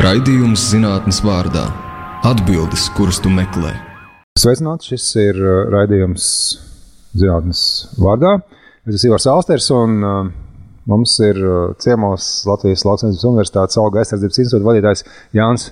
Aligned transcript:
Raidījums 0.00 0.62
zinātnes 0.70 1.18
vārdā- 1.20 1.66
atbildes, 2.30 2.86
kuras 2.96 3.18
tu 3.20 3.28
meklē. 3.28 3.74
Sveicināts! 4.40 4.86
Šis 4.88 5.04
ir 5.20 5.36
uh, 5.36 5.66
raidījums 5.68 6.28
zinātnes 7.12 7.60
vārdā. 8.00 8.38
Es 8.88 8.96
esmu 8.96 9.10
Ivars 9.10 9.26
Alsters 9.28 9.66
un 9.76 9.98
uh, 10.00 10.30
mums 10.88 11.12
ir 11.20 11.36
uh, 11.44 11.74
ciemos 11.76 12.28
Latvijas 12.48 12.86
Lauksaimniecības 12.88 13.26
Universitātes 13.28 13.80
auga 13.82 14.00
aizsardzības 14.00 14.40
institūta 14.40 14.68
vadītājs 14.70 15.04
Jānis 15.36 15.66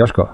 Jaško. 0.00 0.26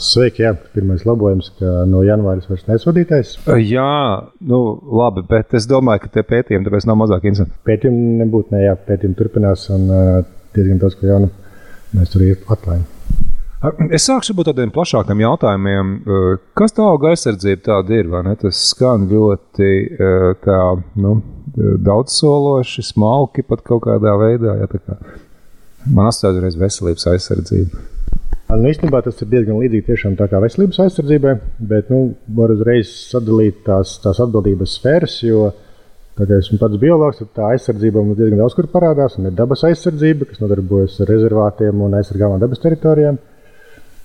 Sveiki, 0.00 0.46
jā, 0.46 0.54
pirmais 0.72 1.04
labojums, 1.06 1.50
ka 1.60 1.84
no 1.86 2.00
janvāra 2.06 2.40
vairs 2.48 2.64
nesvadītājs. 2.70 3.34
Jā, 3.68 3.92
nu 4.48 4.62
labi, 5.02 5.26
bet 5.28 5.52
es 5.54 5.68
domāju, 5.68 6.06
ka 6.06 6.14
tie 6.16 6.24
pētījumi 6.32 6.66
tāpēc 6.70 6.88
nav 6.88 6.98
mazāk 7.04 7.28
interesanti. 7.28 7.60
Pētījumi 7.68 8.16
nebūtu, 8.24 8.56
ne, 8.56 8.64
jā, 8.64 8.72
pētījumi 8.88 9.20
turpinās 9.20 9.68
un 9.76 9.86
diezgan 10.56 10.80
daudz, 10.82 10.96
ko 10.98 11.12
jaunu 11.12 11.30
mēs 11.96 12.12
tur 12.12 12.24
atklājam. 12.28 12.86
Es 13.90 14.04
sākšu 14.06 14.36
ar 14.38 14.46
tādiem 14.46 14.70
plašākiem 14.70 15.22
jautājumiem. 15.24 15.94
Kas 16.58 16.76
tā 16.76 16.84
auga 16.86 17.10
aizsardzība 17.10 17.64
tāda 17.66 17.96
ir? 17.98 18.10
Tas 18.38 18.60
skan 18.70 19.08
ļoti 19.10 19.70
tā, 20.44 20.58
nu, 21.02 21.16
daudzsološi, 21.88 22.84
smalki 22.86 23.42
pat 23.42 23.64
kaut 23.66 23.82
kādā 23.88 24.14
veidā. 24.20 24.54
Ja, 24.60 24.70
kā. 24.70 24.98
Man 25.90 26.10
asociēta 26.10 26.54
veselības 26.60 27.08
aizsardzība. 27.10 27.82
Nu, 28.48 28.64
īstenībā 28.70 29.02
tas 29.04 29.18
ir 29.20 29.28
diezgan 29.28 29.58
līdzīgi 29.60 29.88
tiešām 29.90 30.14
tā 30.16 30.28
kā 30.30 30.38
veselības 30.40 30.78
aizsardzībai, 30.86 31.34
bet 31.68 31.90
nu, 31.92 32.14
var 32.38 32.54
uzreiz 32.54 32.94
sadalīt 33.10 33.58
tās, 33.66 33.98
tās 34.00 34.22
atbildības 34.24 34.78
sfēras, 34.78 35.18
jo 35.26 35.50
tā 36.18 36.26
kā 36.26 36.38
esmu 36.42 36.58
pats 36.58 36.78
biologs, 36.82 37.20
tad 37.22 37.30
tā 37.36 37.48
aizsardzība 37.54 38.02
mums 38.02 38.18
diezgan 38.18 38.42
daudz 38.42 38.56
kur 38.58 38.66
parādās. 38.72 39.16
Ir 39.22 39.34
dabas 39.38 39.62
aizsardzība, 39.68 40.26
kas 40.28 40.40
nodarbojas 40.42 40.98
ar 41.04 41.12
rezervātiem 41.12 41.82
un 41.86 41.94
aizsargāmām 41.98 42.40
dabas 42.42 42.62
teritorijām. 42.64 43.20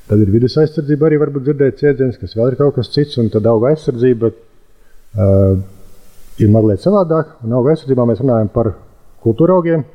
Tad 0.09 0.21
ir 0.21 0.29
vidas 0.33 0.57
aizsardzība, 0.59 1.07
arī 1.07 1.19
varbūt 1.21 1.47
dzirdēt 1.47 1.79
ciedziens, 1.79 2.19
kas 2.21 2.35
vēl 2.37 2.51
ir 2.51 2.59
kaut 2.59 2.75
kas 2.77 2.91
cits, 2.93 3.17
un 3.21 3.31
tad 3.33 3.47
auga 3.49 3.71
aizsardzība 3.71 4.29
uh, 4.29 5.55
ir 6.43 6.51
mazliet 6.53 6.83
savādāk. 6.83 7.37
Un 7.47 7.55
auga 7.57 7.73
aizsardzībā 7.73 8.05
mēs 8.09 8.21
runājam 8.21 8.51
par 8.53 8.73
kultūra 9.23 9.57
augiem, 9.57 9.85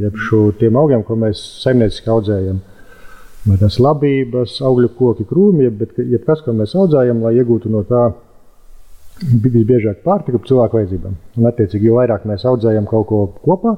jeb 0.00 0.16
šiem 0.26 0.80
augiem, 0.80 1.04
ko 1.06 1.18
mēs 1.20 1.42
saimnieciski 1.62 2.10
audzējam. 2.10 2.58
Vai 3.46 3.60
tas 3.60 3.78
ir 3.78 3.84
labības, 3.86 4.58
augļu 4.68 4.90
koki, 4.98 5.28
krūmi, 5.28 5.70
bet 5.76 5.94
jebkas, 6.00 6.42
ko 6.44 6.56
mēs 6.56 6.74
audzējam, 6.76 7.22
lai 7.24 7.36
iegūtu 7.38 7.70
no 7.72 7.84
tā 7.88 8.08
visbiežāk 9.20 10.02
pārtika 10.04 10.40
cilvēku 10.48 10.78
vajadzībām. 10.78 11.16
Un, 11.38 11.48
attiecīgi, 11.50 11.88
jo 11.88 11.96
vairāk 11.98 12.26
mēs 12.28 12.44
audzējam 12.48 12.86
kaut 12.90 13.06
ko 13.10 13.22
kopā, 13.44 13.74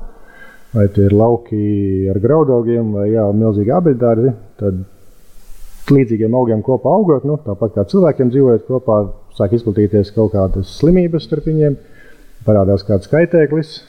vai 0.73 0.89
tie 0.95 1.07
ir 1.09 1.15
lauki 1.17 1.63
ar 2.13 2.21
graudaugiem, 2.23 2.93
vai 2.97 3.09
jā, 3.13 3.25
milzīgi 3.37 3.75
abeļdārzi, 3.77 4.35
tad 4.63 4.83
līdzīgiem 5.93 6.37
augiem 6.39 6.63
kopā 6.65 6.93
augot, 6.95 7.27
nu, 7.29 7.39
tāpat 7.43 7.75
kā 7.77 7.87
cilvēkiem 7.91 8.31
dzīvojot 8.33 8.69
kopā, 8.69 8.99
sāk 9.37 9.57
izplatīties 9.59 10.13
kaut 10.15 10.33
kādas 10.37 10.77
slimības 10.79 11.27
starp 11.27 11.49
viņiem, 11.51 11.77
parādās 12.47 12.87
kāds 12.87 13.11
kaitēklis, 13.11 13.81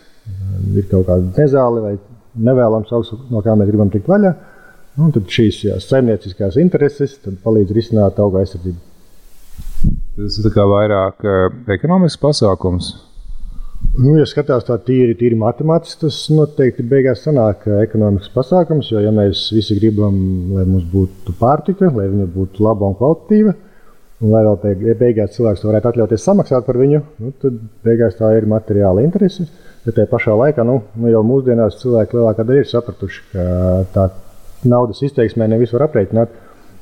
ir 0.74 0.90
kaut 0.90 1.08
kāda 1.10 1.30
nezāle 1.38 1.84
vai 1.84 1.94
nevēlams 2.34 2.92
augs, 2.96 3.14
no 3.30 3.44
kā 3.46 3.56
mēs 3.58 3.70
gribam 3.70 3.94
tikt 3.94 4.10
vaļā. 4.10 4.34
Un 5.02 5.10
tad 5.14 5.30
šīs 5.30 5.64
jā, 5.66 5.78
saimnieciskās 5.82 6.58
intereses 6.62 7.16
palīdz 7.46 7.74
risināt 7.74 8.20
auga 8.22 8.44
aizsardzību. 8.44 8.93
Tas 10.14 10.38
ir 10.38 10.54
vairāk 10.70 11.26
uh, 11.26 11.48
ekonomisks 11.74 12.22
pasākums. 12.22 12.94
Nu, 13.94 14.16
ja 14.18 14.26
skatās 14.26 14.66
tā 14.66 14.78
tīri, 14.82 15.14
tīri 15.18 15.36
matemātiski, 15.38 16.06
tas 16.06 16.18
noteikti 16.34 16.86
beigās 16.90 17.22
sanāk 17.26 17.66
ekonomisks 17.82 18.32
pasākums. 18.34 18.90
Jo, 18.94 19.02
ja 19.04 19.12
mēs 19.14 19.48
visi 19.54 19.78
gribam, 19.78 20.16
lai 20.56 20.64
mums 20.66 20.88
būtu 20.90 21.36
pārtika, 21.38 21.92
lai 21.94 22.08
viņa 22.10 22.26
būtu 22.34 22.64
laba 22.66 22.90
un 22.90 22.98
kvalitatīva, 22.98 23.54
un 24.24 24.34
lai 24.34 24.42
vēl 24.48 24.96
beigās 25.02 25.36
cilvēks 25.36 25.66
varētu 25.68 25.92
atļauties 25.92 26.26
samaksāt 26.26 26.66
par 26.66 26.80
viņu, 26.82 27.04
nu, 27.22 27.34
tad 27.44 27.60
beigās 27.86 28.18
tā 28.18 28.32
ir 28.38 28.50
materiāla 28.50 29.04
interese. 29.06 29.46
Bet 29.84 29.98
tajā 29.98 30.10
pašā 30.10 30.38
laikā 30.40 30.66
nu, 30.66 30.80
nu 30.96 31.12
jau 31.12 31.22
mūsdienās 31.28 31.82
cilvēki 31.82 32.18
lielākā 32.18 32.48
daļa 32.48 32.64
ir 32.64 32.70
sapratuši, 32.70 33.24
ka 33.34 33.46
tā 33.94 34.08
naudas 34.70 35.04
izteiksmē 35.06 35.50
nevis 35.52 35.74
var 35.76 35.90
aprēķināt. 35.90 36.34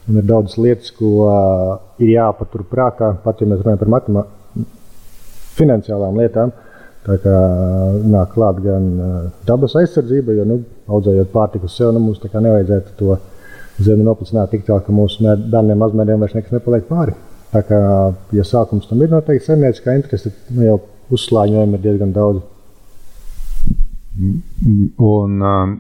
Un 0.10 0.18
ir 0.18 0.26
daudz 0.26 0.58
lietas, 0.58 0.90
ko 0.98 1.12
uh, 1.28 1.74
ir 2.02 2.16
jāpatur 2.16 2.66
prātā, 2.70 3.12
pat 3.24 3.42
ja 3.42 3.48
mēs 3.50 3.62
runājam 3.62 3.82
par 3.84 3.92
matemātiku, 3.96 4.66
finansiālām 5.60 6.18
lietām. 6.18 6.54
Tā 7.06 7.18
kā 7.22 7.36
nāk 8.06 8.34
klāt 8.36 8.62
gan 8.62 8.88
uh, 8.98 9.20
dabas 9.48 9.76
aizsardzība, 9.78 10.36
jo 10.38 10.46
nu, 10.50 10.60
audzējot 10.90 11.32
pārtiku 11.34 11.70
sev, 11.70 11.94
nu, 11.96 12.02
mums 12.04 12.22
nevajadzētu 12.22 12.98
to 13.00 13.18
zemi 13.82 14.06
noplicināt 14.06 14.52
tik 14.54 14.66
tālu, 14.68 14.84
ka 14.86 14.94
mūsu 14.94 15.26
bērniem, 15.26 15.78
mazmēriem 15.82 16.22
vairs 16.22 16.36
nekas 16.38 16.54
nepaliek 16.54 16.88
pāri. 16.90 17.16
Tā 17.52 17.64
kā, 17.68 17.80
ja 18.38 18.44
sākums 18.48 18.88
tam 18.88 19.02
ir 19.04 19.12
noteikti 19.12 19.50
saimnieciskā 19.50 19.96
interese, 19.98 20.32
tad 20.32 20.56
nu, 20.56 20.66
jau 20.68 20.78
uzslāņojumi 21.12 21.78
ir 21.78 21.86
diezgan 21.86 22.14
daudz. 22.16 22.44
Un, 24.22 25.42
um, 25.42 25.76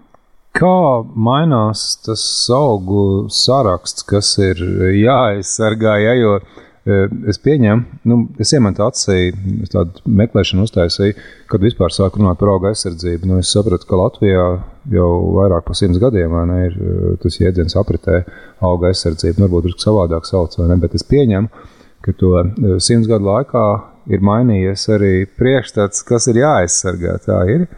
Kā 0.51 1.03
mainās 1.15 1.93
tas 2.03 2.23
augu 2.51 3.29
saraksts, 3.31 4.03
kas 4.03 4.33
ir 4.43 4.59
jāaizsargā? 4.99 5.93
Ja, 6.03 6.15
jo 6.19 6.33
e, 6.41 7.05
es 7.31 7.39
pieņemu, 7.39 8.01
nu, 8.11 8.17
es 8.41 8.51
iemetu 8.57 8.83
acī, 8.83 9.31
tādu 9.71 10.03
meklēšanu 10.19 10.65
uztaisīju, 10.67 11.15
kad 11.51 11.63
vispār 11.63 11.95
sāku 11.95 12.19
runāt 12.19 12.41
par 12.41 12.51
auga 12.51 12.73
aizsardzību. 12.73 13.29
Nu, 13.29 13.39
es 13.39 13.53
sapratu, 13.55 13.87
ka 13.87 13.99
Latvijā 14.01 14.47
jau 14.91 15.11
vairāk 15.37 15.69
par 15.69 15.79
simts 15.79 16.01
gadiem 16.03 16.35
ne, 16.49 16.59
ir 16.67 16.75
e, 16.75 17.13
tas 17.23 17.39
jēdziens 17.39 17.77
apritē 17.79 18.25
auga 18.67 18.91
aizsardzība. 18.91 19.45
Varbūt 19.45 19.69
drusku 19.69 19.85
savādāk 19.85 20.27
sauc, 20.27 20.59
ne, 20.67 20.79
bet 20.83 20.99
es 20.99 21.07
pieņemu, 21.07 21.69
ka 22.03 22.17
to 22.19 22.33
e, 22.41 22.75
simts 22.83 23.07
gadu 23.07 23.29
laikā 23.29 23.65
ir 24.11 24.27
mainījies 24.27 24.83
arī 24.97 25.13
priekšstats, 25.39 26.03
kas 26.11 26.27
ir 26.27 26.43
jāaizsargā. 26.43 27.15
Tā 27.23 27.39
ir. 27.55 27.69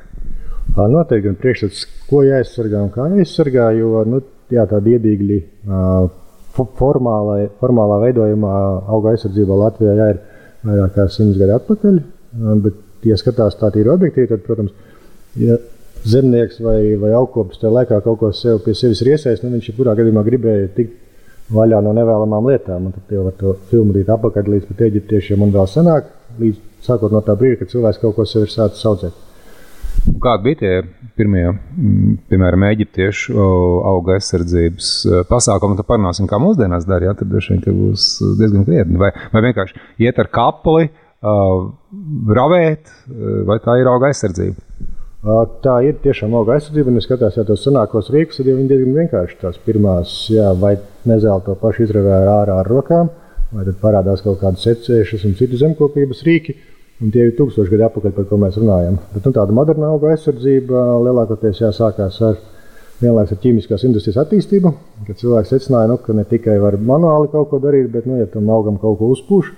Noteikti 0.74 1.28
gan 1.28 1.36
priekšstats, 1.38 1.84
ko 2.10 2.24
jāaizsargā 2.26 2.80
un 2.82 2.90
kā 2.94 3.06
jāaizsargā, 3.12 3.68
jo 3.78 4.02
nu, 4.10 4.22
jā, 4.54 4.64
tādi 4.70 4.96
iedīgļi 4.98 5.38
formālā, 6.80 7.36
formālā 7.60 8.00
veidojumā 8.08 8.54
auga 8.96 9.14
aizsardzībā 9.14 9.58
Latvijā 9.60 9.94
jā, 10.00 10.08
ir 10.16 10.24
vairāk 10.66 10.96
kā 10.96 11.06
simts 11.14 11.38
gadi 11.38 11.54
atpakaļ. 11.58 12.00
Bet, 12.64 12.80
ja 13.06 13.20
skatās 13.20 13.60
tā 13.60 13.70
tīri 13.76 13.92
objektīvi, 13.94 14.32
tad, 14.32 14.42
protams, 14.48 14.74
ja 15.38 15.60
zemnieks 16.10 16.58
vai, 16.64 16.96
vai 17.00 17.12
augkopis 17.20 17.62
tajā 17.62 17.74
laikā 17.78 18.00
kaut 18.06 18.20
ko 18.24 18.32
sev 18.36 18.64
pie 18.66 18.74
sevis 18.76 19.04
ir 19.04 19.14
iesaistīts, 19.14 19.46
nu, 19.46 19.54
viņš 19.54 19.70
jebkurā 19.70 19.94
gadījumā 20.00 20.24
gribēja 20.26 20.72
tikt 20.78 20.98
vaļā 21.54 21.84
no 21.86 21.94
nevēlamām 21.94 22.50
lietām. 22.50 22.90
Un 22.90 22.96
tad 22.96 23.14
jau 23.14 23.28
var 23.28 23.38
to 23.38 23.54
filmu 23.70 23.94
rīt 23.94 24.10
apakaļ 24.10 24.50
līdz 24.56 24.72
pat 24.72 24.82
eģiptiešiem 24.88 25.46
un 25.46 25.54
vēl 25.54 25.70
senāk, 25.70 26.10
līdz 26.42 26.88
sākot 26.88 27.14
no 27.14 27.22
tā 27.22 27.38
brīža, 27.38 27.62
kad 27.62 27.76
cilvēks 27.76 28.02
kaut 28.02 28.18
ko 28.18 28.26
sev 28.28 28.48
ir 28.48 28.56
sācis 28.56 28.90
audzēt. 28.90 29.22
Kādi 30.04 30.44
bija 30.44 30.60
tie 30.60 30.72
pirmie, 31.18 31.46
mm, 31.52 32.16
piemēram, 32.32 32.66
eģiptiešu 32.70 33.38
auga 33.88 34.18
aizsardzības 34.18 34.90
e, 35.06 35.22
pasākumi? 35.30 35.78
Tad 35.80 35.88
parunāsim, 35.88 36.28
kā 36.28 36.40
mūsdienās 36.44 36.88
dara. 36.90 37.12
Ja? 37.12 37.14
Tad 37.20 37.32
droši 37.32 37.56
vien 37.56 37.78
būs 37.78 38.08
diezgan 38.40 38.68
krietni. 38.68 39.00
Vai, 39.00 39.14
vai 39.32 39.44
vienkārši 39.48 39.80
iet 40.04 40.20
ar 40.20 40.30
kapli, 40.34 40.90
uh, 40.90 41.70
ravēt, 42.40 42.92
e, 43.08 43.38
vai 43.48 43.60
tā 43.64 43.78
ir 43.80 43.90
auga 43.92 44.12
aizsardzība? 44.12 44.60
Tā 45.64 45.78
ir 45.88 46.02
tiešām 46.04 46.36
auga 46.36 46.58
aizsardzība. 46.58 46.92
Un, 46.92 47.00
ja 47.00 47.06
skatās 47.06 47.40
jau 47.40 47.48
tos 47.48 47.64
senākos 47.64 48.12
rīkus, 48.12 48.42
tad 48.42 48.50
viņi 48.52 48.68
diezgan 48.74 48.98
vienkārši 48.98 49.40
tās 49.40 49.60
pirmās, 49.64 50.18
jā, 50.34 50.50
vai 50.60 50.76
nezēl 51.08 51.46
to 51.46 51.56
pašu 51.62 51.86
izravēja 51.88 52.34
ārā 52.42 52.60
ar 52.60 52.68
rokām, 52.68 53.12
vai 53.56 53.64
tad 53.70 53.80
parādās 53.80 54.24
kaut 54.26 54.42
kādas 54.42 54.66
secēšanas 54.68 55.24
un 55.30 55.38
citu 55.40 55.60
zemkopības 55.62 56.26
rīki. 56.28 56.58
Un 57.04 57.12
tie 57.12 57.26
ir 57.28 57.34
tūkstoši 57.36 57.74
gadi 57.74 57.84
atpakaļ, 57.84 58.14
par 58.16 58.26
ko 58.30 58.38
mēs 58.40 58.58
runājam. 58.62 58.96
Bet, 59.12 59.26
nu, 59.26 59.34
tāda 59.36 59.56
moderna 59.56 59.90
auga 59.92 60.14
aizsardzība 60.14 60.84
lielākoties 61.04 61.60
jāsākās 61.60 62.20
ar 62.24 62.38
vienlaikus 63.02 63.34
ar 63.36 63.40
ķīmiskās 63.44 63.84
industrijas 63.90 64.22
attīstību, 64.22 64.72
kad 65.10 65.20
cilvēks 65.20 65.52
secināja, 65.52 65.90
nu, 65.92 65.98
ka 66.00 66.16
ne 66.16 66.24
tikai 66.30 66.56
var 66.62 66.78
manuāli 66.80 67.28
kaut 67.34 67.50
ko 67.52 67.60
darīt, 67.60 67.90
bet, 67.92 68.08
nu, 68.08 68.22
ja 68.22 68.28
tam 68.32 68.48
augam 68.56 68.78
kaut 68.80 69.02
ko 69.02 69.10
uzpūš, 69.18 69.50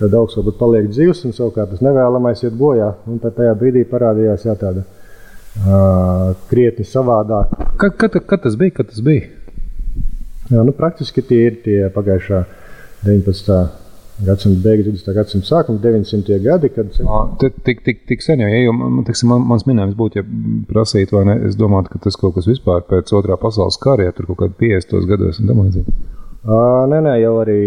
tad 0.00 0.16
augs 0.18 0.36
varbūt 0.36 0.58
paliek 0.60 0.90
dzīves, 0.90 1.22
un 1.24 1.32
savukārt 1.36 1.72
tas 1.72 1.84
nevēlamais 1.86 2.44
iet 2.44 2.58
bojā. 2.58 2.90
Un 3.08 3.22
tad 3.22 3.38
tajā 3.38 3.54
brīdī 3.56 3.86
parādījās 3.88 4.44
jā, 4.44 4.56
tāda 4.60 4.82
uh, 4.84 6.34
krietni 6.50 6.84
savādāk. 6.88 7.54
Kad, 7.80 7.96
kad, 8.02 8.18
kad 8.28 8.44
tas 8.44 8.58
bija? 8.60 8.76
Kad 8.82 8.92
tas 8.92 9.00
bija? 9.06 9.30
Jā, 10.50 10.60
nu, 10.60 10.76
praktiski 10.76 11.24
tie 11.24 11.40
ir 11.46 11.56
tie 11.64 11.78
pagājušā 11.94 12.42
19 13.06 13.24
gadsimta 13.24 13.83
beigas, 14.18 14.86
20. 14.86 15.14
gadsimta 15.16 15.48
sākuma, 15.48 15.80
900. 15.82 16.38
gadi. 16.44 16.70
Kad... 16.74 16.92
Tik, 17.40 17.82
tik, 17.86 18.04
tik 18.08 18.22
sen 18.22 18.44
jau, 18.44 18.50
ja 18.52 18.72
man, 18.76 19.02
tiksim, 19.06 19.32
man, 19.32 19.42
mans 19.50 19.66
minējums 19.66 19.96
būtu, 19.98 20.20
ja 20.20 20.26
prasītu, 20.70 21.18
vai 21.18 21.24
ne, 21.30 21.40
es 21.48 21.58
domātu, 21.58 21.92
ka 21.92 22.04
tas 22.06 22.18
kaut 22.20 22.36
kas 22.38 22.48
vispār 22.50 22.84
pēc 22.88 23.10
otrā 23.16 23.38
pasaules 23.40 23.80
kara, 23.82 24.06
ja 24.06 24.14
tur 24.14 24.30
kaut 24.30 24.44
kādi 24.44 24.74
50. 24.76 25.08
gados 25.10 25.42
un 25.42 25.50
tam 25.50 25.64
līdzīgi. 25.64 25.98
Nē, 26.44 27.00
nē, 27.08 27.14
jau 27.22 27.34
arī 27.42 27.60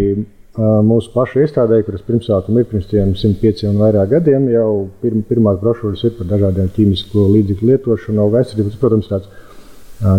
mūsu 0.58 1.12
pašu 1.14 1.44
iestādē, 1.44 1.82
kuras 1.86 2.06
pirmsākuma 2.06 2.64
ir 2.64 2.70
pirms 2.70 2.88
105 2.90 3.68
un 3.70 3.82
vairāk 3.82 4.16
gadiem, 4.16 4.48
jau 4.50 4.88
pirm, 5.04 5.22
pirmās 5.28 5.60
brošūras 5.62 6.06
ir 6.08 6.16
par 6.18 6.32
dažādiem 6.32 6.72
ķīmisko 6.74 7.26
līdzekļu 7.36 7.70
lietošanu, 7.72 8.24
auga 8.24 8.42
aizsardzību. 8.42 8.74
Protams, 8.82 9.10
tāds 9.12 9.28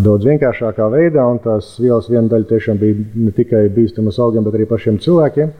daudz 0.04 0.26
vienkāršākā 0.26 0.86
veidā, 0.94 1.24
un 1.26 1.40
tās 1.42 1.72
vielas 1.82 2.06
viena 2.10 2.30
daļa 2.30 2.48
tiešām 2.52 2.78
bija 2.78 3.08
ne 3.18 3.34
tikai 3.34 3.64
bīstamas 3.74 4.18
augiem, 4.22 4.46
bet 4.46 4.58
arī 4.58 4.68
pašiem 4.70 5.00
cilvēkiem. 5.02 5.50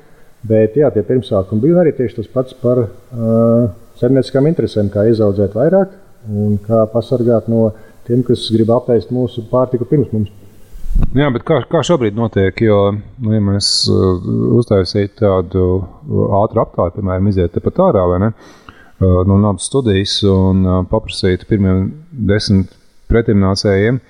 Bet 0.48 0.76
jā, 0.78 0.88
tie 0.94 1.02
pirmsākumi 1.04 1.62
bija 1.66 1.82
arī 1.82 1.92
tieši 1.96 2.20
tas 2.20 2.28
pats 2.32 2.56
par 2.62 2.80
uh, 2.84 3.68
saimnieciskām 4.00 4.48
interesēm, 4.48 4.88
kā 4.92 5.04
izaudzēt 5.10 5.56
vairāk 5.58 5.92
un 6.28 6.56
kā 6.64 6.84
pasargāt 6.92 7.48
no 7.52 7.70
tiem, 8.08 8.22
kas 8.24 8.46
grib 8.54 8.70
apēst 8.72 9.12
mūsu 9.14 9.44
pārtiku 9.50 9.88
pirms 9.88 10.12
mums. 10.14 10.32
Jā, 11.14 11.28
bet 11.34 11.44
kā, 11.46 11.60
kā 11.70 11.82
šobrīd 11.86 12.16
notiek? 12.16 12.62
Jo, 12.64 12.78
nu, 12.94 13.34
ja 13.34 13.42
mēs 13.44 13.68
uh, 13.92 14.24
uztaisītu 14.58 15.20
tādu 15.20 15.66
ātru 16.40 16.64
aptāju, 16.64 16.96
piemēram, 16.96 17.28
iziet 17.30 17.54
tepat 17.54 17.82
ārā 17.90 18.06
vai 18.10 18.22
ne, 18.24 18.30
uh, 18.32 19.20
no 19.28 19.36
nabas 19.42 19.68
studijas 19.68 20.16
un 20.28 20.64
uh, 20.64 20.80
paprasītu 20.90 21.48
pirmiem 21.50 21.90
desmit 22.30 22.72
pretimnācējiem, 23.12 24.00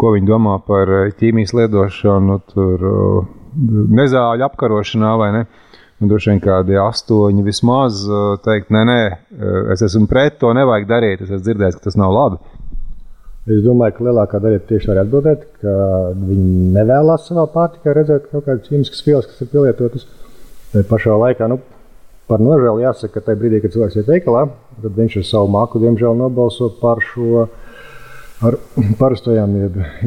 ko 0.00 0.14
viņi 0.14 0.30
domā 0.30 0.56
par 0.66 0.90
ķīmijas 1.18 1.52
lietošanu, 1.58 2.38
tur 2.54 2.86
nezāļu 4.00 4.46
apkarošanā 4.46 5.10
vai 5.20 5.32
ne. 5.34 5.42
Nu, 6.00 6.08
droši 6.08 6.30
vien 6.30 6.38
kādi 6.40 6.78
astoņi 6.80 7.42
vismaz 7.44 8.00
teikt, 8.46 8.70
nē, 8.72 8.84
nē, 8.88 9.00
es 9.74 9.82
esmu 9.84 10.06
pret 10.08 10.38
to, 10.40 10.54
nevajag 10.56 10.86
darīt. 10.88 11.20
Es 11.20 11.28
esmu 11.28 11.44
dzirdējis, 11.44 11.76
ka 11.76 11.84
tas 11.90 11.98
nav 12.00 12.14
labi. 12.16 12.38
Es 13.50 13.60
domāju, 13.64 13.96
ka 13.96 14.06
lielākā 14.06 14.40
daļa 14.40 14.62
tieši 14.68 14.88
var 14.90 15.02
atbildēt, 15.02 15.44
ka 15.60 15.74
viņi 16.16 16.70
nevēlas 16.76 17.26
savā 17.28 17.44
pārtikā 17.52 17.94
redzēt 17.96 18.30
kaut 18.30 18.46
kādas 18.46 18.68
ķīmiskas 18.68 19.04
vielas, 19.04 19.28
kas 19.28 19.44
ir 19.44 19.52
pielietotas. 19.52 20.06
Bet 20.72 20.88
pašā 20.88 21.16
laikā, 21.20 21.48
nu, 21.52 21.58
par 22.30 22.40
nožēlu 22.44 22.84
jāsaka, 22.84 23.16
ka 23.16 23.26
tajā 23.26 23.40
brīdī, 23.40 23.60
kad 23.60 23.74
cilvēks 23.74 23.98
ir 24.00 24.06
veikalā, 24.08 24.46
tad 24.80 24.98
viņš 25.02 25.16
ar 25.20 25.26
savu 25.26 25.52
māku, 25.52 25.80
diemžēl, 25.82 26.16
nobalso 26.16 26.70
par 26.80 27.02
šo 27.04 27.48
ar 28.46 28.56
parastajām, 29.00 29.56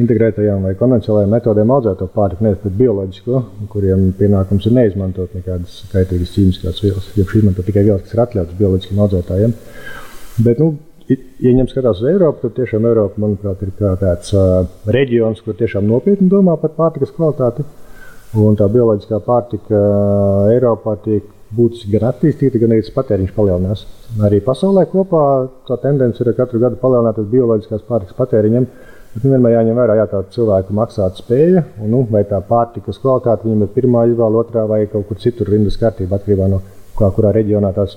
integrētajām 0.02 0.64
vai 0.66 0.72
konvencionālajām 0.78 1.34
metodēm 1.36 1.72
audzēto 1.74 2.08
pārtiku, 2.14 2.46
nevis 2.46 2.62
pret 2.62 2.74
bioloģisko, 2.80 3.42
kuriem 3.72 4.08
pienākums 4.18 4.66
ir 4.68 4.74
neizmantot 4.78 5.36
nekādas 5.38 5.84
kaitīgas 5.92 6.32
ķīmiskās 6.34 6.82
vielas, 6.82 7.12
jo 7.14 7.26
izmanto 7.26 7.62
tikai 7.66 7.84
vielas, 7.86 8.02
kas 8.06 8.16
ir 8.16 8.24
atļautas 8.24 8.58
bioloģiskiem 8.58 9.04
audzētājiem. 9.04 9.54
Bet, 10.46 10.62
nu, 10.62 10.72
ja 11.08 11.54
ņem 11.60 11.70
skatās 11.70 12.02
uz 12.02 12.10
Eiropu, 12.10 12.42
tad 12.42 12.56
tiešām 12.58 12.88
Eiropa, 12.90 13.22
manuprāt, 13.22 13.62
ir 13.62 13.70
tāds 14.02 14.34
uh, 14.34 14.64
reģions, 14.90 15.44
kur 15.44 15.58
tiešām 15.58 15.86
nopietni 15.86 16.30
domā 16.32 16.58
par 16.60 16.74
pārtikas 16.78 17.14
kvalitāti. 17.14 17.66
Un 18.34 18.56
tā 18.58 18.66
bioloģiskā 18.66 19.20
pārtika 19.22 19.78
Eiropā 20.50 20.96
tiek 21.04 21.28
būtiski 21.56 21.92
gan 21.94 22.08
attīstīta, 22.10 22.60
gan 22.62 22.74
arī 22.74 22.94
patēriņš 22.94 23.32
palielinās. 23.36 23.84
Arī 24.26 24.40
pasaulē 24.44 24.84
kopā 24.90 25.22
tā 25.68 25.78
tendence 25.82 26.22
ir 26.22 26.32
katru 26.38 26.60
gadu 26.62 26.80
palielināties 26.82 27.30
bioloģiskās 27.32 27.86
pārtikas 27.88 28.18
patēriņam. 28.18 28.68
Bet 29.14 29.22
nu, 29.22 29.30
vienmēr 29.30 29.52
jāņem 29.54 29.76
vērā, 29.78 29.94
ja 30.00 30.06
tā 30.10 30.24
cilvēku 30.34 30.74
maksāt 30.74 31.20
spēja, 31.22 31.62
un 31.78 31.92
nu, 31.94 32.00
vai 32.10 32.24
tā 32.26 32.40
pārtikas 32.48 32.98
kvalitāte 32.98 33.46
viņam 33.46 33.62
ir 33.62 33.74
pirmā 33.76 34.08
izvēle, 34.10 34.40
otrā 34.42 34.66
vai 34.66 34.80
kaut 34.90 35.06
kur 35.06 35.22
citur 35.22 35.52
rindas 35.54 35.78
kārtībā, 35.78 36.18
atkarībā 36.18 36.50
no 36.50 36.64
kā, 36.98 37.12
kurā 37.14 37.30
reģionā 37.36 37.70
tās 37.76 37.94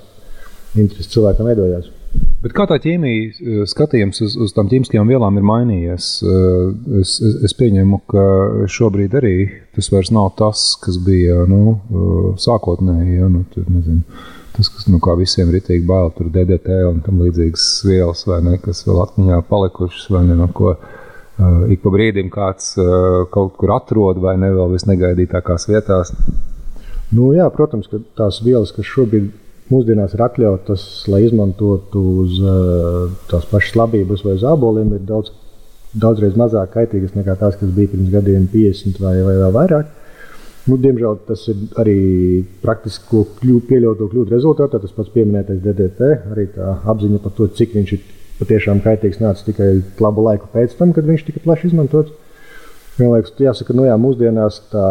intereses 0.78 1.10
cilvēkam 1.16 1.50
veidojās. 1.50 1.90
Bet 2.38 2.54
kā 2.54 2.68
tā 2.70 2.78
ķīmija 2.82 3.22
eh, 3.28 3.62
skatījums 3.70 4.22
uz, 4.22 4.36
uz 4.46 4.54
tām 4.54 4.70
ķīmiskajām 4.70 5.10
vielām 5.10 5.40
ir 5.40 5.46
mainījies? 5.48 6.10
Eh, 6.22 7.00
es, 7.02 7.16
es, 7.26 7.38
es 7.50 7.56
pieņemu, 7.58 8.02
ka 8.12 8.26
šobrīd 8.72 9.16
arī 9.18 9.36
tas 9.76 9.90
vairs 9.94 10.14
nav 10.14 10.30
tas, 10.38 10.68
kas 10.84 11.00
bija 11.02 11.48
nu, 11.50 11.78
eh, 11.78 12.28
sākotnēji. 12.44 13.18
Ja, 13.18 13.30
nu, 13.34 13.42
tur, 13.54 13.66
nezinu, 13.74 14.06
tas, 14.54 14.70
kas 14.70 14.86
nu, 14.92 15.02
visiem 15.18 15.50
ir 15.50 15.60
itī 15.64 15.80
bail, 15.86 16.14
tur 16.18 16.30
DDT 16.34 16.78
un 16.92 17.02
tam 17.06 17.24
līdzīgas 17.26 17.66
vielas, 17.90 18.24
ne, 18.46 18.60
kas 18.62 18.86
vēl 18.86 19.02
atmiņā 19.08 19.42
palikušas, 19.50 20.06
vai 20.14 20.24
ne, 20.30 20.38
no 20.38 20.48
ko 20.54 20.76
uh, 20.76 20.86
ik 21.74 21.82
pa 21.84 21.94
brīdim 21.94 22.30
kāds 22.34 22.72
kaut 23.34 23.58
kur 23.58 23.74
atrod, 23.76 24.22
vai 24.22 24.38
ne 24.42 24.50
vēl 24.54 24.72
visnegaidītākās 24.74 25.68
vietās. 25.70 26.14
Nu, 27.14 27.32
jā, 27.36 27.46
protams, 27.54 27.90
ka 27.92 28.02
tās 28.18 28.42
vielas, 28.46 28.74
kas 28.76 28.90
šobrīd 28.90 29.30
mūsdienās 29.72 30.16
ir 30.16 30.24
atļautas, 30.26 30.86
lai 31.12 31.24
izmantotu 31.26 32.04
uz 32.24 32.40
uh, 32.42 33.12
tās 33.32 33.48
pašas 33.52 33.76
labības 33.80 34.24
vai 34.26 34.38
zāboliem, 34.42 34.94
ir 34.96 35.06
daudz, 35.08 35.34
daudzreiz 35.98 36.38
mazāk 36.40 36.74
kaitīgas 36.76 37.16
nekā 37.18 37.38
tās, 37.40 37.58
kas 37.60 37.72
bija 37.76 37.92
pirms 37.94 38.12
gadiem 38.14 38.48
50 38.54 39.02
vai, 39.04 39.16
vai 39.26 39.38
vēl 39.42 39.56
vairāk. 39.56 39.94
Nu, 40.68 40.76
diemžēl 40.84 41.20
tas 41.30 41.46
ir 41.48 41.60
arī 41.80 42.00
praktiski 42.64 43.22
kļū, 43.40 43.62
pieļautu 43.70 44.10
kļūdu 44.12 44.34
rezultātā. 44.36 44.82
Tas 44.84 44.92
pats 44.96 45.14
pieminētais 45.14 45.62
DDT, 45.64 46.10
arī 46.34 46.50
tā 46.52 46.74
apziņa 46.92 47.22
par 47.24 47.36
to, 47.38 47.48
cik 47.56 47.76
viņš 47.78 47.94
ir 47.96 48.02
patiešām 48.42 48.82
kaitīgs, 48.84 49.22
nāca 49.24 49.46
tikai 49.48 49.70
labu 50.04 50.26
laiku 50.28 50.50
pēc 50.52 50.76
tam, 50.80 50.92
kad 50.96 51.08
viņš 51.08 51.24
tika 51.30 51.44
plaši 51.46 51.72
izmantots. 51.72 52.12
Vienlaikus 52.98 53.40
jāsaka, 53.40 53.72
ka 53.72 53.78
nu, 53.78 53.86
jā, 53.88 53.96
mūsdienās 54.02 54.60
tā 54.74 54.84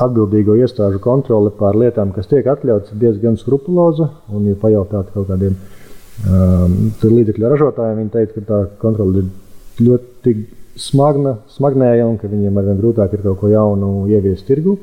atbildīgo 0.00 0.56
iestāžu 0.60 1.00
kontrole 1.02 1.52
pār 1.56 1.76
lietām, 1.78 2.12
kas 2.16 2.28
tiek 2.30 2.46
atļautas, 2.48 2.92
ir 2.92 3.00
diezgan 3.02 3.36
skrupuloza. 3.40 4.08
Un, 4.32 4.46
ja 4.48 4.56
pajautāt 4.58 5.12
kaut 5.14 5.28
kādiem 5.28 5.56
um, 5.56 6.78
līdzekļu 7.02 7.50
ražotājiem, 7.52 8.00
viņi 8.00 8.14
teica, 8.14 8.34
ka 8.38 8.46
tā 8.48 8.60
kontrole 8.82 9.24
ir 9.24 9.84
ļoti 9.88 10.36
smagna, 10.80 11.36
smagnēja 11.52 12.08
un 12.08 12.16
ka 12.20 12.30
viņiem 12.32 12.56
arvien 12.62 12.80
grūtāk 12.80 13.12
ir 13.16 13.26
kaut 13.26 13.42
ko 13.42 13.52
jaunu 13.52 13.92
ieviest 14.12 14.48
tirgu. 14.48 14.78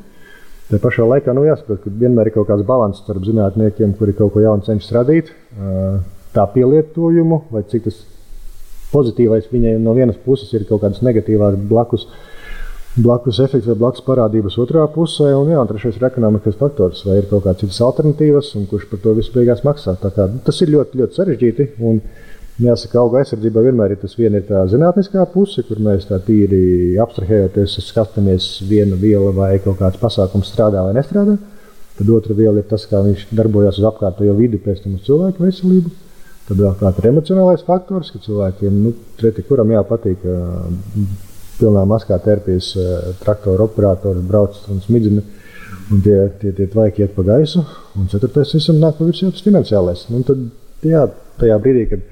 Tā 0.70 0.78
pašā 0.78 1.08
laikā 1.10 1.34
nu, 1.34 1.48
jāsaprot, 1.48 1.82
ka 1.82 1.90
vienmēr 1.90 2.30
ir 2.30 2.36
kaut 2.36 2.52
kāds 2.52 2.62
līdzsvars 2.62 3.02
starp 3.02 3.26
zinātniekiem, 3.26 3.96
kuri 3.98 4.14
kaut 4.18 4.36
ko 4.36 4.44
jaunu 4.44 4.66
cenšas 4.68 4.94
radīt, 5.00 5.34
uh, 5.58 5.98
tā 6.36 6.46
pielietojumu, 6.54 7.46
vai 7.50 7.66
cik 7.72 7.88
tas 7.90 8.04
pozitīvais 8.94 9.50
viņai 9.50 9.80
no 9.82 9.96
vienas 9.98 10.18
puses 10.22 10.54
ir 10.54 10.68
kaut 10.70 10.84
kādas 10.84 11.02
negatīvās 11.06 11.58
blakus 11.70 12.06
uh, 12.06 12.20
blakus 13.04 13.40
efekts 13.44 13.68
vai 13.70 13.78
blakus 13.80 14.04
parādības 14.06 14.58
otrā 14.62 14.86
pusē. 14.94 15.30
Un, 15.38 15.52
jā, 15.54 15.60
un 15.62 15.70
trešais 15.70 16.00
ir 16.00 16.08
ekonomikas 16.10 16.58
faktors, 16.60 17.04
vai 17.08 17.20
ir 17.22 17.30
kaut 17.30 17.46
kādas 17.46 17.64
citas 17.64 17.80
alternatīvas, 17.86 18.52
un 18.60 18.66
kurš 18.72 18.90
par 18.92 19.04
to 19.04 19.14
visu 19.18 19.36
beigās 19.36 19.64
maksā. 19.68 19.96
Kā, 20.04 20.28
tas 20.46 20.62
ir 20.66 20.74
ļoti, 20.76 21.00
ļoti 21.04 21.20
sarežģīti. 21.22 21.72
Un, 21.92 22.04
Jāsaka, 22.60 22.98
auga 23.00 23.22
aizsardzībā 23.22 23.62
vienmēr 23.64 23.94
ir 23.94 24.00
tas 24.02 24.18
viena 24.20 24.42
ir 24.42 24.44
tā 24.44 24.66
zinātniskā 24.68 25.24
puse, 25.32 25.62
kur 25.64 25.80
mēs 25.80 26.10
tā 26.10 26.18
tīri 26.26 26.98
abstrahējoties, 27.00 27.78
skatāmies 27.86 28.48
viena 28.68 28.98
viela 29.00 29.32
vai 29.32 29.54
kaut 29.64 29.78
kāds 29.80 30.02
pasākums 30.02 30.52
strādā 30.52 30.84
vai 30.84 30.98
nestrādā. 30.98 31.38
Tad 31.96 32.12
otra 32.12 32.36
viela 32.36 32.60
ir 32.60 32.68
tas, 32.68 32.84
kā 32.92 33.00
viņš 33.06 33.30
darbojas 33.32 33.80
uz 33.80 33.88
apkārtējo 33.88 34.36
vidi, 34.36 34.60
pēc 34.60 34.84
tam 34.84 35.00
uz 35.00 35.08
cilvēku 35.08 35.46
veselību. 35.46 35.94
Tad 36.50 36.60
vēl 36.66 36.76
kāds 36.82 37.00
ir 37.00 37.10
emocionālais 37.14 37.64
faktors, 37.64 38.12
ka 38.12 38.20
cilvēkiem, 38.28 38.84
nu, 38.84 38.92
treti, 39.22 39.48
kuram 39.48 39.72
jāpatīk 39.78 40.28
pilnā 41.60 41.84
maskā 41.90 42.18
terpjas 42.24 42.72
uh, 42.78 43.12
traktora 43.22 43.68
operators, 43.68 44.24
brauc 44.26 44.58
un 44.72 44.82
smidzina. 44.84 45.26
Un 45.90 46.04
tie, 46.06 46.16
tie, 46.42 46.52
tie 46.54 46.68
tvaiki 46.70 47.02
iet 47.02 47.16
pa 47.16 47.26
gaisu. 47.26 47.64
Un 47.98 48.10
ceturtais 48.12 48.52
visam 48.54 48.78
nāk 48.82 49.00
pa 49.00 49.08
virsmu 49.08 49.32
tas 49.34 49.46
finansiālais. 49.46 50.06
Un 50.14 50.26
tad, 50.28 50.44
jā, 50.86 51.08
tajā 51.42 51.58
brīdī, 51.64 51.88
kad 51.90 52.04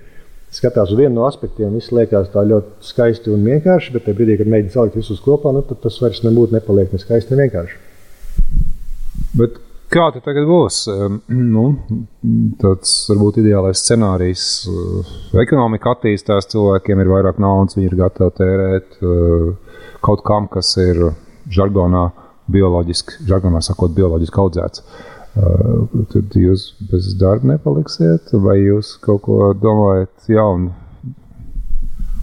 skatās 0.57 0.93
uz 0.93 0.97
vienu 0.97 1.19
no 1.19 1.27
aspektiem, 1.27 1.75
viss 1.77 1.93
liekas 1.93 2.31
tā 2.33 2.41
ļoti 2.47 2.87
skaisti 2.87 3.33
un 3.33 3.45
vienkārši, 3.45 3.93
bet 3.93 4.07
tajā 4.07 4.17
brīdī, 4.17 4.39
kad 4.39 4.49
mēģina 4.49 4.73
salikt 4.73 4.97
visus 4.97 5.21
kopā, 5.21 5.53
nu, 5.53 5.61
tad 5.67 5.83
tas 5.83 5.99
vairs 6.01 6.23
nebūtu 6.25 6.57
nepaliek 6.57 6.93
ne 6.93 7.01
skaisti, 7.03 7.35
ne 7.35 7.45
vienkārši. 7.45 7.79
Bet 9.37 9.59
Kā 9.87 10.09
tas 10.11 10.23
tagad 10.25 10.43
būs? 10.49 10.81
Nu, 11.31 11.63
tāds 12.59 12.93
varbūt 13.07 13.37
ideālais 13.39 13.79
scenārijs. 13.79 14.41
Ekonomika 15.39 15.93
attīstās, 15.95 16.49
cilvēkiem 16.51 17.03
ir 17.03 17.11
vairāk 17.13 17.39
naudas, 17.39 17.77
viņi 17.77 17.87
ir 17.87 17.95
gatavi 18.01 18.35
tērēt 18.35 18.97
kaut 20.03 20.25
kam, 20.27 20.49
kas 20.51 20.73
ir 20.83 20.99
žargonā, 21.55 22.09
bioloģiski, 22.51 23.21
žargonā 23.29 23.61
sakot, 23.63 23.95
bioloģiski 23.95 24.43
audzēts. 24.43 24.83
Tad 26.11 26.35
jūs 26.35 26.67
bez 26.91 27.13
darba 27.19 27.53
nepaliksiet, 27.53 28.35
vai 28.43 28.57
jūs 28.59 28.95
kaut 29.03 29.23
ko 29.27 29.53
domājat 29.55 30.27
jaunu? 30.33 30.73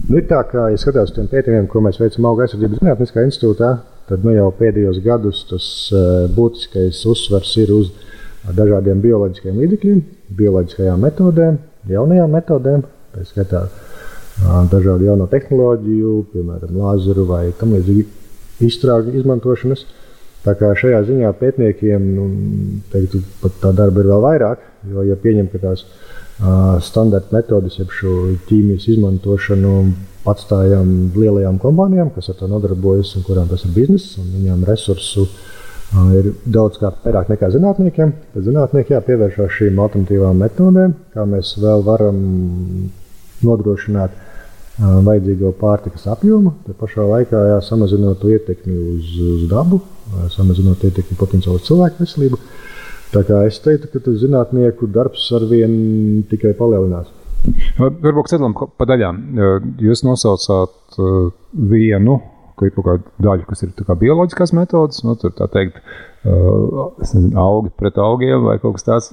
Nu, 0.05 0.21
tā, 0.29 0.43
ka, 0.45 0.67
ja 0.69 0.77
skatās 0.77 1.09
uz 1.09 1.15
tiem 1.15 1.29
pētījumiem, 1.31 1.65
ko 1.71 1.81
mēs 1.81 1.97
veicam 1.97 2.27
Auga 2.29 2.45
aizsardzības 2.45 2.81
zinātniskā 2.83 3.23
institūtā, 3.25 3.71
tad 4.09 4.25
nu, 4.25 4.33
jau 4.35 4.49
pēdējos 4.59 5.01
gados 5.05 5.45
tas 5.49 5.69
uh, 5.93 6.25
būtiskais 6.35 7.01
uzsvars 7.09 7.55
ir 7.63 7.73
uz 7.75 7.93
dažādiem 8.45 9.01
bioloģiskiem 9.01 9.57
līdzekļiem, 9.63 10.01
bioloģiskajām 10.37 11.01
metodēm, 11.07 11.57
jaunajām 11.89 12.35
metodēm, 12.37 12.85
tā 13.15 13.25
skaitā 13.25 13.65
dažādu 14.71 15.07
jaunu 15.07 15.27
tehnoloģiju, 15.31 16.15
piemēram, 16.33 16.77
lāzeru 16.77 17.25
vai 17.29 17.45
tam 17.59 17.73
līdzīgu 17.75 18.65
izstrāžu 18.65 19.15
izmantošanas. 19.15 19.85
Tā 20.45 20.53
kā 20.59 20.75
šajā 20.77 20.99
ziņā 21.07 21.31
pētniekiem 21.39 22.03
nu, 22.13 22.25
teiktu, 22.91 23.23
tā 23.63 23.71
darba 23.73 24.03
ir 24.03 24.11
vēl 24.11 24.21
vairāk, 24.21 24.65
jo, 24.91 25.05
ja 25.07 25.15
pieņem, 25.17 25.47
ka 25.49 25.61
tās 25.63 25.85
standarta 26.83 27.31
metodas, 27.31 27.77
jeb 27.79 27.93
šo 27.95 28.13
ķīmijas 28.49 28.89
izmantošanu 28.91 29.75
atstājam 30.27 30.89
lielajām 31.15 31.59
kompānijām, 31.61 32.09
kas 32.15 32.31
ar 32.33 32.39
to 32.39 32.49
nodarbojas 32.51 33.13
un 33.15 33.23
kurām 33.27 33.47
tas 33.47 33.63
ir 33.67 33.75
bizness, 33.75 34.17
un 34.19 34.33
viņām 34.33 34.65
resursu 34.67 35.23
uh, 35.23 35.35
ir 35.93 36.31
daudzkārt 36.45 37.03
vairāk 37.05 37.29
nekā 37.31 37.49
zinātniekiem. 37.53 38.11
Tad 38.33 38.47
zinātnieki 38.47 38.95
jāpievēršās 38.95 39.57
šīm 39.59 39.79
alternatīvām 39.85 40.39
metodēm, 40.43 40.95
kā 41.13 41.25
mēs 41.29 41.55
vēl 41.61 41.83
varam 41.85 42.21
nodrošināt 43.45 44.23
vajadzīgo 44.79 45.53
pārtikas 45.59 46.07
apjomu, 46.11 46.51
bet 46.65 46.75
pašā 46.81 47.05
laikā 47.07 47.43
jā, 47.49 47.59
samazinot 47.63 48.19
to 48.19 48.33
ietekmi 48.33 48.75
uz, 48.75 49.13
uz 49.23 49.45
dabu, 49.51 49.79
samazinot 50.33 50.83
ietekmi 50.83 51.15
potenciāli 51.19 51.61
uz 51.61 51.67
cilvēku 51.69 52.03
veselību. 52.03 52.39
Tā 53.13 53.21
kā 53.27 53.43
es 53.49 53.59
teiktu, 53.63 53.91
ka 53.91 54.01
tas 54.07 54.17
zinātnieku 54.23 54.89
darbs 54.91 55.27
ar 55.35 55.45
vienu 55.49 56.23
tikai 56.31 56.55
palielinās. 56.57 57.11
Varbūt 57.77 58.31
sadalām 58.31 58.55
pa 58.55 58.87
daļām. 58.89 59.19
Jūs 59.85 60.01
nosaucāt 60.07 60.97
vienu, 61.53 62.17
ka 62.57 62.67
ir 62.67 62.73
kaut 62.73 62.87
kāda 62.87 63.27
daļa, 63.27 63.47
kas 63.49 63.63
ir 63.65 63.95
bioloģiskās 64.01 64.55
metodas, 64.57 65.03
nu, 65.05 65.13
tur 65.21 65.35
tā 65.37 65.47
teikt, 65.53 65.81
Uh, 66.25 66.87
nezinu, 66.97 67.35
augi 67.37 67.69
pret 67.77 67.97
augiem 68.01 68.47
vai 68.47 68.55
kaut 68.57 68.79
kas 68.79 68.85
tāds. 68.87 69.09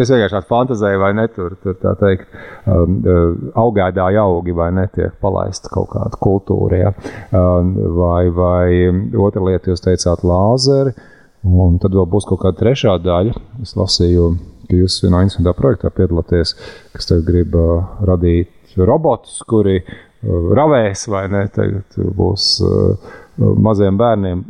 Es 0.00 0.08
vienkārši 0.08 0.32
tādu 0.32 0.48
fantazēju, 0.48 1.00
vai 1.02 1.10
ne 1.12 1.26
tur, 1.28 1.58
tur 1.60 1.74
tā 1.76 1.92
teikt, 2.00 2.30
um, 2.64 2.94
uh, 3.04 3.34
augēdāji 3.60 4.16
augi 4.22 4.54
vai 4.56 4.70
netiek 4.72 5.18
palaista 5.20 5.68
kaut 5.74 5.90
kāda 5.92 6.16
kultūra. 6.24 6.78
Ja? 6.80 6.94
Um, 7.36 7.74
vai, 7.98 8.22
vai 8.32 9.18
otra 9.26 9.44
lieta, 9.44 9.74
jūs 9.74 9.84
teicāt, 9.84 10.24
lāzeri, 10.24 10.94
un 11.44 11.78
tad 11.82 11.96
vēl 11.96 12.08
būs 12.10 12.26
kaut 12.28 12.42
kāda 12.44 12.60
trešā 12.62 12.96
daļa. 13.04 13.34
Es 13.64 13.74
lasīju, 13.78 14.30
ka 14.68 14.80
jūs 14.80 15.00
vienā 15.04 15.24
interesantā 15.26 15.54
projektā 15.58 15.92
piedalāties, 15.94 16.56
kas 16.94 17.10
tagad 17.10 17.28
grib 17.28 17.58
uh, 17.58 18.00
radīt 18.08 18.78
robotus, 18.80 19.42
kuri 19.48 19.80
ravēs 20.24 21.04
vai 21.12 21.26
ne, 21.30 21.44
tagad 21.52 22.00
būs. 22.16 22.48
Uh, 22.64 23.12
maziem 23.34 23.96
bērniem 23.98 24.42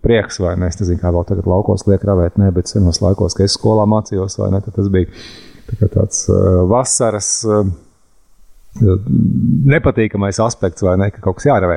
prieks, 0.00 0.38
vai 0.40 0.54
ne? 0.56 0.70
Es 0.72 0.78
nezinu, 0.80 1.00
kā 1.02 1.10
vēl 1.12 1.26
tagad 1.28 1.48
laukos 1.50 1.84
liek 1.84 2.04
ravēt, 2.08 2.38
ne, 2.40 2.48
bet 2.54 2.70
senos 2.70 3.02
laikos, 3.04 3.36
kad 3.36 3.44
es 3.44 3.56
skolā 3.58 3.84
mācījos, 3.88 4.38
vai 4.40 4.48
ne, 4.54 4.62
tas 4.64 4.88
bija 4.92 5.10
tā 5.76 5.88
tāds 5.92 6.24
uh, 6.32 6.62
vasaras. 6.70 7.32
Nepatīkamais 8.72 10.38
aspekts, 10.40 10.82
vai 10.84 10.94
ne, 10.96 11.10
ka 11.12 11.20
kaut 11.24 11.36
kas 11.38 11.48
jāravē. 11.50 11.76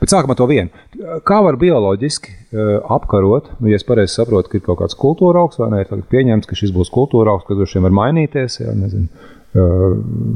Bet 0.00 0.12
sākam 0.12 0.30
ar 0.30 0.38
to 0.38 0.46
vienu. 0.46 0.84
Kā 1.26 1.40
var 1.42 1.58
bioloģiski 1.58 2.30
uh, 2.30 2.76
apkarot, 2.96 3.50
nu, 3.58 3.72
ja 3.72 3.80
es 3.80 3.86
pareizi 3.86 4.14
saprotu, 4.14 4.52
ka 4.52 4.60
ir 4.60 4.66
kaut 4.68 4.78
kāds 4.84 4.98
kultūra 4.98 5.42
augs, 5.42 5.58
vai 5.58 5.72
ne, 5.74 5.82
ir 5.82 6.04
pieņemts, 6.12 6.46
ka 6.46 6.58
šis 6.58 6.74
būs 6.76 6.92
kultūra 6.94 7.34
augs, 7.34 7.48
ka 7.48 7.58
droši 7.58 7.80
vien 7.80 7.88
var 7.88 7.96
mainīties, 7.98 8.60
jā, 8.62 8.76
nezinu, 8.78 9.10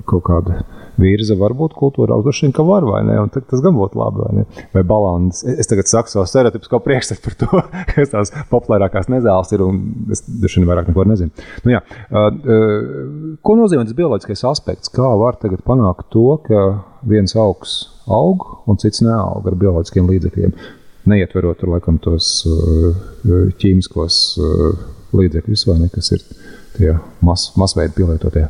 kaut 0.09 0.25
kāda 0.27 0.63
virza 1.01 1.37
varbūt 1.39 1.75
kultūrā, 1.79 2.17
droši 2.23 2.47
vien, 2.47 2.55
ka 2.57 2.65
var 2.67 2.85
vai 2.89 3.01
ne, 3.07 3.17
un 3.23 3.31
tas 3.33 3.63
gan 3.65 3.77
būtu 3.77 3.99
labi, 4.01 4.23
vai 4.25 4.33
ne, 4.41 4.45
vai 4.75 4.83
balans. 4.87 5.43
Es 5.45 5.71
tagad 5.71 5.89
saku 5.91 6.13
savu 6.13 6.27
stereotipisko 6.29 6.81
priekšstatu 6.85 7.25
par 7.25 7.37
to, 7.41 7.63
kas 7.93 8.13
tās 8.13 8.33
populārākās 8.53 9.11
nezāles 9.13 9.55
ir, 9.57 9.65
un 9.65 10.11
es 10.13 10.25
droši 10.27 10.61
vien 10.61 10.69
vairāk 10.71 10.91
neko 10.91 11.07
nezinu. 11.11 11.47
Nu, 11.67 11.75
jā, 11.77 11.83
ko 13.47 13.57
nozīmē 13.61 13.87
tas 13.87 13.99
bioloģiskais 13.99 14.45
aspekts? 14.51 14.93
Kā 14.95 15.15
var 15.21 15.41
tagad 15.41 15.65
panākt 15.67 16.11
to, 16.15 16.27
ka 16.47 16.67
viens 17.09 17.37
augs 17.39 17.81
aug 18.11 18.45
un 18.69 18.79
cits 18.81 19.03
neaug 19.07 19.47
ar 19.47 19.57
bioloģiskiem 19.59 20.09
līdzekļiem, 20.11 20.55
neietverot 21.11 21.61
tur 21.63 21.75
laikam 21.75 21.97
tos 22.03 22.43
ķīmiskos 23.25 24.21
līdzekļus, 25.17 25.67
vai 25.71 25.81
ne, 25.81 25.89
kas 25.93 26.13
ir 26.17 26.25
tie 26.77 26.95
mas, 27.25 27.51
masveidi 27.59 27.97
pielietotie? 27.97 28.47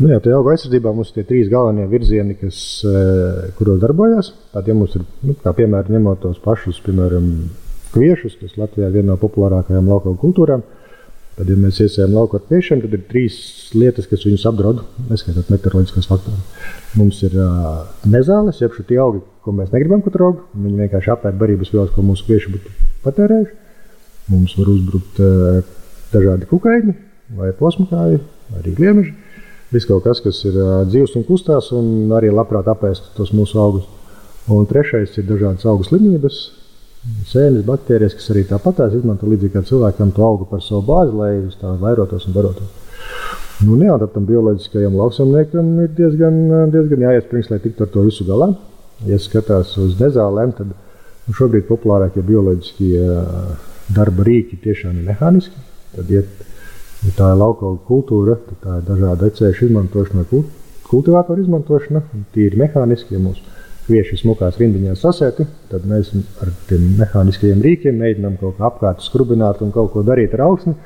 Nu, 0.00 0.08
jā, 0.08 0.16
tā 0.24 0.32
auga 0.32 0.54
aizsardzībā 0.54 0.94
mums 0.96 1.10
ir 1.10 1.18
tie 1.18 1.26
trīs 1.28 1.48
galvenie 1.52 1.84
virzieni, 1.90 2.32
kas, 2.40 2.58
eh, 2.88 3.50
kuros 3.58 3.82
darbojas. 3.82 4.32
Ja 4.56 4.72
mums 4.72 4.94
ir, 4.96 5.04
nu, 5.28 5.34
kā 5.36 5.52
piemēram, 5.52 5.92
ņemot 5.92 6.22
tos 6.22 6.38
pašus, 6.40 6.80
piemēram, 6.86 7.26
kviešus, 7.92 8.38
kas 8.40 8.56
Latvijā 8.56 8.88
ir 8.88 8.96
viena 8.96 9.12
no 9.12 9.18
populārākajām 9.20 9.90
lauka 9.90 10.14
kultūrām, 10.22 10.62
tad, 11.36 11.50
ja 11.52 11.56
mēs 11.58 11.82
iesējam 11.84 12.14
lauku 12.16 12.38
ar 12.38 12.46
kviešiem, 12.48 12.80
tad 12.80 12.96
ir 12.96 13.04
trīs 13.10 13.36
lietas, 13.76 14.08
kas 14.08 14.24
viņus 14.24 14.46
apdraud, 14.48 14.82
neskaitot 15.10 15.52
meteoroloģiskos 15.52 16.08
faktorus. 16.08 16.66
Mums 16.96 17.20
ir 17.26 17.36
uh, 17.36 17.84
nezāles, 18.08 18.60
jeb 18.62 18.72
šie 18.76 18.98
augi, 19.02 19.20
ko 19.44 19.52
mēs 19.56 19.72
negribam, 19.74 20.00
ka 20.04 20.14
tur 20.14 20.26
aug. 20.30 20.44
Viņi 20.56 20.80
vienkārši 20.84 21.12
apēd 21.12 21.36
barības 21.40 21.74
vielas, 21.74 21.92
ko 21.92 22.04
mūsu 22.06 22.24
kvieši 22.28 22.54
būtu 22.54 22.76
patērējuši. 23.04 23.56
Mums 24.32 24.56
var 24.58 24.72
uzbrukt 24.72 25.20
uh, 25.24 25.60
dažādi 26.14 26.48
kukaiņi, 26.50 26.96
vai 27.36 27.52
posmakāji, 27.58 28.22
arī 28.60 28.76
gliemeži. 28.78 29.18
Viss 29.70 29.86
kaut 29.86 30.02
kas, 30.02 30.18
kas 30.22 30.40
ir 30.48 30.56
dzīves 30.90 31.14
un 31.18 31.26
kustās, 31.28 31.70
un 31.76 32.10
arī 32.16 32.32
labprāt 32.34 32.66
apēst 32.70 33.12
tos 33.16 33.30
mūsu 33.36 33.60
augus. 33.62 33.86
Un 34.50 34.66
trešais 34.66 35.14
ir 35.20 35.28
dažādas 35.28 35.66
augu 35.70 35.86
slimības, 35.86 36.40
sēnes, 37.30 37.62
baktērijas, 37.68 38.16
kas 38.18 38.32
arī 38.32 38.42
tāpat 38.48 38.82
izmanto 38.88 39.28
līdzīgi 39.30 39.54
kā 39.54 39.62
cilvēkam 39.68 40.10
to 40.16 40.24
augu 40.26 40.48
par 40.50 40.64
savu 40.64 40.82
bāzi, 40.88 41.14
lai 41.16 41.30
uz 41.44 41.54
tā 41.60 41.70
vairotos 41.78 42.26
un 42.26 42.34
barotos. 42.34 42.76
Nu, 43.60 43.76
jā, 43.84 43.94
tam 44.08 44.26
bioloģiskajam 44.28 44.94
lauksaimniekam 44.96 45.72
ir 45.84 45.90
diezgan, 45.96 46.36
diezgan 46.72 47.04
jāiesprings, 47.04 47.50
lai 47.52 47.60
tiktu 47.60 47.84
ar 47.84 47.90
to 47.92 48.04
visu 48.06 48.24
galā. 48.28 48.54
Ja 49.08 49.18
skatās 49.20 49.74
uz 49.80 49.98
nezālēm, 50.00 50.54
tad 50.56 50.72
nu, 50.72 51.34
šobrīd 51.36 51.66
populārākie 51.68 52.24
bioloģiskie 52.24 53.04
darba 53.96 54.26
rīki 54.26 54.58
tiešām 54.64 54.98
ir 54.98 55.10
mehāniski. 55.12 55.60
Tad 55.94 56.12
iet 56.14 56.49
Ja 57.00 57.14
tā 57.16 57.30
ir 57.32 57.38
lauka 57.40 57.70
kultūra, 57.88 58.36
tad 58.48 58.58
tā 58.64 58.76
ir 58.80 58.88
dažāda 58.88 59.30
ecēšu 59.30 59.70
izmantošana, 59.70 60.26
kultivātoru 60.90 61.44
izmantošana, 61.46 62.02
tīri 62.34 62.60
mehāniski. 62.60 63.16
Ja 63.16 63.22
mūsu 63.24 63.46
kvieši 63.86 64.20
smukās 64.20 64.58
rindiņās 64.60 65.00
sasēti, 65.02 65.46
tad 65.70 65.86
mēs 65.88 66.12
ar 66.44 66.52
tiem 66.68 66.84
mehāniskajiem 67.00 67.62
rīkiem 67.64 67.96
mēģinām 67.98 68.36
kaut 68.42 68.58
kā 68.58 68.68
apkārt 68.68 69.02
skrubināt 69.02 69.62
un 69.64 69.72
kaut 69.74 69.90
ko 69.94 70.04
darīt 70.06 70.36
ar 70.36 70.44
augsni, 70.46 70.76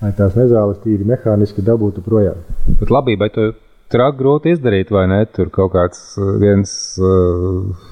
lai 0.00 0.12
tās 0.16 0.36
nezāles 0.38 0.80
tīri 0.84 1.06
mehāniski 1.08 1.64
dabūtu 1.66 2.04
projām. 2.06 2.40
Bet 2.80 2.92
labībai 2.94 3.28
to 3.34 3.50
trāk 3.92 4.16
grūti 4.20 4.54
izdarīt, 4.54 4.92
vai 4.94 5.06
ne? 5.10 5.20
Tur 5.34 5.50
kaut 5.54 5.74
kāds 5.74 6.14
uh, 6.20 6.36
viens, 6.40 6.70
uh, 7.02 7.90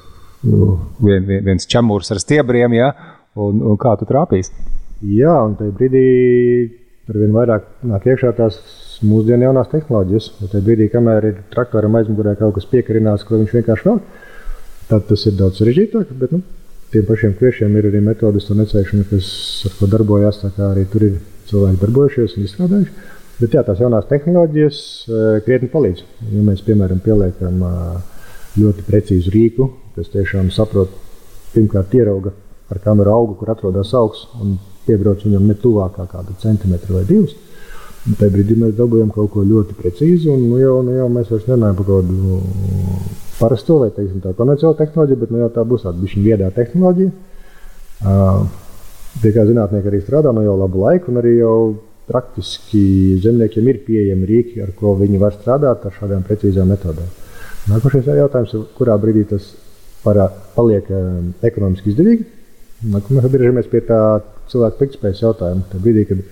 vien, 1.02 1.28
viens 1.50 1.68
čemūrs 1.68 2.14
ar 2.14 2.22
stiebriem, 2.22 2.78
ja? 2.78 2.92
un, 3.34 3.60
un 3.64 3.76
kā 3.80 3.96
tu 3.98 4.08
trāpīsi? 4.08 4.54
Jā, 5.12 5.34
un 5.46 5.56
tajā 5.58 5.74
brīdī 5.76 6.06
ar 7.12 7.20
vien 7.20 7.34
vairāk 7.34 7.68
nāk 7.84 8.06
iekšā 8.08 8.32
tās 8.38 8.58
mūsdienu 9.04 9.48
jaunās 9.48 9.70
tehnoloģijas. 9.72 10.28
Tajā 10.40 10.64
brīdī, 10.64 10.88
kamēr 10.92 11.28
ir 11.28 11.40
traktoram 11.52 11.98
aizmugurē 11.98 12.34
kaut 12.38 12.56
kas 12.56 12.68
piekarinās, 12.70 13.26
ko 13.28 13.40
viņš 13.40 13.54
vienkārši 13.58 13.88
vēl, 13.88 14.00
tad 14.88 15.06
tas 15.10 15.26
ir 15.28 15.36
daudz 15.36 15.60
sarežģītāk. 15.60 16.14
Bet, 16.20 16.32
nu, 16.32 16.40
tiem 16.94 17.04
pašiem 17.08 17.34
kviešiem 17.38 17.76
ir 17.76 17.90
arī 17.90 18.02
metodas 18.04 18.48
un 18.52 18.62
necēšana, 18.62 19.08
kas 19.10 19.28
ar 19.68 19.76
ko 19.78 19.90
darbojas. 19.92 20.40
Arī 20.70 20.86
tur 20.92 21.08
ir 21.10 21.18
cilvēki 21.50 21.82
darbojušies 21.82 22.38
un 22.38 22.48
izstrādājuši. 22.48 22.96
Bet 23.42 23.56
jā, 23.56 23.64
tās 23.66 23.80
jaunās 23.82 24.08
tehnoloģijas 24.08 24.80
uh, 25.08 25.22
krietni 25.44 25.68
palīdz. 25.72 26.04
Ja 26.30 26.46
mēs, 26.46 26.62
piemēram, 26.64 27.00
pieliekam 27.02 27.64
uh, 27.66 28.26
ļoti 28.60 28.84
precīzu 28.86 29.32
rīku, 29.34 29.68
kas 29.96 30.12
tiešām 30.12 30.52
saprot, 30.54 30.92
pirmkārt, 31.52 31.96
ierauga 31.98 32.32
ar 32.72 32.80
kameru 32.84 33.12
augu, 33.12 33.34
kur 33.40 33.50
atrodas 33.52 33.90
augs, 33.98 34.22
un 34.40 34.54
piebrauc 34.86 35.24
viņam 35.24 35.48
ne 35.48 35.56
tuvāk 35.58 35.96
kā 35.96 36.06
kādu 36.10 36.36
centimetru 36.42 36.98
vai 36.98 37.04
divus. 37.08 37.34
Un 38.02 38.16
tajā 38.18 38.32
brīdī 38.34 38.56
mēs 38.58 38.72
dabūjām 38.74 39.12
kaut 39.14 39.30
ko 39.30 39.44
ļoti 39.46 39.76
precīzu, 39.78 40.32
un 40.34 40.48
nu 40.50 40.58
jau, 40.58 40.80
nu 40.82 40.96
jau 40.96 41.06
mēs 41.12 41.28
vairs 41.30 41.46
nerunājam 41.46 41.76
par 41.78 41.86
kaut 41.86 42.08
kādu 42.08 42.40
parasto 43.38 43.78
vai 43.78 43.92
teiksim, 43.94 44.18
tā 44.24 44.32
konvencionālu 44.38 44.78
tehnoloģiju, 44.80 45.20
bet 45.20 45.30
nu 45.30 45.42
jau 45.44 45.52
tā 45.54 45.64
būs 45.70 45.86
tāda 45.86 46.02
bišķiņa 46.02 46.26
viedā 46.26 46.50
tehnoloģija. 46.56 47.12
Uh, 48.02 48.42
pie 49.22 49.32
kā 49.36 49.46
zinātnieki 49.46 49.90
arī 49.90 50.02
strādā 50.02 50.32
nu 50.34 50.42
jau 50.42 50.56
labu 50.58 50.82
laiku, 50.82 51.12
un 51.12 51.22
arī 51.22 51.36
jau 51.38 51.56
praktiski 52.10 52.82
zemniekiem 53.22 53.68
ir 53.70 53.80
pieejami 53.86 54.28
rīki, 54.28 54.62
ar 54.64 54.72
ko 54.78 54.96
viņi 54.98 55.20
var 55.22 55.36
strādāt 55.36 55.86
ar 55.86 55.94
šādām 56.00 56.24
precīzām 56.26 56.70
metodēm. 56.74 57.10
Nākošais 57.70 58.08
jautājums 58.10 58.54
ir, 58.56 58.64
kurā 58.74 58.96
brīdī 58.98 59.22
tas 59.30 59.52
parā, 60.02 60.26
paliek 60.56 60.88
um, 60.90 61.30
ekonomiski 61.46 61.92
izdevīgi. 61.92 62.26
Mēs 62.90 63.28
atgriežamies 63.28 63.68
pie 63.70 63.84
tā 63.86 64.00
cilvēku 64.52 64.82
piktspējas 64.82 65.22
jautājumu. 65.24 65.64
Tad 65.72 65.84
brīdī, 65.84 66.04
kad 66.10 66.22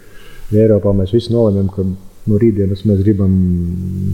ja 0.55 0.67
Eiropā 0.67 0.93
mēs 0.97 1.15
visi 1.15 1.33
nolemjam, 1.35 1.71
ka 1.75 1.87
no 2.31 2.41
rītdienas 2.41 2.85
mēs 2.89 3.03
gribam 3.05 3.35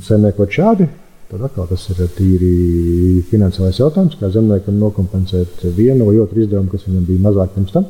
saimniekot 0.07 0.55
šādi, 0.57 0.87
tad 1.31 1.43
atkal 1.49 1.67
tas 1.71 1.85
ir 1.91 2.03
tīri 2.17 3.23
finansiālais 3.31 3.81
jautājums, 3.81 4.19
kā 4.21 4.31
zemniekam 4.33 4.79
nokompensēt 4.79 5.65
vienu 5.77 6.07
vai 6.09 6.21
otru 6.23 6.45
izdevumu, 6.45 6.71
kas 6.71 6.87
viņam 6.87 7.07
bija 7.09 7.25
mazāk 7.27 7.55
pirms 7.57 7.75
tam. 7.75 7.89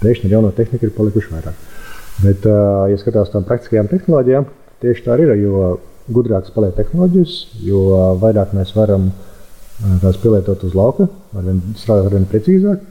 Pēkšņi 0.00 0.30
ar 0.30 0.36
jauno 0.38 0.50
tehniku 0.56 0.88
ir 0.88 0.94
palikuši 0.96 1.32
vairāk. 1.34 1.64
Bet, 2.24 2.46
ja 2.90 2.98
skatās 3.00 3.30
tām 3.32 3.44
praktiskajām 3.46 3.90
tehnoloģijām, 3.90 4.46
tieši 4.82 5.04
tā 5.04 5.18
ir. 5.20 5.34
Jo 5.42 5.76
gudrākas 6.14 6.52
paliek 6.54 6.74
tehnoloģijas, 6.76 7.36
jo 7.64 7.84
vairāk 8.20 8.52
mēs 8.56 8.74
varam 8.76 9.10
tās 10.02 10.18
pielietot 10.22 10.64
uz 10.66 10.74
lauka, 10.76 11.08
ar 11.34 11.46
vien, 11.46 11.60
strādāt 11.80 12.10
ar 12.10 12.18
vien 12.18 12.26
precīzāk. 12.30 12.82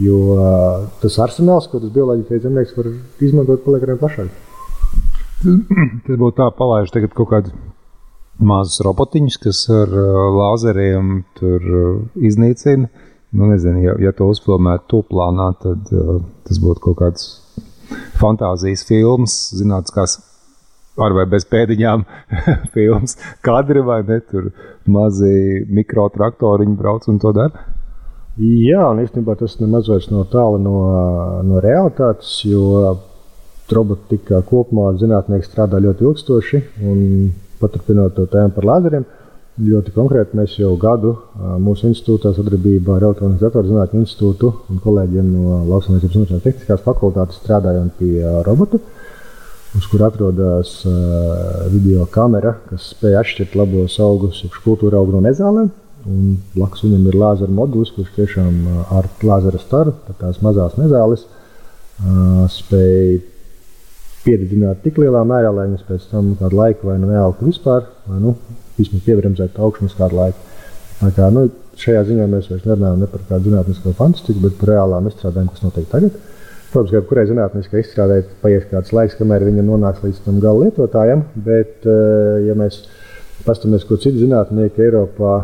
Jo 0.00 0.16
uh, 0.34 0.88
tas 1.00 1.16
arsenāls, 1.24 1.68
ko 1.70 1.80
tas 1.80 1.92
bioloģiskais 1.94 2.42
zemnieks 2.44 2.74
var 2.76 2.90
izmantot, 3.24 3.62
paliek 3.64 3.86
arvien 3.86 4.00
plašāks. 4.02 4.42
Tas 6.06 6.18
būtu 6.20 6.36
tā, 6.36 6.50
palaiž 6.58 6.92
tagad 6.92 7.14
kaut 7.16 7.30
kādu 7.30 7.54
mazus 8.42 8.82
robotiņus, 8.84 9.38
kas 9.40 9.62
ar 9.72 9.92
uh, 9.92 10.20
lāzeriem 10.36 11.20
tur 11.38 11.64
uh, 11.64 11.98
iznīcina. 12.16 12.90
Nu, 13.36 13.48
nezinu, 13.50 13.82
ja, 13.84 13.96
ja 14.00 14.12
to 14.16 14.28
uzfilmētu 14.32 14.86
tūplānā, 14.92 15.50
tad 15.62 15.90
uh, 15.92 16.20
tas 16.46 16.60
būtu 16.62 16.84
kaut 16.88 17.00
kāds 17.00 17.26
fantāzijas 18.20 18.84
filmas, 18.88 19.34
zinātniskās 19.56 20.18
ar 21.02 21.12
vai 21.16 21.26
bez 21.28 21.44
pēdiņām 21.48 22.04
filmas 22.74 23.16
kadri, 23.44 23.82
vai 23.84 24.02
ne? 24.08 24.20
Tur 24.28 24.50
mazi 24.88 25.64
mikrotraktoriņi 25.68 26.78
brauc 26.80 27.08
un 27.12 27.20
to 27.22 27.32
dara. 27.36 27.75
Jā, 28.36 28.82
un 28.90 28.98
īstenībā 29.00 29.32
tas 29.40 29.54
nemaz 29.62 29.86
vairs 29.88 30.10
nav 30.12 30.26
tālu 30.28 30.58
no, 30.60 30.78
no 31.48 31.60
realitātes, 31.64 32.42
jo 32.44 32.90
robotika 33.72 34.42
kopumā 34.44 34.90
zinātnieki 35.00 35.48
strādā 35.48 35.80
ļoti 35.80 36.04
ilgstoši. 36.04 36.60
Paturpinot 37.62 38.12
to 38.18 38.26
tēmu 38.28 38.52
par 38.52 38.68
lāzeriem, 38.68 39.06
ļoti 39.56 39.94
konkrēti 39.94 40.36
mēs 40.36 40.58
jau 40.60 40.74
gadu 40.76 41.14
mūsu 41.64 41.88
institūtā 41.88 42.34
sadarbībā 42.36 42.98
ar 42.98 43.06
Elektronikas 43.08 43.46
datoru 43.46 43.72
zinātņu 43.72 44.02
institūtu 44.04 44.52
un 44.68 44.84
kolēģiem 44.84 45.32
no 45.32 45.62
Lauksaimniecības 45.70 46.36
un 46.36 46.44
tehniskās 46.44 46.84
fakultātes 46.84 47.40
strādājam 47.40 47.88
pie 47.96 48.20
robotu 48.44 48.82
uz 49.76 49.88
kur 49.88 50.04
atrodas 50.04 50.76
video 51.72 52.04
kamera, 52.12 52.52
kas 52.68 52.92
spēj 52.92 53.16
atšķirt 53.22 53.56
labos 53.56 53.96
augus, 54.04 54.44
jeb 54.44 54.60
kultūra 54.64 55.00
augu 55.00 55.16
no 55.16 55.24
nezālēm. 55.24 55.72
Un 56.06 56.36
blakus 56.54 56.84
viņam 56.84 57.08
ir 57.10 57.16
lāzera 57.18 57.50
modulis, 57.52 57.90
kurš 57.96 58.12
tiešām 58.14 58.60
ar 58.94 59.08
lāzera 59.26 59.58
staru, 59.58 59.94
tās 60.20 60.38
mazās 60.44 60.76
nezāles, 60.78 61.24
spēj 62.54 63.16
piededzināt 64.26 64.82
tik 64.84 65.00
lielā 65.02 65.22
mērā, 65.26 65.50
lai 65.54 65.68
viņas 65.68 65.86
pēc 65.88 66.06
tam 66.10 66.34
kādu 66.38 66.58
laiku 66.58 66.90
vai 66.90 66.96
nu 67.02 67.10
neaugu 67.10 67.48
vispār, 67.48 67.86
vai 68.06 68.20
nu, 68.22 68.34
vismaz 68.78 69.02
piebremzēt 69.06 69.58
augšumus 69.62 69.96
kādu 69.98 70.18
laiku. 70.20 70.54
Tā 71.00 71.10
kā, 71.16 71.28
nu, 71.34 71.46
šajā 71.80 72.06
ziņā 72.08 72.26
mēs 72.30 72.48
vairs 72.50 72.66
nerunājam 72.66 73.02
ne 73.02 73.10
par 73.10 73.26
kādu 73.28 73.50
zinātnisko 73.50 73.92
fantastiku, 73.98 74.42
bet 74.46 74.56
par 74.60 74.72
reālām 74.72 75.10
izstrādēm, 75.10 75.50
kas 75.52 75.64
notiek 75.64 75.88
tagad. 75.90 76.16
Protams, 76.72 76.90
ka 76.90 76.98
jebkurai 76.98 77.26
zinātniskai 77.28 77.82
izstrādē 77.82 78.20
paies 78.42 78.64
kāds 78.70 78.94
laiks, 78.96 79.18
kamēr 79.18 79.44
viņa 79.46 79.64
nonāks 79.66 80.02
līdz 80.04 80.22
tam 80.24 80.40
gala 80.42 80.66
lietotājam. 80.66 81.22
Bet, 81.46 81.86
ja 82.46 82.56
mēs 82.58 82.82
paskatāmies, 83.46 83.86
ko 83.86 84.00
citi 84.02 84.24
zinātnieki 84.24 84.86
Eiropā 84.88 85.36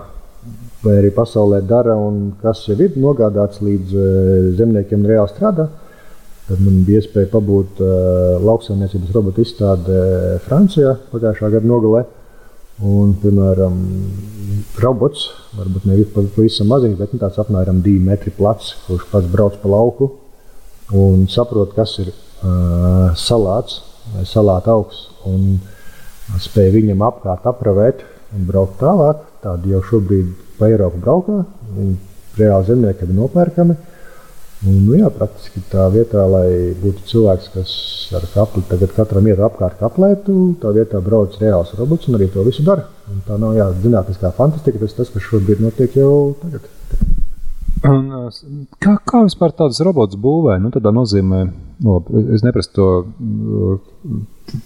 vai 0.83 0.99
arī 0.99 1.13
pasaulē 1.15 1.63
dara 1.67 1.95
un 1.99 2.33
kas 2.43 2.65
jau 2.67 2.77
ir 2.81 2.99
nogādāts 3.01 3.63
līdz 3.63 3.95
eh, 3.95 4.49
zemniekiem 4.59 5.07
reāli 5.07 5.31
strādā, 5.31 5.69
tad 6.49 6.63
man 6.63 6.81
bija 6.87 7.01
iespēja 7.01 7.31
pabūt 7.31 7.79
uh, 7.81 8.41
lauksaimniecības 8.43 9.13
robotu 9.15 9.45
izstādē 9.45 10.01
Francijā 10.43 10.97
pagājušā 11.13 11.53
gada 11.55 11.69
nogalē. 11.71 12.03
Un, 12.83 13.13
piemēram, 13.23 13.77
robots, 14.83 15.29
varbūt 15.55 15.87
ne 15.87 16.01
pavisam 16.11 16.67
maziņš, 16.73 16.97
bet 16.99 17.15
nu, 17.15 17.21
tāds 17.23 17.39
apmēram 17.39 17.79
2 17.85 18.03
metri 18.03 18.33
plats, 18.35 18.73
kurš 18.89 19.07
pats 19.13 19.31
brauc 19.31 19.61
pa 19.63 19.71
lauku 19.71 20.11
un 20.99 21.29
saprot, 21.31 21.77
kas 21.77 21.95
ir 22.03 22.11
uh, 22.11 23.13
salāts 23.17 23.79
vai 24.13 24.27
salāta 24.27 24.75
augs, 24.75 25.07
un 25.31 25.61
spēj 26.43 26.73
viņam 26.75 27.05
apkārt 27.07 27.47
apravēt 27.49 28.03
un 28.35 28.49
braukt 28.49 28.81
tālāk. 28.83 29.23
Tādi 29.43 29.73
jau 29.75 29.83
šobrīd 29.87 30.52
pa 30.63 30.71
Eiropu 30.71 31.03
braukā, 31.03 31.41
un 31.83 31.97
reāli 32.39 32.71
zemnieki 32.71 33.09
ir 33.09 33.17
nopērkami. 33.17 33.77
Un, 34.63 34.77
nu, 34.87 34.93
jā, 34.95 35.09
praktiski 35.11 35.59
tā 35.73 35.89
vietā, 35.91 36.23
lai 36.31 36.71
būtu 36.79 37.03
cilvēks, 37.11 37.49
kas 37.51 37.73
ar 38.15 38.27
kapli 38.31 38.63
tagad 38.69 38.93
katram 38.95 39.27
iet 39.27 39.41
apkārt 39.43 39.81
kaplētu, 39.81 40.37
tā 40.63 40.71
vietā 40.77 41.01
brauc 41.03 41.35
reāls 41.41 41.73
robots 41.81 42.07
un 42.07 42.19
arī 42.19 42.29
to 42.31 42.45
visu 42.47 42.63
dara. 42.67 42.87
Un 43.11 43.25
tā 43.27 43.41
nav 43.43 43.57
jā, 43.59 43.67
zinātniskā 43.83 44.31
fantastika, 44.37 44.79
tas 44.85 44.95
tas, 44.95 45.11
kas 45.11 45.27
šobrīd 45.27 45.65
notiek 45.65 45.99
jau 45.99 46.37
tagad. 46.45 46.71
Un, 47.91 48.07
kā, 48.79 48.95
kā 49.03 49.25
vispār 49.27 49.51
tādas 49.59 49.83
robotus 49.83 50.21
būvē? 50.23 50.61
Nu, 50.63 50.71
tādā 50.71 50.95
nozīmē, 50.95 51.43
labi, 51.83 52.23
es 52.37 52.47
neprasu 52.47 52.71
to 52.79 52.89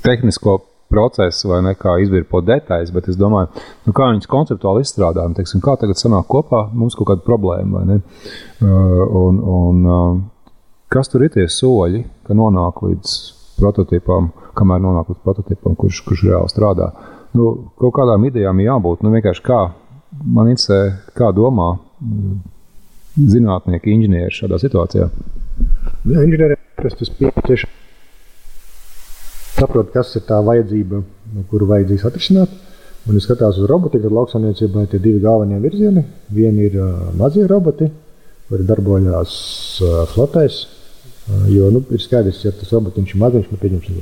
tehnisko 0.05 0.59
procesu 0.93 1.51
vai 1.51 1.61
ne, 1.67 1.75
kā 1.79 1.97
izvirpo 2.03 2.41
detaļas, 2.45 2.93
bet 2.95 3.09
es 3.11 3.19
domāju, 3.19 3.51
nu, 3.87 3.95
kā 3.97 4.11
viņas 4.13 4.31
konceptuāli 4.31 4.85
izstrādājam, 4.87 5.35
teiksim, 5.37 5.63
kā 5.65 5.77
tagad 5.81 5.99
sanāk 6.01 6.29
kopā, 6.31 6.67
mums 6.73 6.97
kaut 6.99 7.11
kāda 7.11 7.25
problēma, 7.27 7.81
vai 7.81 7.85
ne? 7.91 7.99
Un, 8.63 9.41
un 9.57 10.21
kas 10.93 11.11
tur 11.13 11.27
ir 11.27 11.35
tie 11.35 11.49
soļi, 11.51 12.05
ka 12.27 12.37
nonāk 12.39 12.83
līdz 12.87 13.17
prototipam, 13.59 14.31
kamēr 14.59 14.83
nonāk 14.85 15.11
līdz 15.13 15.23
prototipam, 15.25 15.77
kurš, 15.79 16.03
kurš 16.07 16.27
reāli 16.29 16.53
strādā. 16.53 16.93
Nu, 17.37 17.51
kaut 17.81 17.97
kādām 17.99 18.29
idejām 18.29 18.63
jābūt, 18.63 19.03
nu, 19.05 19.13
vienkārši 19.17 19.45
kā 19.45 19.63
man 20.23 20.53
interesē, 20.53 20.81
kā 21.17 21.33
domā 21.37 21.75
zinātnieki, 23.17 23.97
inženieri 23.97 24.35
šādā 24.35 24.61
situācijā? 24.61 25.09
Jā, 26.07 26.23
inženieriem 26.23 26.61
tas 26.77 27.11
tieši 27.49 27.69
saprot, 29.57 29.91
kas 29.95 30.15
ir 30.19 30.25
tā 30.29 30.39
vajadzība, 30.45 31.03
kuru 31.51 31.69
vajadzīs 31.71 32.07
atrisināt. 32.09 32.53
Un, 33.07 33.15
ja 33.15 33.23
skatās 33.23 33.59
uz 33.61 33.69
robotiku, 33.71 34.03
tad 34.03 34.15
lauksaimniecībā 34.17 34.87
ir 34.87 35.03
divi 35.03 35.21
galvenie 35.23 35.61
virzieni. 35.63 36.03
Viena 36.35 36.65
ir 36.67 36.79
uh, 36.81 36.95
mazie 37.19 37.47
roboti, 37.47 37.87
kuri 38.51 38.67
darbojas 38.67 39.35
uh, 39.85 40.01
flotēs. 40.11 40.65
Uh, 41.27 41.47
jo 41.55 41.71
nu, 41.75 41.85
ir 41.95 42.03
skaidrs, 42.03 42.43
ja 42.43 42.55
tas 42.55 42.73
robotiņš 42.75 43.15
ir 43.15 43.21
maziņš, 43.23 43.53
nu, 43.53 43.61
pieņemsim, 43.63 44.01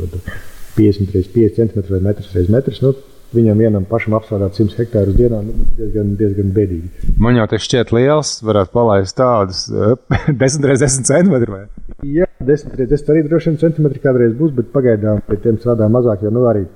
50 0.78 1.18
x 1.20 1.34
5 1.34 1.58
cm 1.58 1.84
vai 1.90 2.00
1 2.00 2.24
x 2.24 2.32
1 2.32 2.48
m. 2.48 2.78
Nu, 2.86 2.94
viņam 3.34 3.60
vienam 3.60 3.86
pašam 3.88 4.16
apstrādāt 4.18 4.58
100 4.58 4.78
hektārus 4.80 5.16
dienā, 5.18 5.40
nu, 5.44 5.66
diezgan, 5.78 6.12
diezgan 6.18 6.52
bēdīgi. 6.54 7.14
Man 7.20 7.38
jau 7.38 7.46
tas 7.50 7.64
šķiet 7.66 7.92
liels, 7.96 8.36
varētu 8.46 8.72
palaist 8.74 9.16
tādus 9.18 9.64
10 9.70 10.68
x 10.70 10.84
10 10.84 11.08
centimetrus. 11.10 11.66
Jā, 12.06 12.28
10 12.40 12.74
x 12.74 12.92
10 12.94 13.12
arī 13.14 13.24
droši 13.26 13.52
vien 13.52 13.60
centimetri 13.62 14.02
kādreiz 14.04 14.34
būs, 14.38 14.54
bet 14.56 14.72
pagaidām 14.74 15.22
pie 15.28 15.40
tiem 15.42 15.58
strādā 15.60 15.90
mazāk, 15.92 16.24
jo 16.24 16.32
nu, 16.34 16.46
arī 16.50 16.66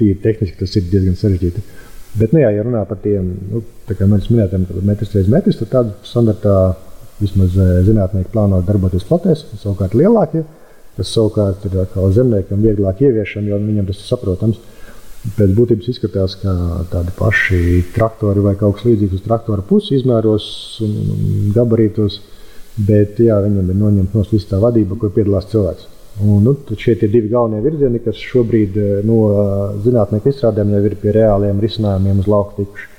tīri 0.00 0.18
tehniski 0.22 0.58
tas 0.62 0.74
ir 0.78 0.88
diezgan 0.90 1.18
sarežģīti. 1.18 1.62
Bet, 2.14 2.30
nu, 2.30 2.40
jā, 2.44 2.50
ja 2.54 2.62
runā 2.62 2.84
par 2.86 3.00
tiem, 3.02 3.26
nu, 3.50 3.62
tā 3.88 3.96
kā 3.98 4.06
mēs 4.06 4.28
minējām, 4.30 4.68
metrs 4.86 5.14
reiz 5.16 5.30
metrs, 5.30 5.58
tad 5.62 5.72
tādu 5.72 5.94
standartā 6.06 6.58
vismaz 7.18 7.56
eh, 7.58 7.80
zinātnieki 7.86 8.30
plāno 8.30 8.60
darboties 8.66 9.06
flotēs, 9.08 9.44
savukārt 9.60 9.96
lielākie, 9.98 10.44
kas 10.94 11.10
savukārt 11.10 11.66
ir 11.66 11.76
zemniekam 12.14 12.62
vieglāk 12.62 13.02
ieviešami, 13.02 13.50
jo 13.50 13.58
viņam 13.58 13.90
tas 13.90 13.98
ir 13.98 14.08
saprotams 14.08 14.62
pēc 15.38 15.54
būtības 15.56 15.88
izskatās 15.94 16.36
kā 16.42 16.52
tādi 16.92 17.14
paši 17.18 17.60
traktori 17.94 18.44
vai 18.44 18.54
kaut 18.60 18.76
kas 18.76 18.86
līdzīgs 18.88 19.18
uz 19.18 19.24
traktora 19.24 19.64
pusi 19.64 19.98
izmēros 19.98 20.46
un 20.84 21.50
gabarītos. 21.56 22.20
Bet 22.74 23.20
jā, 23.22 23.36
viņam 23.38 23.68
ir 23.70 23.76
noņemta 23.78 24.18
no 24.18 24.24
visu 24.26 24.48
tā 24.50 24.58
vadība, 24.58 24.96
kur 24.98 25.12
piedalās 25.14 25.46
cilvēks. 25.52 25.90
Un, 26.22 26.42
nu, 26.46 26.54
šie 26.78 26.94
ir 26.94 27.10
divi 27.10 27.30
galvenie 27.30 27.62
virzieni, 27.62 28.00
kas 28.02 28.18
šobrīd 28.22 28.76
eh, 28.78 28.90
no 29.06 29.20
zinātnieku 29.82 30.30
izstrādēm 30.30 30.74
jau 30.74 30.82
ir 30.86 30.96
pie 30.98 31.14
reāliem 31.14 31.62
risinājumiem 31.62 32.20
uz 32.22 32.28
lauka 32.30 32.58
tikuši. 32.58 32.90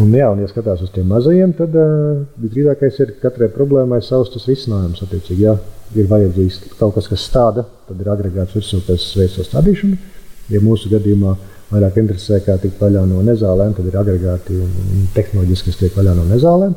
Un, 0.00 0.10
jā, 0.12 0.26
un, 0.28 0.42
ja 0.44 0.48
skatās 0.50 0.82
uz 0.84 0.90
tiem 0.92 1.06
mazajiem, 1.08 1.54
tad 1.56 1.76
uh, 1.80 2.18
visdrīzākais 2.42 2.98
ir 3.00 3.14
katrai 3.22 3.46
problēmai 3.52 4.02
savs 4.04 4.28
tas 4.34 4.44
risinājums. 4.44 5.00
Attiecīgi, 5.06 5.46
ja 5.46 5.54
ir 5.96 6.10
vajadzīgs 6.10 6.58
kaut 6.76 6.98
kas, 6.98 7.08
kas 7.08 7.24
stāda, 7.24 7.64
tad 7.88 8.02
ir 8.04 8.10
agregāts 8.12 8.58
virsū, 8.58 8.82
kas 8.84 9.06
veic 9.16 9.38
to 9.38 9.46
stādīšanu. 9.46 9.96
Ja 10.52 10.62
mūsu 10.62 10.90
gadījumā 10.92 11.34
vairāk 11.72 11.98
interesē, 12.02 12.40
kā 12.44 12.56
tikt 12.62 12.80
vaļā 12.82 13.02
no 13.08 13.22
nezālēm, 13.26 13.74
tad 13.74 13.88
ir 13.90 13.98
agregāti 13.98 14.58
un 14.62 15.06
tehnoloģiski, 15.16 15.72
kas 15.72 15.80
tiek 15.80 15.96
vaļā 15.98 16.14
no 16.18 16.26
nezālēm. 16.30 16.76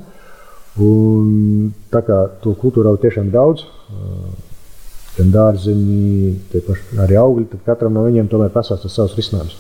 Un, 0.86 1.74
tā 1.92 2.02
kā 2.08 2.24
to 2.44 2.56
kultūrā 2.58 2.94
ir 2.96 3.04
tiešām 3.04 3.30
daudz, 3.34 3.66
gan 5.18 5.34
dārziņi, 5.34 6.34
paši, 6.56 7.00
arī 7.06 7.20
augļi, 7.20 7.50
tad 7.54 7.66
katram 7.68 7.98
no 7.98 8.06
viņiem 8.08 8.30
tomēr 8.32 8.54
pasās 8.54 8.82
tas 8.86 8.96
savs 8.96 9.18
risinājums. 9.20 9.58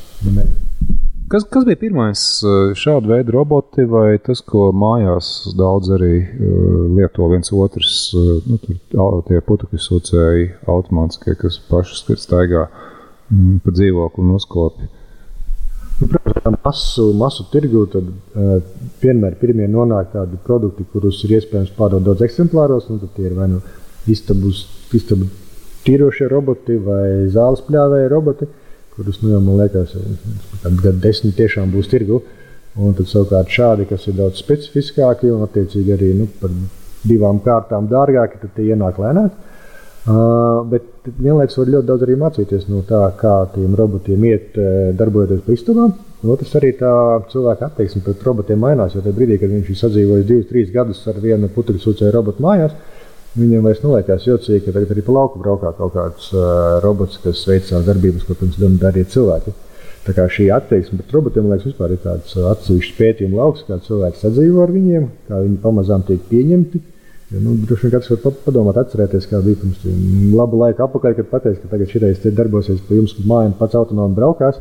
Kas, 1.29 1.43
kas 1.45 1.65
bija 1.67 1.77
pirmais 1.77 2.21
šāda 2.79 3.11
veida 3.11 3.33
roboti, 3.35 3.83
vai 3.85 4.15
tas, 4.23 4.39
ko 4.41 4.71
mājās 4.73 5.51
daudz 5.59 5.91
arī 5.93 6.13
lieto 6.95 7.27
viens 7.29 7.51
otrs, 7.53 7.97
nu, 8.15 8.57
tur 8.63 9.19
tie 9.27 9.41
putekļu 9.45 9.81
sūcēji 9.83 10.47
automātiskie, 10.73 11.35
kas 11.37 11.59
paši 11.69 12.17
staigā? 12.17 12.65
Uh, 12.65 12.95
pa 13.63 13.73
dzīvokli 13.75 14.25
noskopju. 14.25 14.89
Nu, 15.99 16.07
protams, 16.07 16.59
masu, 16.63 17.05
masu 17.13 17.43
tirgu 17.51 17.83
tad 17.91 18.07
uh, 18.07 18.61
vienmēr 19.01 19.35
pirmie 19.41 19.67
nonāk 19.67 20.13
tādi 20.13 20.39
produkti, 20.45 20.85
kurus 20.93 21.19
ir 21.27 21.35
iespējams 21.37 21.73
pārdot 21.75 22.05
daudz 22.05 22.23
eksemplāros. 22.23 22.87
Nu, 22.87 23.01
tie 23.15 23.27
ir 23.27 23.35
vai 23.35 23.49
nu 23.51 23.59
istabus, 24.09 24.63
istabu 24.95 25.27
tīrošie 25.83 26.29
roboti 26.31 26.77
vai 26.83 27.27
zāles 27.33 27.65
pļāvēja 27.67 28.11
roboti, 28.13 28.47
kurus, 28.95 29.19
nu, 29.23 29.33
jau, 29.35 29.41
man 29.43 29.59
liekas, 29.59 29.95
gadu 30.63 30.97
desmit 31.03 31.35
tiešām 31.39 31.75
būs 31.75 31.91
tirgu. 31.91 32.21
Un 32.79 32.95
tad 32.95 33.09
savukārt 33.11 33.51
šādi, 33.51 33.89
kas 33.89 34.05
ir 34.07 34.15
daudz 34.15 34.39
specifiskāki 34.39 35.31
un 35.33 35.43
attiecīgi 35.43 35.95
arī 35.97 36.13
nu, 36.15 36.29
par 36.39 36.53
divām 37.03 37.41
kārtām 37.43 37.89
dārgāki, 37.91 38.39
tad 38.39 38.55
tie 38.55 38.69
ienāk 38.71 39.01
lēnāk. 39.01 39.35
Uh, 40.09 40.63
bet 40.71 41.09
vienlaikus 41.19 41.57
var 41.59 41.73
ļoti 41.75 41.85
daudz 41.85 42.05
arī 42.05 42.15
mācīties 42.17 42.69
no 42.71 42.83
tā, 42.87 43.01
kā 43.19 43.33
tiem 43.53 43.75
robotiem 43.77 44.23
iet, 44.25 44.55
darbojoties 44.97 45.43
pa 45.45 45.53
istabām. 45.53 45.93
Otrs 46.33 46.55
arī 46.59 46.73
tā 46.79 46.93
cilvēka 47.31 47.69
attieksme 47.69 48.01
pret 48.03 48.23
robotiem 48.25 48.59
mainās. 48.59 48.95
Jo 48.95 49.03
tajā 49.05 49.15
brīdī, 49.15 49.37
kad 49.39 49.53
viņš 49.53 49.69
ir 49.69 49.79
sadzīvojis 49.83 50.25
divus, 50.27 50.47
trīs 50.49 50.73
gadus 50.73 51.03
ar 51.07 51.21
vienu 51.23 51.51
putekļu 51.53 51.83
sūcēju 51.83 52.15
robotu 52.15 52.43
mājās, 52.43 52.73
Viņiem 53.37 53.65
vairs 53.67 53.81
neliekās 53.83 54.23
jocīgi, 54.25 54.63
ka 54.65 54.71
tagad 54.73 54.91
arī 54.95 55.03
pa 55.05 55.13
lauku 55.13 55.39
braukā 55.41 55.69
kaut 55.77 55.93
kāds 55.93 56.31
uh, 56.33 56.79
robots, 56.81 57.19
kas 57.21 57.43
veic 57.45 57.67
savas 57.67 57.85
darbības, 57.85 58.23
ko 58.25 58.33
pirms 58.39 58.57
tam 58.57 58.77
darīja 58.81 59.11
cilvēki. 59.13 59.53
Tā 60.07 60.15
kā 60.17 60.25
šī 60.33 60.47
attieksme 60.55 60.97
pret 60.97 61.13
robotiem, 61.13 61.49
liekas, 61.51 61.67
vispār 61.69 61.93
ir 61.93 62.01
tāds 62.01 62.33
atsevišķs 62.33 62.95
pētījuma 62.97 63.37
lauks, 63.43 63.67
kā 63.67 63.77
cilvēki 63.85 64.21
sadzīvo 64.23 64.63
ar 64.63 64.73
viņiem, 64.73 65.05
kā 65.27 65.43
viņi 65.43 65.59
pamazām 65.61 66.05
tiek 66.07 66.23
pieņemti. 66.31 66.81
Ja, 67.29 67.37
nu, 67.43 67.53
droši 67.69 67.85
vien 67.85 67.93
katrs 67.93 68.09
var 68.15 68.37
padomāt, 68.41 68.77
atcerēties, 68.81 69.27
kā 69.29 69.37
bija 69.45 69.59
pirms 69.61 69.83
labu 70.33 70.63
laiku 70.63 70.81
atpakaļ, 70.87 71.15
kad 71.19 71.27
pateica, 71.29 71.61
ka 71.61 71.71
tagad 71.75 71.91
šitais 71.91 72.23
darbosies 72.33 72.81
pa 72.87 72.97
jums, 72.97 73.13
mājām 73.21 73.53
pats 73.59 73.77
autonomi 73.77 74.17
braukās. 74.17 74.57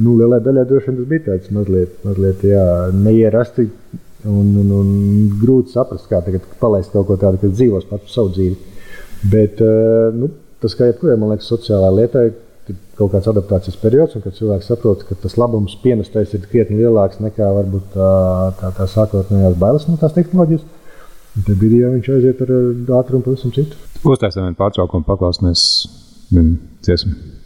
Nu, 0.00 0.14
lielai 0.16 0.38
daļai 0.40 0.64
droši 0.70 0.88
vien 0.88 0.98
tas 1.00 1.10
bija 1.10 1.24
tāds 1.26 1.52
mazliet, 1.52 1.98
mazliet 2.06 2.44
jā, 2.48 2.64
neierasti 2.94 3.66
un, 4.24 4.54
un, 4.62 4.72
un 4.78 4.90
grūti 5.42 5.74
saprast, 5.74 6.08
kā 6.08 6.22
tagad 6.24 6.46
palaist 6.62 6.94
kaut 6.94 7.10
ko 7.10 7.18
tādu, 7.20 7.42
kas 7.42 7.56
dzīvos 7.58 7.88
pats 7.90 8.14
savu 8.14 8.32
dzīvi. 8.38 8.56
Bet 9.28 9.60
nu, 10.16 10.30
tas, 10.62 10.78
kā 10.78 10.88
jebkurai, 10.88 11.18
man 11.20 11.34
liekas, 11.34 11.50
sociālā 11.50 11.90
lietai, 11.92 12.28
ir 12.70 12.80
kaut 12.96 13.12
kāds 13.12 13.28
adaptācijas 13.28 13.76
periods, 13.82 14.16
un 14.16 14.24
kad 14.24 14.38
cilvēks 14.38 14.72
saprot, 14.72 15.04
ka 15.04 15.18
tas 15.26 15.36
labums 15.36 15.76
pienestais 15.82 16.32
ir 16.32 16.48
krietni 16.48 16.80
lielāks 16.80 17.20
nekā 17.20 17.52
varbūt 17.58 17.92
tā, 17.98 18.10
tā, 18.62 18.72
tā 18.80 18.88
sākotnējās 18.96 19.60
bailes 19.60 19.88
no 19.90 20.00
tās 20.00 20.16
tehnoloģijas. 20.16 20.64
Tad 21.36 21.56
brīdī 21.56 21.82
jau 21.82 21.94
viņš 21.94 22.12
aiziet 22.16 22.44
ar 22.44 22.54
ātrumu 23.00 23.26
pavisam 23.26 23.54
citu. 23.54 23.78
Uztaisām 24.02 24.48
vienu 24.48 24.58
pārtraukumu, 24.58 25.06
paklausīsimies 25.06 25.66
vienu 26.32 26.56
dziesmu. 26.86 27.37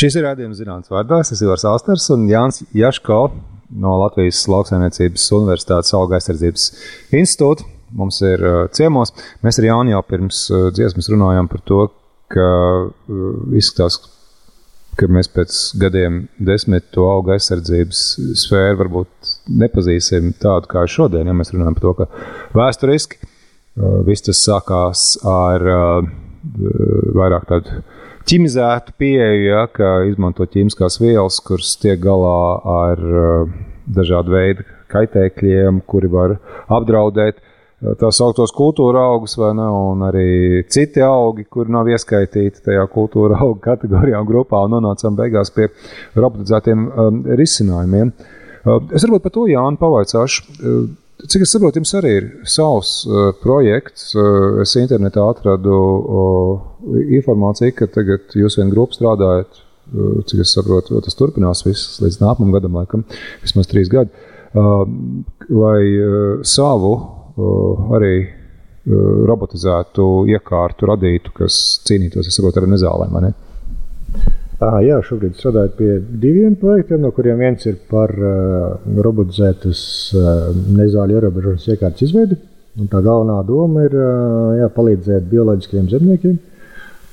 Šis 0.00 0.14
ir 0.16 0.24
rādījums 0.24 0.56
zinātnīs 0.56 0.88
vārdā. 0.88 1.18
Es 1.20 1.28
esmu 1.34 1.50
Ivars 1.50 1.66
Alsters 1.68 2.06
un 2.14 2.22
Jānis 2.30 2.62
Jaško 2.72 3.18
no 3.82 3.98
Latvijas 4.00 4.38
Lauksaimniecības 4.48 5.26
Universitātes 5.36 5.92
auga 5.98 6.16
aizsardzības 6.16 6.64
institūta. 7.18 7.66
Mums 7.98 8.22
ir 8.24 8.40
uh, 8.40 8.62
ciemos. 8.72 9.12
Mēs 9.44 9.60
ar 9.60 9.66
Jānu 9.66 9.92
jau 9.92 10.00
pirms 10.08 10.38
uh, 10.54 10.70
dziesmas 10.72 11.10
runājām 11.12 11.50
par 11.52 11.60
to, 11.68 11.82
ka 12.32 12.46
uh, 12.86 13.28
izskatās, 13.60 13.98
ka 14.96 15.10
mēs 15.12 15.28
pēc 15.36 15.60
gadiem 15.82 16.22
desmit 16.48 16.88
to 16.96 17.04
auga 17.10 17.36
aizsardzības 17.36 18.04
sfēru 18.46 18.80
varbūt 18.80 19.34
nepazīsim 19.52 20.32
tādu 20.40 20.72
kā 20.72 20.86
šodien, 20.88 21.28
ja 21.28 21.36
mēs 21.36 21.52
runājam 21.52 21.76
par 21.76 21.88
to, 21.90 21.96
ka 22.00 22.08
vēsturiski 22.56 23.20
uh, 23.20 24.00
viss 24.08 24.24
tas 24.24 24.40
sākās 24.48 25.10
ar 25.28 25.72
uh, 25.76 26.12
vairāk 27.20 27.50
tādu 27.52 27.82
ķimizētu 28.30 28.94
pieeju, 29.00 29.46
ja, 29.48 29.64
ka 29.74 30.00
izmanto 30.06 30.46
ķīmiskās 30.46 31.00
vielas, 31.02 31.40
kuras 31.42 31.74
tiek 31.82 31.98
galā 32.02 32.42
ar 32.72 33.00
uh, 33.02 33.54
dažādu 33.90 34.36
veidu 34.36 34.66
kaitēkļiem, 34.90 35.80
kuri 35.90 36.10
var 36.12 36.36
apdraudēt 36.70 37.40
uh, 37.40 37.96
tā 37.98 38.12
sauktos 38.14 38.54
kultūra 38.54 39.02
augus, 39.10 39.34
vai 39.40 39.50
ne, 39.58 39.66
un 39.66 40.06
arī 40.06 40.62
citi 40.70 41.02
augi, 41.02 41.48
kuri 41.50 41.74
nav 41.74 41.90
ieskaitīti 41.90 42.62
tajā 42.68 42.86
kultūra 42.94 43.40
augu 43.42 43.58
kategorijā 43.68 44.22
un 44.22 44.30
grupā, 44.30 44.62
un 44.66 44.76
nonācām 44.78 45.18
beigās 45.18 45.50
pie 45.56 45.66
robotizētiem 46.14 46.86
um, 46.86 47.22
risinājumiem. 47.40 48.14
Uh, 48.60 48.78
es 48.94 49.02
varbūt 49.06 49.26
par 49.26 49.34
to 49.34 49.48
Jānu 49.50 49.80
pavaicāšu. 49.80 50.46
Uh, 50.60 50.82
Cik 51.28 51.42
es 51.44 51.52
saprotu, 51.52 51.80
jums 51.80 51.92
arī 51.98 52.10
ir 52.16 52.26
savs 52.48 52.90
uh, 53.08 53.30
projekts. 53.42 54.12
Uh, 54.16 54.60
es 54.62 54.72
internetā 54.80 55.24
atradu 55.28 55.76
uh, 55.76 56.52
informāciju, 57.18 57.74
ka 57.76 57.88
tagad 57.92 58.36
jūs 58.38 58.56
vienu 58.60 58.72
grupu 58.72 58.96
strādājat. 58.96 59.60
Uh, 59.90 60.20
cik 60.30 60.44
es 60.44 60.54
saprotu, 60.54 61.00
tas 61.02 61.18
turpinās 61.18 61.64
viss 61.66 61.98
līdz 62.00 62.20
nākamajam 62.22 62.56
gadam, 62.56 62.78
laikam, 62.78 63.04
vismaz 63.42 63.68
trīs 63.70 63.90
gadi. 63.92 64.12
Uh, 64.50 64.84
lai 65.50 65.82
uh, 65.98 66.44
savu 66.46 66.94
uh, 66.94 67.90
arī 67.98 68.14
uh, 68.22 68.32
robotizētu 69.30 70.08
iekārtu 70.30 70.88
radītu, 70.90 71.34
kas 71.36 71.60
cīnītos, 71.88 72.30
es 72.30 72.38
saprotu, 72.38 72.62
ar 72.62 72.70
nezālēm. 72.70 73.18
Ne? 73.26 73.34
Ah, 74.60 74.76
jā, 74.84 74.98
šobrīd 75.00 75.38
strādājot 75.38 75.76
pie 75.78 75.94
diviem 76.20 76.52
projektiem, 76.60 77.00
no 77.00 77.10
kuriem 77.16 77.40
viens 77.40 77.64
ir 77.64 77.78
par 77.88 78.12
uh, 78.12 78.74
robotizētas 79.06 79.80
uh, 80.12 80.50
nezāļu 80.76 81.16
ierobežošanas 81.16 81.70
iekārtas 81.72 82.04
izveidi. 82.04 82.36
Un 82.80 82.90
tā 82.92 83.00
galvenā 83.02 83.40
doma 83.48 83.82
ir 83.82 83.94
jā, 84.60 84.68
palīdzēt 84.76 85.24
bioloģiskiem 85.32 85.88
zemniekiem 85.90 86.36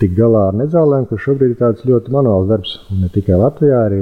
tikt 0.01 0.17
galā 0.17 0.47
ar 0.51 0.57
nezālēm, 0.57 1.07
kas 1.09 1.23
šobrīd 1.23 1.53
ir 1.53 1.59
tāds 1.59 1.85
ļoti 1.87 2.13
manuāls 2.13 2.49
darbs. 2.51 2.73
Un 2.93 3.03
ne 3.03 3.09
tikai 3.13 3.37
Latvijā, 3.39 3.83
arī 3.87 4.01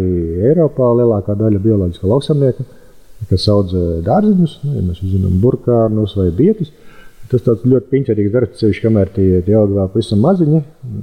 Eiropā 0.51 0.89
lielākā 0.99 1.38
daļa 1.39 1.62
bioloģisko 1.63 2.10
lauksamnieku, 2.12 2.65
kas 3.29 3.47
audzē 3.51 4.01
dārzeņus, 4.05 4.58
nu, 4.65 4.73
ja 4.75 4.84
mēs 4.89 4.99
zinām, 5.03 5.38
burkānus 5.43 6.17
vai 6.19 6.27
bietus. 6.36 6.73
Tas 7.32 7.42
tāds 7.46 7.66
ļoti 7.66 7.90
piņķerīgs 7.92 8.34
darbs, 8.34 8.62
sevišķi, 8.62 8.86
kamēr 8.86 9.12
tie, 9.16 9.28
augi 9.58 9.78
vēl 9.78 9.92
pavisam 9.94 10.22
maziņi. 10.26 10.62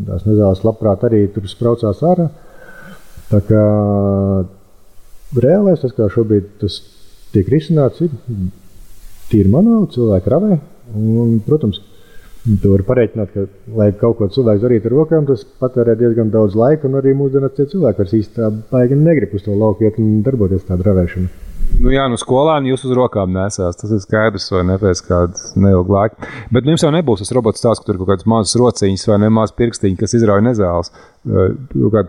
Tās 0.08 0.26
nezāles 0.28 0.64
labprāt 0.66 1.06
arī 1.08 1.24
tur 1.34 1.48
spraucās 1.50 2.02
ārā. 2.06 2.28
Tā 3.32 3.40
kā 3.48 3.62
reālais 5.42 5.82
tas, 5.82 5.94
kā 5.96 6.06
šobrīd 6.12 6.52
tas 6.62 6.78
tiek 7.34 7.48
risināts, 7.50 8.04
ir 8.04 8.12
tīri 9.32 9.50
manuāli, 9.50 9.90
cilvēki 9.96 10.34
ravē. 10.34 10.60
Un, 10.92 11.38
protams, 11.46 11.80
Tu 12.42 12.70
vari 12.72 12.82
pareiķināt, 12.82 13.28
ka, 13.30 13.44
lai 13.78 13.92
kaut 14.00 14.16
ko 14.18 14.26
cilvēks 14.34 14.64
darītu 14.64 14.88
ar 14.90 14.96
rokām, 14.96 15.26
tas 15.28 15.44
patērē 15.62 15.94
diezgan 16.00 16.32
daudz 16.34 16.56
laika, 16.58 16.88
un 16.88 16.98
arī 16.98 17.14
mūsdienās 17.14 17.54
tie 17.54 17.68
cilvēki 17.70 18.02
vairs 18.02 18.14
īsti 18.18 18.48
baigi 18.72 18.98
negrib 18.98 19.36
uz 19.38 19.46
to 19.46 19.54
lauku 19.54 19.86
iet 19.86 20.00
un 20.02 20.24
darboties 20.26 20.66
tādā 20.66 20.88
ravēšanā. 20.88 21.30
Nu, 21.80 21.90
jā, 21.90 22.04
nu 22.10 22.18
skolēni 22.20 22.72
jūs 22.72 22.84
uz 22.86 22.92
rokām 22.96 23.32
nesās. 23.34 23.78
Tas 23.80 23.92
ir 23.94 24.02
skaidrs, 24.02 24.50
vai 24.54 24.62
ne 24.68 24.76
pēc 24.80 25.00
kāda 25.06 25.52
neilga 25.58 25.96
laika. 25.96 26.28
Bet 26.52 26.66
nu, 26.66 26.74
jums 26.74 26.84
jau 26.84 26.92
nebūs 26.94 27.22
tas 27.24 27.32
robots 27.34 27.64
tāds, 27.64 27.80
ka 27.80 27.88
tur 27.88 27.96
ir 27.96 28.02
kaut 28.02 28.12
kādas 28.12 28.28
mazas 28.28 28.58
rociņas 28.60 29.08
vai 29.10 29.18
ne 29.22 29.30
mazas 29.32 29.56
pirkstiņas, 29.58 30.00
kas 30.00 30.16
izrauj 30.18 30.44
nezāles. 30.46 30.92
Kāda 31.24 32.06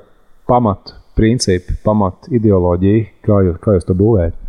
pamat 0.50 0.94
principi, 1.18 1.78
pamat 1.86 2.30
ideoloģija, 2.34 3.06
kā 3.26 3.40
jūs, 3.48 3.60
kā 3.64 3.78
jūs 3.78 3.88
to 3.88 3.98
būvējat? 3.98 4.40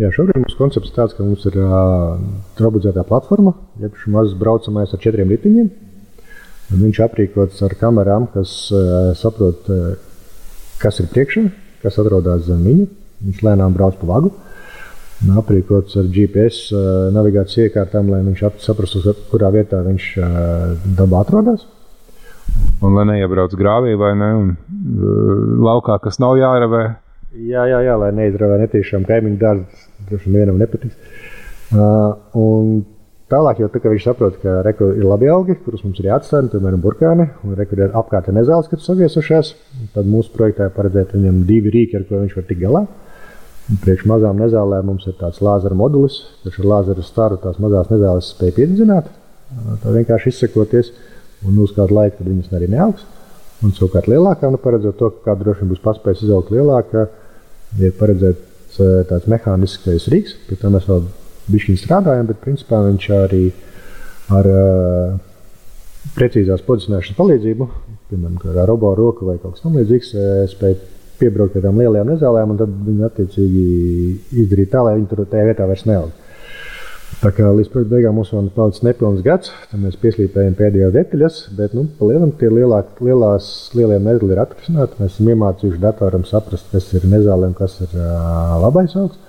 Jā, 0.00 0.08
šobrīd 0.14 0.40
mums 0.40 0.56
koncepts 0.56 0.88
ir 0.88 0.96
tāds, 0.96 1.14
ka 1.16 1.24
mums 1.24 1.42
ir 1.50 1.58
uh, 1.60 2.14
robotizētā 2.60 3.04
platforma, 3.08 3.52
jeb 3.82 3.96
šis 4.00 4.12
mazs 4.14 4.38
braucamais 4.40 4.92
ar 4.94 5.02
četriem 5.02 5.32
riteņiem. 5.34 5.68
Viņš 6.72 7.00
aprīkots 7.04 7.60
ar 7.66 7.74
kamerām, 7.76 8.24
kas 8.32 8.54
uh, 8.72 9.12
saprot, 9.18 9.68
uh, 9.68 9.92
kas 10.80 11.02
ir 11.02 11.10
priekšā, 11.12 11.44
kas 11.84 12.00
atrodas 12.00 12.46
zem 12.48 12.64
viņa. 12.64 12.88
Viņš 13.26 13.44
lēnām 13.44 13.76
brauc 13.76 13.98
pa 14.00 14.08
vagu. 14.08 14.32
Un 14.32 14.51
aprīkots 15.30 15.98
ar 16.00 16.08
GPS 16.12 16.72
uh, 16.74 17.10
navigācijas 17.14 17.68
iekārtām, 17.68 18.10
lai 18.10 18.22
viņš 18.26 18.42
saprastu, 18.62 19.14
kurā 19.30 19.52
vietā 19.54 19.82
viņš 19.86 20.08
uh, 20.18 20.26
dabā 20.98 21.22
atrodas. 21.22 21.66
Un 22.82 22.96
lai 22.96 23.06
neiebrauc 23.12 23.54
grāvī 23.58 23.94
vai 23.98 24.12
ne, 24.18 24.30
un 24.40 24.48
uh, 24.52 25.44
laukā, 25.68 25.98
kas 26.02 26.18
nav 26.22 26.36
jāravē. 26.40 26.82
Jā, 27.32 27.64
jā, 27.70 27.78
jā 27.86 27.94
lai 27.96 28.10
neizravē 28.16 28.58
netīšām 28.64 29.06
kaimiņu 29.08 29.38
dārzu, 29.40 29.84
droši 30.08 30.28
vien 30.28 30.42
vienam 30.42 30.58
nepatiks. 30.60 30.98
Uh, 31.72 32.82
tālāk 33.32 33.62
jau 33.62 33.70
tā, 33.72 33.80
viņš 33.86 34.08
saprot, 34.08 34.36
ka 34.42 34.58
reku 34.66 34.90
ir 34.98 35.06
labi 35.08 35.30
augi, 35.32 35.56
kurus 35.64 35.84
mums 35.86 36.02
ir 36.02 36.10
jāatstāj, 36.10 36.50
piemēram, 36.52 36.82
burkāni, 36.82 37.30
un 37.46 37.56
reku 37.56 37.78
ir 37.78 37.94
apkārt 37.96 38.28
ir 38.28 38.36
nezāles, 38.36 38.68
kas 38.68 38.84
saviesušās. 38.90 39.54
Tad 39.94 40.10
mūsu 40.10 40.34
projektā 40.34 40.68
ir 40.68 40.76
paredzēti 40.76 41.16
viņam 41.16 41.40
divi 41.48 41.72
rīki, 41.72 41.96
ar 41.96 42.04
ko 42.10 42.20
viņš 42.20 42.36
var 42.36 42.48
tikt 42.50 42.64
galā. 42.66 42.84
Priekš 43.82 44.04
mazām 44.10 44.40
nezālēm 44.42 44.88
mums 44.90 45.06
ir 45.06 45.14
tāds 45.20 45.40
lāzera 45.44 45.76
modulis, 45.78 46.18
kurš 46.42 46.58
ar 46.60 46.68
lāzera 46.72 47.04
staru 47.06 47.38
tās 47.40 47.60
mazās 47.62 47.90
nezāles 47.92 48.32
spēj 48.34 48.54
piedzināt. 48.58 49.08
Tā 49.82 49.94
vienkārši 49.94 50.32
izsakoties, 50.32 50.90
un 51.46 51.60
uz 51.62 51.74
kādu 51.76 51.96
laiku 51.96 52.26
viņas 52.26 52.54
arī 52.58 52.68
neaugs. 52.72 53.06
Un 53.62 53.74
savukārt 53.76 54.08
lielākā, 54.10 54.50
nu, 54.50 54.58
paredzot 54.58 54.98
to, 54.98 55.10
ka 55.14 55.30
kāda 55.30 55.44
droši 55.44 55.62
vien 55.62 55.70
būs 55.70 55.82
paspējusi 55.84 56.26
izaugt 56.26 56.50
lielāka, 56.50 57.06
ir 57.78 57.92
paredzēts 58.00 58.80
tāds 59.08 59.28
mehāniskais 59.30 60.08
rīks, 60.10 60.34
pie 60.48 60.58
tā 60.58 60.72
mēs 60.72 60.88
vēl 60.90 61.04
bišķiņ 61.52 61.78
strādājam, 61.78 62.26
bet 62.30 62.42
principā 62.42 62.80
viņš 62.88 63.06
arī 63.14 63.44
ar 64.32 64.48
uh, 64.50 65.14
precīzās 66.16 66.64
pozicionēšanas 66.66 67.18
palīdzību, 67.18 67.68
piemēram, 68.10 68.40
ar 68.50 68.68
robotu 68.68 68.98
roku 69.00 69.28
vai 69.28 69.38
kaut 69.42 69.56
kas 69.56 69.64
tamlīdzīgs, 69.64 70.10
eh, 70.18 70.42
spēj 70.50 70.76
piebraukt 71.22 71.54
pie 71.56 71.62
tām 71.64 71.78
lielajām 71.80 72.12
nezālēm 72.12 72.52
un 72.54 72.60
tad 72.60 72.74
viņi 72.88 73.06
attiecīgi 73.08 73.64
izdarīt 74.44 74.74
tā, 74.74 74.82
lai 74.84 74.98
viņi 74.98 75.08
tur 75.10 75.24
tajā 75.30 75.48
vietā 75.48 75.70
vairs 75.70 75.86
neaug. 75.88 76.10
Tā 77.22 77.30
kā 77.36 77.50
līdz 77.54 77.68
projekta 77.70 77.92
beigām 77.92 78.16
mums 78.18 78.30
vēl 78.32 78.48
ir 78.48 78.54
palicis 78.56 78.82
nepilns 78.86 79.20
gads, 79.22 79.50
tad 79.70 79.82
mēs 79.82 79.98
pieslīpējam 80.02 80.56
pēdējās 80.58 80.94
detaļas, 80.96 81.36
bet 81.58 81.74
nu, 81.76 81.84
palielam 81.98 82.32
tie 82.40 82.48
lielāk, 82.50 82.96
lielās, 83.04 83.50
lielie 83.78 83.98
medli 84.02 84.32
ir 84.34 84.40
atrisināti. 84.42 84.98
Mēs 84.98 85.18
esam 85.18 85.28
iemācījuši 85.34 85.82
datoram 85.84 86.24
saprast, 86.26 86.72
kas 86.72 86.88
ir 86.98 87.06
nezālēm, 87.12 87.52
kas 87.58 87.76
ir 87.84 87.94
uh, 87.94 88.56
labais 88.64 88.96
augs. 88.98 89.20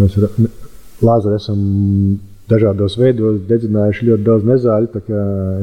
Mēs 0.00 0.18
lāzeri 1.04 1.36
esam 1.36 1.62
dažādos 2.50 2.96
veidos 2.98 3.38
dedzinājuši 3.48 4.10
ļoti 4.10 4.26
daudz 4.26 4.50
nezāļu. 4.50 5.04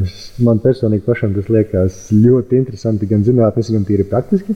Es, 0.06 0.16
man 0.44 0.62
personīgi 0.64 1.06
pašam 1.08 1.36
tas 1.36 1.52
liekas 1.52 2.00
ļoti 2.14 2.62
interesanti, 2.62 3.10
gan 3.10 3.26
zinātniski, 3.28 3.76
gan 3.76 3.88
tīri 3.90 4.08
praktiski. 4.08 4.56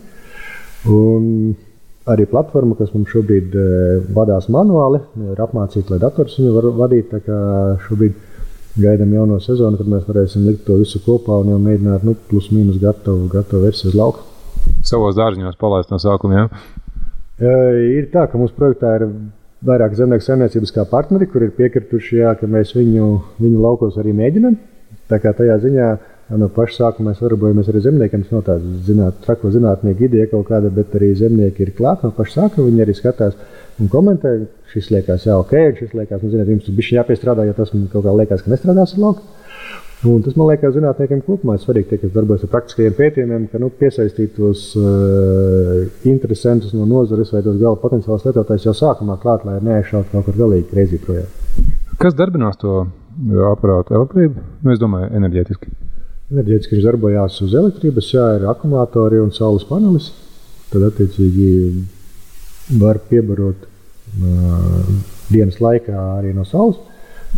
Un 0.90 1.54
arī 2.10 2.26
platforma, 2.30 2.76
kas 2.80 2.90
mums 2.96 3.12
šobrīd 3.14 3.54
uh, 3.54 4.02
vadās 4.16 4.48
manuāli, 4.54 5.02
ir 5.30 5.42
apmācīta, 5.44 5.94
lai 5.94 6.02
dators 6.02 6.38
viņu 6.40 6.54
var 6.56 6.70
vadīt. 6.80 7.14
Šobrīd 7.86 8.18
gaidām 8.82 9.14
jauno 9.14 9.38
sezonu, 9.44 9.78
kad 9.78 9.90
mēs 9.92 10.08
varēsim 10.08 10.48
likt 10.48 10.64
to 10.66 10.80
visu 10.80 11.02
kopā 11.06 11.42
un 11.44 11.52
jau 11.54 11.60
mēģināt 11.62 12.06
nu, 12.08 12.16
plus 12.30 12.50
mīnus 12.56 12.80
gatavu, 12.82 13.28
gatavu 13.32 13.68
versiju 13.68 13.92
uz 13.92 14.00
lauka. 14.00 14.26
Savos 14.88 15.18
dārziņos 15.18 15.60
palaist 15.60 15.92
no 15.92 16.00
sākuma. 16.02 16.40
Ja? 16.40 16.64
Ir 17.42 18.08
tā, 18.14 18.28
ka 18.30 18.40
mūsu 18.40 18.56
projektā 18.58 18.96
ir 19.00 19.08
vairāk 19.66 19.94
zemnieku 19.98 20.26
saimniecības 20.26 20.74
kā 20.74 20.86
partneri, 20.90 21.28
kur 21.30 21.44
ir 21.46 21.54
piekrituši, 21.58 22.22
jā, 22.22 22.34
ka 22.38 22.50
mēs 22.50 22.74
viņu, 22.78 23.10
viņu 23.42 23.62
laukos 23.62 23.98
arī 24.02 24.14
mēģinām. 24.18 24.58
Tā 25.12 25.20
kā 25.22 25.34
tajā 25.36 25.58
ziņā 25.66 25.90
uh, 25.98 26.12
No 26.38 26.48
paša 26.54 26.78
sākuma 26.78 27.12
mēs 27.12 27.22
darbojamies 27.24 27.70
arī 27.72 27.82
zemniekiem. 27.84 28.24
Tas 28.24 28.36
nav 28.36 28.46
tāds 28.48 28.88
zināt, 28.88 29.20
trako 29.26 29.52
zinātnieku 29.52 30.08
ideja 30.08 30.30
kaut 30.32 30.48
kāda, 30.48 30.72
bet 30.74 30.96
arī 31.00 31.12
zemnieki 31.18 31.66
ir 31.66 31.74
klāt 31.78 32.06
no 32.06 32.14
paša 32.16 32.38
sākuma. 32.38 32.70
Viņi 32.70 32.86
arī 32.86 32.96
skatās 32.98 33.36
un 33.82 33.92
komentē. 33.92 34.38
Šis 34.72 34.88
liekas, 34.94 35.26
jā, 35.28 35.36
ok, 35.36 35.52
šis 35.82 35.92
liekas, 35.98 36.22
nu, 36.24 36.30
ziniet, 36.32 36.48
jums 36.48 36.64
tur 36.64 36.76
bija 36.78 37.02
jāpiestrādā, 37.02 37.44
jo 37.44 37.56
tas 37.58 37.74
man 37.76 37.90
kaut 37.92 38.06
kā 38.06 38.14
liekas, 38.16 38.46
ka 38.46 38.54
nestrādās 38.54 38.94
ar 38.96 39.02
lauku. 39.04 39.26
Un 40.08 40.24
tas 40.26 40.38
man 40.40 40.48
liekas, 40.48 40.72
zinātniekiem 40.78 41.20
kopumā 41.26 41.58
ir 41.58 41.62
svarīgi, 41.62 41.90
tie, 41.90 42.00
kas 42.02 42.14
darbojas 42.16 42.46
ar 42.48 42.54
praktiskajiem 42.56 42.96
pētījumiem, 42.98 43.44
ka 43.52 43.60
nu, 43.62 43.68
piesaistīt 43.82 44.32
tos 44.38 44.64
uh, 44.80 45.84
interesantus 46.10 46.72
no 46.74 46.88
nozares 46.90 47.36
vai 47.36 47.44
tos 47.46 47.60
gala 47.60 47.78
potenciālus 47.84 48.26
lietotājus 48.30 48.66
jau 48.70 48.78
sākumā 48.80 49.20
klāt, 49.22 49.46
lai 49.46 49.60
neaizšautu 49.68 50.16
kaut 50.16 50.26
kur 50.30 50.40
galīgi 50.40 50.72
greizi 50.72 51.04
projām. 51.04 51.30
Kas 52.02 52.18
darbinās 52.18 52.58
to 52.64 52.80
aparātu 53.52 54.00
elektrību? 54.00 54.48
Nu, 54.64 54.74
es 54.74 54.82
domāju, 54.82 55.12
enerģētiski. 55.20 55.70
Enerģētiski 56.32 56.78
viņš 56.78 56.86
darbojās 56.88 57.42
uz 57.44 57.56
elektrības, 57.60 58.12
jā, 58.14 58.28
ir 58.38 58.46
akumulatori 58.48 59.20
un 59.20 59.34
saules 59.36 59.66
panelis. 59.68 60.12
Tad, 60.72 60.86
attiecīgi, 60.88 61.50
var 62.80 63.02
piebarot 63.10 63.66
uh, 63.66 64.88
dienas 65.32 65.60
laikā 65.60 65.98
arī 66.22 66.32
no 66.38 66.46
saules. 66.48 66.80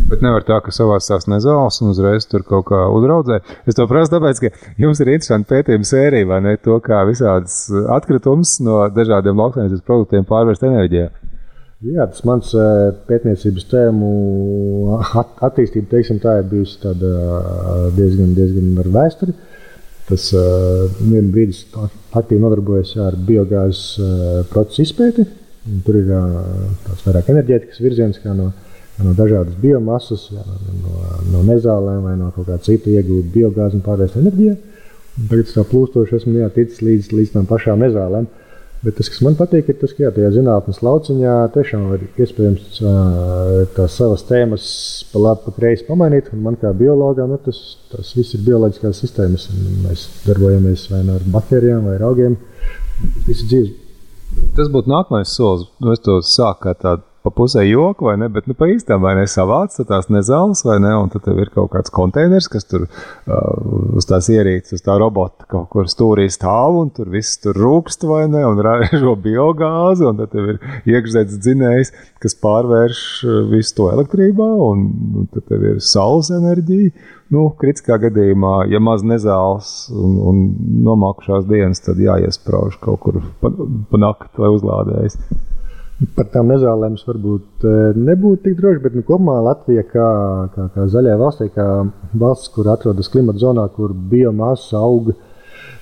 Bet 0.09 0.23
nevar 0.25 0.41
tā, 0.45 0.57
ka 0.65 0.73
savā 0.73 0.95
tās 1.05 1.27
nezāles 1.29 1.77
un 1.83 1.91
uzreiz 1.91 2.25
tur 2.29 2.41
kaut 2.47 2.65
kā 2.71 2.79
uzraudzē. 2.93 3.39
Es 3.69 3.77
to 3.77 3.85
prasu, 3.89 4.15
tāpēc, 4.15 4.41
ka 4.41 4.71
jums 4.81 5.01
ir 5.01 5.11
interesanti 5.13 5.49
pētījuma 5.51 5.89
sērija, 5.89 6.29
vai 6.29 6.39
ne? 6.45 6.55
To, 6.65 6.79
kā 6.81 7.03
visādas 7.09 7.67
atkritumus 7.93 8.55
no 8.65 8.79
dažādiem 8.93 9.37
lauksaimniecības 9.37 9.85
produktiem 9.85 10.25
pārvērst 10.29 10.65
enerģijā. 10.69 11.11
Jā, 11.83 12.05
tas 12.07 12.21
mans 12.23 12.53
eh, 12.55 12.93
pētniecības 13.09 13.65
tēmu 13.67 14.09
at, 15.19 15.33
attīstība, 15.49 15.89
teiksim, 15.91 16.21
tā 16.23 16.37
ir 16.39 16.45
bijusi 16.47 16.77
tāda 16.79 17.09
eh, 17.11 17.87
diezgan, 17.97 18.29
diezgan 18.37 18.69
ar 18.79 18.89
vēsturi. 18.93 19.35
Tas 20.03 20.25
uh, 20.35 20.89
vienu 20.99 21.29
brīdi 21.31 21.53
aktīvi 22.11 22.41
nodarbojas 22.41 22.89
ar 22.99 23.15
biogāzes 23.15 24.01
procesu 24.51 24.83
izpēti. 24.83 25.23
Tur 25.85 25.95
ir 25.95 26.09
tāds 26.09 27.05
vairāk 27.05 27.29
enerģētikas 27.31 27.79
virziens, 27.79 28.19
kā 28.19 28.35
no, 28.35 28.49
no 28.99 29.13
dažādas 29.15 29.55
biomasas, 29.63 30.25
jā, 30.35 30.43
no, 30.43 30.81
no, 30.81 31.21
no 31.37 31.45
nezālēm 31.47 32.03
vai 32.03 32.17
no 32.19 32.33
kaut 32.35 32.49
kā 32.51 32.59
cita 32.67 32.91
iegūt 32.91 33.31
biogāzi 33.31 33.79
un 33.79 33.85
pārvērst 33.87 34.19
enerģiju. 34.19 34.57
Tagad 35.21 35.45
es 35.45 35.55
tā 35.55 35.63
plūstoši 35.71 36.19
esmu 36.19 36.35
jā, 36.41 36.51
ticis 36.59 36.83
līdz, 36.83 37.09
līdz 37.15 37.35
tam 37.37 37.47
pašām 37.47 37.87
nezālēm. 37.87 38.27
Uh, 38.27 38.42
Bet 38.83 38.97
tas, 38.99 39.07
kas 39.07 39.21
man 39.23 39.37
patīk, 39.39 39.69
ir 39.71 39.77
tas, 39.79 39.93
ka 39.95 40.03
jā, 40.03 40.09
tajā 40.11 40.29
zinātnīs 40.35 40.81
lauciņā 40.83 41.35
tiešām 41.53 41.85
ir 41.95 42.01
iespējams 42.19 42.81
tās 43.77 43.95
savas 43.95 44.25
tēmas 44.27 44.65
pa 45.11 45.21
labi, 45.23 45.45
pa 45.45 45.53
kreisi 45.55 45.87
pamainīt. 45.87 46.27
Man 46.35 46.57
kā 46.59 46.73
biologam, 46.75 47.31
nu, 47.31 47.39
tas, 47.45 47.61
tas 47.93 48.11
viss 48.17 48.35
ir 48.35 48.43
bioloģiskās 48.43 48.99
sistēmas. 49.05 49.47
Mēs 49.85 50.03
darbojamies 50.25 50.89
vai 50.91 50.99
nu 51.07 51.15
ar 51.15 51.23
baktērijām, 51.37 51.87
vai 51.87 51.95
ar 51.95 52.03
augiem. 52.09 52.35
Tas 54.57 54.67
būtu 54.73 54.91
nākamais 54.91 55.31
solis. 55.31 55.69
Nu, 55.79 55.95
es 55.95 56.03
to 56.03 56.19
sāku 56.27 56.67
kā 56.67 56.75
tādu 56.83 57.07
pa 57.23 57.31
pusē 57.31 57.63
joku, 57.63 58.09
vai 58.09 58.17
ne? 58.19 58.27
Bet, 58.31 58.47
nu, 58.49 58.55
pa 58.57 58.67
īstām, 58.67 58.99
vai 59.03 59.13
ne? 59.15 59.23
Savāc 59.31 59.75
tās 59.87 60.09
nezāles, 60.11 60.63
vai 60.67 60.75
ne? 60.83 60.91
Un 60.99 61.11
tad 61.13 61.29
ir 61.31 61.51
kaut 61.55 61.71
kāds 61.71 61.93
konteiners, 61.93 62.49
kas 62.51 62.67
tur 62.67 62.85
uh, 62.85 63.95
uz 63.95 64.07
tās 64.09 64.27
ierīces, 64.33 64.75
uz 64.75 64.83
tā 64.83 64.97
robota 64.99 65.47
kaut 65.51 65.69
kur 65.71 65.87
stūrī 65.91 66.27
stāv, 66.33 66.81
un 66.81 66.91
tur 66.95 67.07
viss 67.13 67.39
tur 67.43 67.55
rūkst, 67.59 68.03
vai 68.09 68.25
ne? 68.31 68.43
Un 68.47 68.59
ražo 68.63 69.15
biogāzi, 69.27 70.07
un 70.09 70.19
tad 70.19 70.35
ir 70.35 70.59
iekšzemes 70.91 71.39
dzinējs, 71.39 71.93
kas 72.23 72.37
pārvērš 72.43 73.01
visu 73.51 73.77
to 73.79 73.89
elektrībā, 73.95 74.49
un, 74.67 74.85
un 75.23 75.31
tad 75.31 75.55
ir 75.59 75.79
saules 75.83 76.33
enerģija. 76.35 76.91
Nu, 77.33 77.47
kritiskā 77.57 77.95
gadījumā, 78.03 78.67
ja 78.69 78.83
maz 78.83 79.01
nezāles 79.07 79.71
un, 79.95 80.19
un 80.27 80.43
nomākušās 80.85 81.47
dienas, 81.49 81.81
tad 81.81 82.03
jāiesprāž 82.03 82.77
kaut 82.83 83.01
kur 83.07 83.23
pa, 83.41 83.49
pa 83.89 84.01
nakti, 84.01 84.35
lai 84.43 84.51
uzlādējas. 84.53 85.17
Par 86.17 86.27
tām 86.33 86.49
nezālēm 86.51 86.95
varbūt 87.07 87.65
eh, 87.69 87.97
nebūtu 87.97 88.41
tik 88.47 88.55
droši, 88.57 88.81
bet 88.83 88.95
nu, 88.97 89.03
kopumā 89.07 89.37
Latvija, 89.45 89.83
kā, 89.87 90.07
kā, 90.55 90.65
kā 90.73 90.87
zaļā 90.91 91.13
valstī, 91.19 91.47
kā 91.53 91.67
valsts, 92.19 92.49
kur 92.53 92.67
atrodas 92.73 93.11
klimata 93.13 93.39
zonā, 93.39 93.67
kur 93.75 93.93
biomasa 93.93 94.81
aug, 94.81 95.13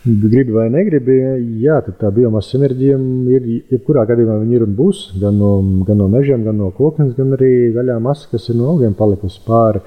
gribi 0.04 0.54
vai 0.56 0.68
negribi, 0.74 1.18
jā, 1.62 1.78
tad 1.86 1.98
tā 2.02 2.12
biomasas 2.14 2.58
enerģija 2.58 2.98
ir 3.36 3.48
jebkurā 3.72 4.06
gadījumā 4.10 4.40
ir 4.50 4.66
un 4.66 4.76
būs 4.78 5.02
gan 5.22 5.38
no, 5.38 5.54
gan 5.88 6.02
no 6.02 6.10
mežiem, 6.12 6.44
gan 6.46 6.58
no 6.58 6.72
koknes, 6.76 7.14
gan 7.18 7.38
arī 7.38 7.72
zaļā 7.76 7.98
masa, 8.02 8.28
kas 8.32 8.50
ir 8.50 8.58
no 8.60 8.72
augiem 8.74 8.98
palikusi 8.98 9.42
pāri. 9.46 9.82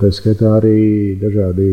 Tā 0.00 0.10
skaitā 0.14 0.56
arī 0.58 1.18
dažādi 1.20 1.72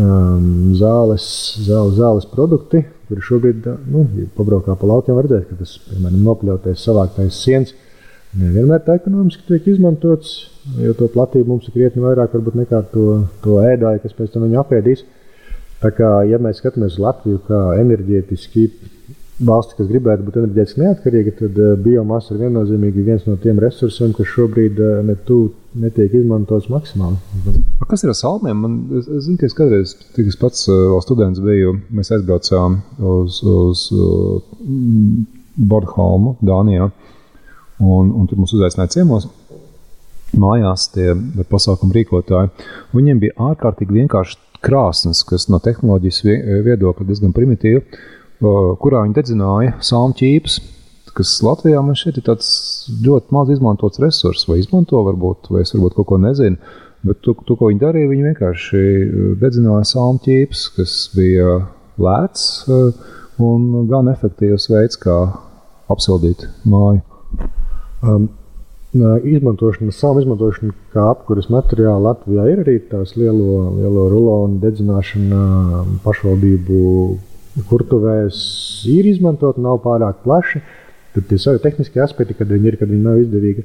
um, 0.00 0.74
zāles, 0.78 1.26
zāles, 1.66 1.96
zāles 1.98 2.28
produkti, 2.30 2.84
kuri 3.08 3.24
šobrīd, 3.24 3.66
nu, 3.92 4.04
ja 4.18 4.28
pabraukā 4.36 4.76
pa 4.80 4.90
laukiem, 4.90 5.16
var 5.18 5.28
redzēt, 5.28 5.48
ka 5.50 5.58
tas, 5.60 5.76
piemēram, 5.88 6.22
nopļautais, 6.26 6.84
savāktais 6.84 7.40
siens 7.44 7.74
nevienmēr 8.38 8.82
tā 8.82 8.96
ekonomiski 8.98 9.44
tiek 9.48 9.68
izmantots, 9.74 10.32
jo 10.80 10.94
to 10.98 11.08
platību 11.12 11.52
mums 11.52 11.68
ir 11.68 11.76
krietni 11.76 12.02
vairāk 12.02 12.34
nekā 12.34 12.80
to, 12.92 13.24
to 13.44 13.60
ēdāju, 13.62 14.02
kas 14.02 14.16
pēc 14.16 14.32
tam 14.34 14.46
viņu 14.48 14.58
apēdīs. 14.64 15.04
Tā 15.84 15.90
kā, 15.94 16.10
ja 16.26 16.40
mēs 16.40 16.62
skatāmies 16.62 16.96
Latviju 17.02 17.42
kā 17.46 17.60
enerģētiski 17.82 18.64
valsti, 19.42 19.74
kas 19.78 19.88
gribētu 19.90 20.24
būt 20.26 20.36
enerģētiski 20.38 20.82
neatkarīga, 20.82 21.32
tad 21.40 21.58
uh, 21.58 21.72
biomasa 21.80 22.34
ir 22.34 22.44
viennozīmīgi 22.44 23.04
viens 23.06 23.24
no 23.26 23.34
tiem 23.42 23.58
resursiem, 23.62 24.12
kas 24.14 24.30
šobrīd 24.30 24.78
uh, 24.78 25.00
ne 25.06 25.16
tu, 25.26 25.38
netiek 25.80 26.14
izmantots 26.14 26.68
maksimāli. 26.70 27.18
A 27.82 27.88
kas 27.90 28.04
ir 28.06 28.12
ar 28.12 28.18
salmiem? 28.18 28.60
Man, 28.62 28.76
es, 29.00 29.08
es 29.08 29.26
zinu, 29.26 29.38
ka 29.40 29.48
es 29.48 29.56
kādreiz, 29.58 29.96
kad 30.14 30.30
es 30.30 30.38
pats 30.38 30.68
vēl 30.70 31.02
students 31.02 31.42
biju, 31.42 31.74
mēs 31.94 32.12
aizbraucām 32.14 32.78
uz, 33.02 33.40
uz 33.42 33.88
Bornholmu, 35.58 36.36
Dānijā, 36.44 36.90
un, 37.82 38.14
un 38.14 38.30
tur 38.30 38.38
mūs 38.38 38.54
uzaicināja 38.54 39.00
ciemos. 39.00 39.26
Mājās 40.34 40.88
tie 40.94 41.12
pasākumu 41.50 41.94
rīkotāji. 41.94 42.50
Viņiem 42.94 43.20
bija 43.22 43.50
ārkārtīgi 43.50 44.00
vienkārši 44.00 44.38
krāsnes, 44.64 45.20
kas 45.26 45.46
no 45.50 45.60
tehnoloģijas 45.62 46.22
viedokļa 46.66 47.06
diezgan 47.06 47.34
primitīvi, 47.36 47.82
kurā 48.40 49.04
viņi 49.04 49.18
dedzināja 49.18 49.76
salmu 49.84 50.16
ķīpes 50.18 50.60
kas 51.14 51.34
Latvijā 51.46 51.80
man 51.84 51.96
šeit 51.98 52.18
ir 52.18 52.26
tāds 52.26 52.48
ļoti 53.04 53.34
maz 53.34 53.52
izmantots 53.54 54.00
resurss, 54.02 54.48
vai 54.50 54.58
izmanto 54.60 55.02
varbūt, 55.06 55.50
vai 55.54 55.62
es 55.62 55.74
varbūt 55.74 55.98
kaut 55.98 56.10
ko 56.10 56.20
nezinu. 56.22 56.58
Bet 57.04 57.20
to, 57.24 57.34
to 57.46 57.56
ko 57.60 57.68
viņi 57.68 57.82
darīja, 57.82 58.10
viņi 58.10 58.28
vienkārši 58.30 58.78
uh, 58.82 59.26
dedzināja 59.40 59.84
salmu 59.88 60.22
ķīpes, 60.24 60.62
kas 60.78 60.94
bija 61.14 61.58
lēts 62.00 62.46
uh, 62.72 63.10
un 63.44 63.84
gan 63.90 64.08
efektīvs 64.12 64.70
veids, 64.72 64.98
kā 65.00 65.18
apsildīt 65.92 66.46
māju. 66.64 67.04
Um, 68.04 68.30
izmantošana, 68.94 69.92
salmu 69.92 70.22
izmantošana 70.22 70.72
kā 70.94 71.04
apkuras 71.12 71.50
materiāla 71.52 72.12
Latvijā 72.12 72.46
ir 72.52 72.64
arī 72.64 72.78
tās 72.88 73.16
lielo, 73.18 73.74
lielo 73.76 74.08
rulonu 74.12 74.60
dedzināšana 74.62 75.84
pašvaldību 76.04 76.82
kurtuvēs 77.70 78.38
ir 78.90 79.06
izmantota, 79.10 79.62
nav 79.62 79.78
pārāk 79.84 80.24
plaši. 80.24 80.60
Uh, 80.60 80.80
Tad 81.14 81.28
tie 81.30 81.36
savi 81.38 81.60
tehniskie 81.62 82.00
aspekti, 82.02 82.34
kad 82.34 82.50
viņi 82.50 82.72
ir, 82.72 82.76
kad 82.80 82.90
viņi 82.90 83.04
nav 83.04 83.20
izdevīgi. 83.22 83.62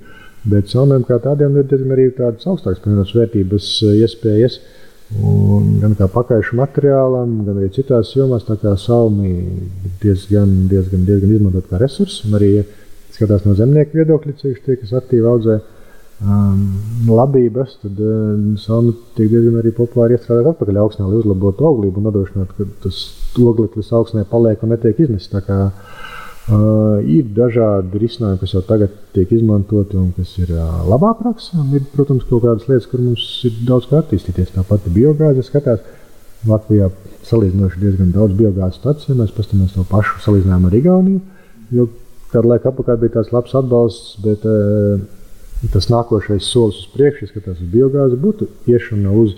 Bet 0.49 0.69
salmēm 0.69 1.01
kā 1.07 1.17
tādiem 1.23 1.55
ir 1.57 1.65
diezgan 1.67 1.95
arī 1.95 2.05
tādas 2.15 2.45
augstākas 2.47 2.83
pievienotās 2.83 3.15
vērtības 3.17 3.69
eh, 3.87 3.95
iespējas. 4.03 4.59
Un 5.25 5.79
gan 5.81 5.95
kā 5.97 6.05
pakaišu 6.13 6.59
materiālam, 6.59 7.39
gan 7.47 7.57
arī 7.57 7.71
citās 7.73 8.11
jomās, 8.13 8.45
tā 8.45 8.59
kā 8.61 8.75
salmi 8.77 9.31
diezgan, 10.03 10.51
diezgan, 10.69 11.07
diezgan 11.07 11.33
izmantot 11.33 11.65
kā 11.71 11.81
resursu. 11.81 12.27
Un 12.29 12.37
arī, 12.37 12.51
skatās 13.15 13.47
no 13.49 13.57
zemnieku 13.57 13.97
viedokļa, 13.97 14.35
ceļš 14.43 14.61
tie, 14.67 14.77
kas 14.83 14.93
aktīvi 15.01 15.25
audzē 15.31 15.57
um, 16.23 16.63
labības, 17.07 17.77
tad 17.83 17.99
um, 18.03 18.53
salmi 18.59 18.93
tiek 19.17 19.31
diezgan 19.31 19.59
arī 19.61 19.73
populāri 19.75 20.17
iestrādāt 20.17 20.53
atpakaļ 20.53 20.81
augsnē, 20.83 21.07
lai 21.07 21.19
uzlabotu 21.21 21.67
auglību 21.69 22.01
un 22.01 22.09
nodrošinātu, 22.09 22.55
ka 22.57 22.69
tas 22.85 23.01
ogleklis 23.39 23.91
augsnē 23.95 24.25
paliek 24.29 24.63
un 24.63 24.75
netiek 24.75 24.99
izmests. 25.05 25.35
Uh, 26.49 26.97
ir 27.05 27.27
dažādi 27.37 27.99
risinājumi, 28.01 28.39
kas 28.41 28.55
jau 28.55 28.63
tagad 28.65 28.93
tiek 29.13 29.29
izmantoti 29.37 29.99
un 29.99 30.07
kas 30.17 30.31
ir 30.41 30.49
uh, 30.55 30.79
labā 30.89 31.11
praksē. 31.19 31.61
Ir, 31.77 31.83
protams, 31.93 32.23
kaut 32.25 32.41
kādas 32.41 32.65
lietas, 32.65 32.87
kur 32.89 33.03
mums 33.05 33.25
ir 33.45 33.59
daudz 33.67 33.85
kā 33.91 33.99
attīstīties. 34.01 34.55
Tāpat 34.55 34.87
biogāze 34.95 35.45
skatās. 35.45 35.83
Latvijā 36.47 36.87
salīdzinoši 37.27 37.81
diezgan 37.83 38.13
daudz 38.15 38.33
biogāzes 38.39 38.79
stāciju. 38.79 39.19
Mēs 39.19 39.35
paskatāmies 39.35 39.75
to 39.75 39.85
pašu 39.91 40.23
salīdzinājumu 40.23 40.71
ar 40.71 40.77
Igauniju. 40.79 41.87
Kādu 42.33 42.51
laiku 42.53 42.71
atpakaļ 42.71 42.99
bija 43.03 43.15
tāds 43.19 43.31
labs 43.35 43.55
atbalsts, 43.59 44.17
bet 44.23 44.45
uh, 44.47 45.01
tas 45.73 45.89
nākošais 45.91 46.47
solis 46.47 46.83
uz 46.83 46.93
priekšu, 46.93 47.29
skatās 47.33 47.59
uz 47.59 47.69
biogāzi, 47.73 48.19
būtu 48.19 48.47
iešana 48.71 49.11
uz 49.11 49.35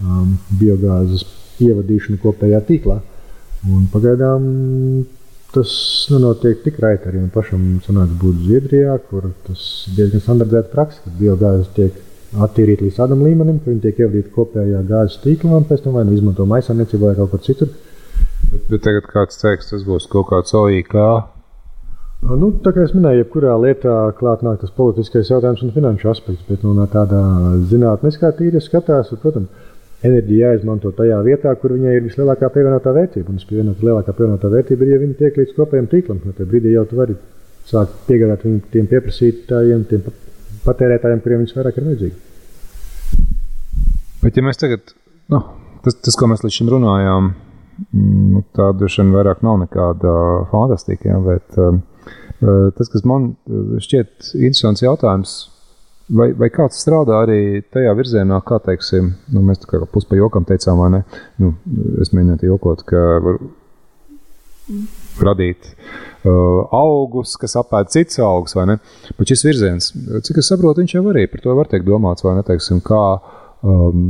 um, 0.00 0.38
biogāzes 0.60 1.26
ievadīšanu 1.60 2.20
kopējā 2.22 2.62
tīklā. 2.68 2.98
Un 3.68 3.86
pagaidām 3.92 4.44
tas 5.52 5.70
nenotiek 6.12 6.60
tik 6.64 6.78
raiti. 6.82 7.08
Arī 7.10 7.24
pašam 7.34 7.64
sanāca 7.84 8.16
būt 8.20 8.44
Zviedrijā, 8.44 8.98
kur 9.10 9.30
tas 9.46 9.64
ir 9.88 9.96
diezgan 9.98 10.24
standartizēta 10.24 10.72
praksa, 10.74 11.02
kad 11.04 11.16
biogāze 11.20 11.66
tiek 11.76 12.04
attīrīta 12.44 12.84
līdz 12.84 12.98
tādam 12.98 13.24
līmenim, 13.24 13.60
ka 13.62 13.72
viņi 13.72 13.84
tiek 13.86 14.02
ievadīti 14.04 14.34
kopējā 14.34 14.82
gāzes 14.88 15.20
tīklā 15.24 15.60
un 15.60 15.66
pēc 15.68 15.84
tam 15.84 15.96
vai 15.96 16.04
nu 16.04 16.16
izmanto 16.16 16.44
maisaimniecībā 16.48 17.10
vai 17.10 17.16
kaut 17.18 17.32
kur 17.32 17.44
citur. 17.46 17.72
Bet, 18.48 18.68
bet 18.68 18.84
tagad 18.84 19.08
kāds 19.08 19.40
teiks, 19.40 19.72
tas 19.72 19.84
būs 19.88 20.08
kaut 20.12 20.28
kāds 20.30 20.54
OIK. 20.56 20.96
Nu, 22.18 22.50
tā 22.64 22.72
kā 22.74 22.82
es 22.82 22.92
minēju, 22.96 23.22
jebkurā 23.22 23.54
lietā 23.62 23.94
klāt 24.18 24.42
nāk 24.42 24.58
tas 24.60 24.72
politiskais 24.74 25.28
jautājums 25.30 25.62
un 25.62 25.70
finanšu 25.74 26.08
aspekts, 26.10 26.42
bet 26.48 26.64
nu, 26.66 26.72
no 26.74 26.86
tādā 26.90 27.20
zinātniskā 27.70 28.32
tīra 28.34 28.58
skatās, 28.62 29.12
protams, 29.22 29.68
enerģija 30.06 30.50
jāizmanto 30.52 30.90
tajā 30.98 31.18
vietā, 31.26 31.52
kur 31.58 31.76
viņai 31.76 31.94
ir 31.94 32.04
vislielākā 32.06 32.50
pievienotā 32.54 32.92
vērtība. 32.94 33.32
Un 33.32 33.38
pievienotā 33.38 33.86
lielākā 33.86 34.14
pievienotā 34.14 34.50
vērtība 34.50 34.86
ir, 34.86 34.92
ja 34.92 35.00
viņi 35.02 35.18
tiek 35.18 35.38
līdz 35.38 35.54
kopējam 35.56 35.88
tīklam. 35.90 36.20
No 36.24 36.34
tajā 36.34 36.50
brīdī 36.50 36.74
jau 36.74 36.84
tu 36.90 36.98
vari 36.98 37.16
sākt 37.68 37.96
piegādāt 38.08 38.46
viņiem 38.46 38.62
tiem 38.72 38.88
pieprasītājiem, 38.92 39.84
tiem 39.90 40.06
patērētājiem, 40.66 41.22
kuriem 41.24 41.42
viņas 41.44 41.58
vairāk 41.58 41.78
ir 41.78 41.88
vajadzīgi. 41.88 42.16
Bet 44.24 44.38
ja 44.38 44.46
mēs 44.46 44.58
tagad, 44.58 44.94
nu, 45.30 45.42
tas, 45.84 45.98
tas, 46.02 46.18
ko 46.18 46.30
mēs 46.30 46.42
līdz 46.42 46.56
šim 46.60 46.72
runājām, 46.74 47.30
nu, 47.94 48.42
tā 48.58 48.72
droši 48.74 49.04
vien 49.04 49.14
vairāk 49.14 49.46
nav 49.46 49.60
nekāda 49.62 50.14
fantastika, 50.50 51.12
ja, 51.12 51.20
bet 51.22 51.58
uh, 51.58 51.78
tas, 52.40 52.90
kas 52.92 53.04
man 53.08 53.32
šķiet 53.82 54.34
interesants 54.38 54.84
jautājums, 54.84 55.38
Vai, 56.08 56.30
vai 56.32 56.48
kāds 56.48 56.78
strādā 56.80 57.18
arī 57.20 57.60
tajā 57.68 57.90
virzienā, 57.98 58.38
kā 58.48 58.56
teiksim, 58.64 59.10
nu, 59.34 59.42
mēs 59.44 59.60
tā 59.60 59.68
kā 59.68 59.80
puspa 59.92 60.16
jokam 60.16 60.46
teicām, 60.48 60.80
vai 60.80 60.88
ne? 60.94 61.00
Nu, 61.36 61.50
es 62.00 62.14
mēģināju 62.16 62.48
jokot, 62.48 62.84
ka 62.88 63.02
var 63.26 63.36
radīt 65.28 65.68
uh, 65.68 66.64
augus, 66.72 67.36
kas 67.40 67.58
apēd 67.60 67.92
cits 67.92 68.22
augus, 68.24 68.56
vai 68.56 68.64
ne? 68.70 68.78
Bet 69.18 69.34
šis 69.34 69.44
virziens, 69.50 69.90
cik 70.24 70.40
es 70.40 70.48
saprotu, 70.48 70.80
viņš 70.80 70.96
jau 70.96 71.04
arī 71.12 71.26
par 71.28 71.44
to 71.44 71.58
var 71.60 71.68
teikt 71.68 71.84
domāts, 71.88 72.24
vai 72.24 72.38
ne, 72.38 72.46
teiksim, 72.48 72.80
kā 72.88 73.02
um, 73.68 74.08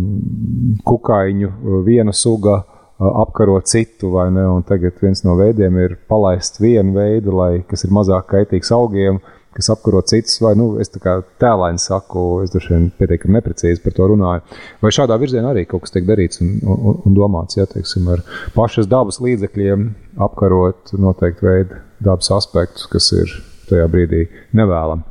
kukaiņu 0.86 1.82
viena 1.88 2.14
suga 2.14 2.60
uh, 2.60 2.77
apkaro 2.98 3.60
citu, 3.60 4.10
vai 4.10 4.30
ne? 4.34 4.44
Un 4.48 4.62
tagad 4.66 4.98
viens 5.02 5.22
no 5.24 5.36
veidiem 5.38 5.76
ir 5.84 5.98
palaist 6.10 6.58
vienu 6.60 6.96
veidu, 6.98 7.34
lai, 7.38 7.52
kas 7.68 7.86
ir 7.86 7.94
mazāk 7.94 8.26
kaitīgs 8.32 8.72
augiem, 8.74 9.20
kas 9.54 9.70
apkaro 9.74 10.02
citus, 10.06 10.36
vai 10.42 10.52
nu, 10.58 10.68
es 10.82 10.90
tā 10.94 11.00
kā 11.02 11.16
tēlēni 11.42 11.82
saku, 11.82 12.24
es 12.44 12.52
droši 12.54 12.74
vien 12.74 12.88
pietiekami 12.98 13.38
neprecīzi 13.38 13.82
par 13.82 13.94
to 13.96 14.08
runāju. 14.12 14.58
Vai 14.82 14.92
šādā 14.94 15.18
virzienā 15.18 15.52
arī 15.54 15.64
kaut 15.70 15.86
kas 15.86 15.94
tiek 15.94 16.06
darīts 16.06 16.42
un, 16.44 16.56
un, 16.62 17.00
un 17.06 17.16
domāts, 17.16 17.58
ja 17.58 17.66
teiksim, 17.70 18.06
ar 18.14 18.22
pašas 18.54 18.90
dabas 18.90 19.20
līdzekļiem 19.24 19.88
apkarot 20.28 20.94
noteikti 20.98 21.46
veidu 21.46 21.82
dabas 22.02 22.30
aspektus, 22.34 22.86
kas 22.90 23.10
ir 23.18 23.34
tajā 23.70 23.86
brīdī 23.90 24.26
nevēlami. 24.58 25.06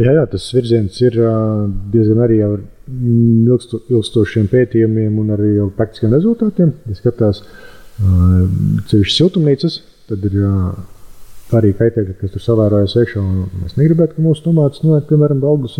Jā, 0.00 0.14
jā, 0.16 0.24
tas 0.32 0.46
virziens 0.56 0.96
ir 1.04 1.16
diezgan 1.92 2.22
arī 2.24 2.38
ar 2.44 2.60
ilgsto, 2.88 3.82
ilgstošiem 3.92 4.48
pētījumiem 4.52 5.18
un 5.22 5.34
arī 5.36 5.52
praktiskiem 5.76 6.12
rezultātiem. 6.14 6.72
Ja 6.88 6.98
skatās 6.98 7.42
ceļš 8.90 9.14
siltumnīcas, 9.18 9.78
tad 10.10 10.24
ir 10.30 10.40
arī 11.52 11.74
kaitēkļi, 11.76 12.16
kas 12.20 12.32
tur 12.32 12.42
savērojas 12.42 12.96
iekšā. 12.96 13.22
Mēs 13.60 13.76
negribētu, 13.76 14.16
ka 14.16 14.24
mūsu 14.24 14.46
tomātus 14.46 14.82
nonāk, 14.86 15.06
piemēram, 15.10 15.42
balgus. 15.42 15.78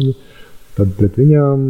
Tad 0.76 0.92
pret 0.96 1.16
viņām 1.20 1.64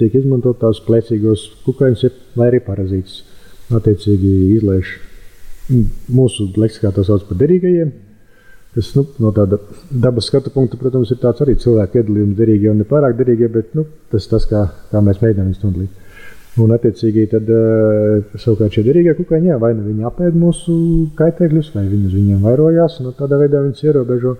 tiek 0.00 0.14
izmantot 0.18 0.58
tās 0.62 0.80
plēcīgos 0.86 1.44
kukaiņus, 1.66 2.06
vai 2.38 2.48
arī 2.50 2.62
parazītus. 2.66 3.20
Attiecīgi 3.72 4.32
izlaiž 4.56 4.96
mūsu 6.12 6.48
leksikā 6.58 6.90
to 6.94 7.04
sauc 7.06 7.22
par 7.28 7.38
derīgajiem. 7.42 7.92
Kas 8.72 8.94
nu, 8.96 9.04
no 9.20 9.30
tāda 9.36 9.58
dabas 9.90 10.30
skatu 10.30 10.50
punkta, 10.52 10.78
protams, 10.80 11.10
ir 11.12 11.18
tāds 11.20 11.42
arī 11.44 11.58
cilvēku 11.60 11.98
iedalījums, 12.00 12.36
derīgie 12.38 12.70
un 12.72 12.78
nepārāk 12.80 13.18
derīgie, 13.18 13.50
bet 13.52 13.74
nu, 13.76 13.84
tas 14.12 14.24
ir 14.24 14.32
tas, 14.32 14.46
kā, 14.48 14.62
kā 14.88 15.02
mēs 15.04 15.20
mēģinām 15.20 15.50
viņus 15.50 15.66
nodalīt. 15.66 15.98
Un, 16.60 16.72
attiecīgi, 16.76 17.26
tad 17.32 17.48
uh, 17.48 18.32
savukārt 18.40 18.76
šie 18.76 18.84
derīgie 18.84 19.12
kukaiņi, 19.16 19.52
jā, 19.52 19.58
vai 19.60 19.74
nu 19.76 19.84
viņi 19.86 20.08
apēd 20.08 20.34
mūsu 20.36 20.74
kaitēkļus, 21.16 21.70
vai 21.76 21.84
viņi 21.88 22.08
uz 22.08 22.16
viņiem 22.16 22.42
vairojās, 22.48 22.98
un 23.00 23.08
nu, 23.08 23.14
tādā 23.16 23.38
veidā 23.40 23.60
viņus 23.64 23.86
ierobežo. 23.88 24.34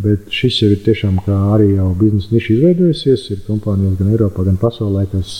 Bet 0.00 0.30
šis 0.32 0.62
jau 0.62 0.70
ir 0.72 0.80
tiešām 0.84 1.18
arī 1.28 1.74
jau 1.74 1.90
biznesa 1.98 2.32
niša 2.32 2.54
izveidojusies. 2.54 3.26
Ir 3.34 3.42
kompānijas 3.44 3.98
gan 3.98 4.12
Eiropā, 4.14 4.46
gan 4.46 4.56
pasaulē, 4.60 5.02
kas 5.12 5.32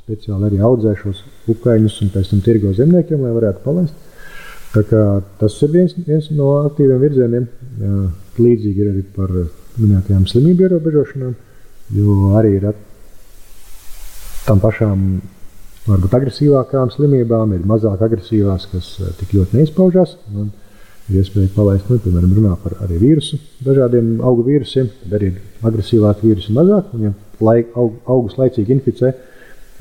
speciāli 0.00 0.48
arī 0.48 0.62
audzē 0.64 0.94
šos 1.00 1.20
kukaiņus 1.46 1.98
un 2.04 2.12
pēc 2.14 2.30
tam 2.30 2.40
tirgo 2.46 2.72
zemniekiem, 2.76 3.20
lai 3.20 3.34
varētu 3.36 3.64
palaist. 3.66 4.11
Tas 4.72 5.58
ir 5.66 5.72
viens, 5.72 5.92
viens 6.06 6.30
no 6.32 6.54
aktīviem 6.62 7.02
virzieniem. 7.02 7.48
Jā, 7.82 7.98
līdzīgi 8.40 8.80
ir 8.80 8.92
arī 8.94 9.02
par 9.16 9.34
minētajām 9.76 10.24
slimību 10.28 10.64
ierobežošanām, 10.64 11.34
jo 11.96 12.16
arī 12.38 12.54
ir 12.56 12.66
tam 14.46 14.60
pašām 14.62 15.02
varbūt 15.86 16.16
agresīvākām 16.18 16.92
slimībām, 16.94 17.52
ir 17.56 17.66
mazāk 17.68 18.04
agresīvās, 18.06 18.68
kas 18.72 18.94
eh, 19.00 19.12
tik 19.20 19.34
ļoti 19.36 19.58
neizpaužās. 19.58 20.14
Un 20.32 20.50
ir 21.10 21.18
iespēja 21.20 21.50
palaist, 21.56 21.90
nu, 21.90 21.98
piemēram, 22.02 22.32
runā 22.38 22.54
par 22.62 22.78
arī 22.86 23.00
vīrusu, 23.02 23.40
dažādiem 23.66 24.14
augu 24.24 24.46
vīrusiem, 24.46 24.88
tad 25.02 25.18
arī 25.18 25.32
ir 25.32 25.68
agresīvāki 25.68 26.28
vīrusi 26.28 26.54
mazāk, 26.56 26.92
un 26.94 27.08
ja 27.08 27.12
laik, 27.42 27.72
aug, 27.76 27.98
augus 28.06 28.38
laicīgi 28.38 28.76
inficē 28.76 29.12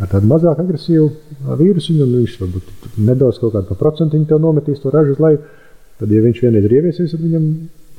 ar 0.02 0.10
tādu 0.12 0.30
mazāk 0.32 0.62
agresīvu 0.64 1.10
vīrusu, 1.60 1.98
un 2.02 2.16
viņš 2.20 2.40
varbūt 2.42 2.98
nedaudz 3.10 3.42
kaut 3.42 3.56
kādu 3.58 3.78
procentiņu 3.80 4.30
tev 4.30 4.42
nometīs 4.44 4.82
to 4.82 4.94
ražu 4.94 5.16
uz 5.16 5.22
leju, 5.22 5.44
tad, 6.02 6.10
ja 6.10 6.26
viņš 6.26 6.42
vienreiz 6.46 6.68
ir 6.68 6.76
ieviesies, 6.80 7.14
tad 7.14 7.24
viņam 7.24 7.48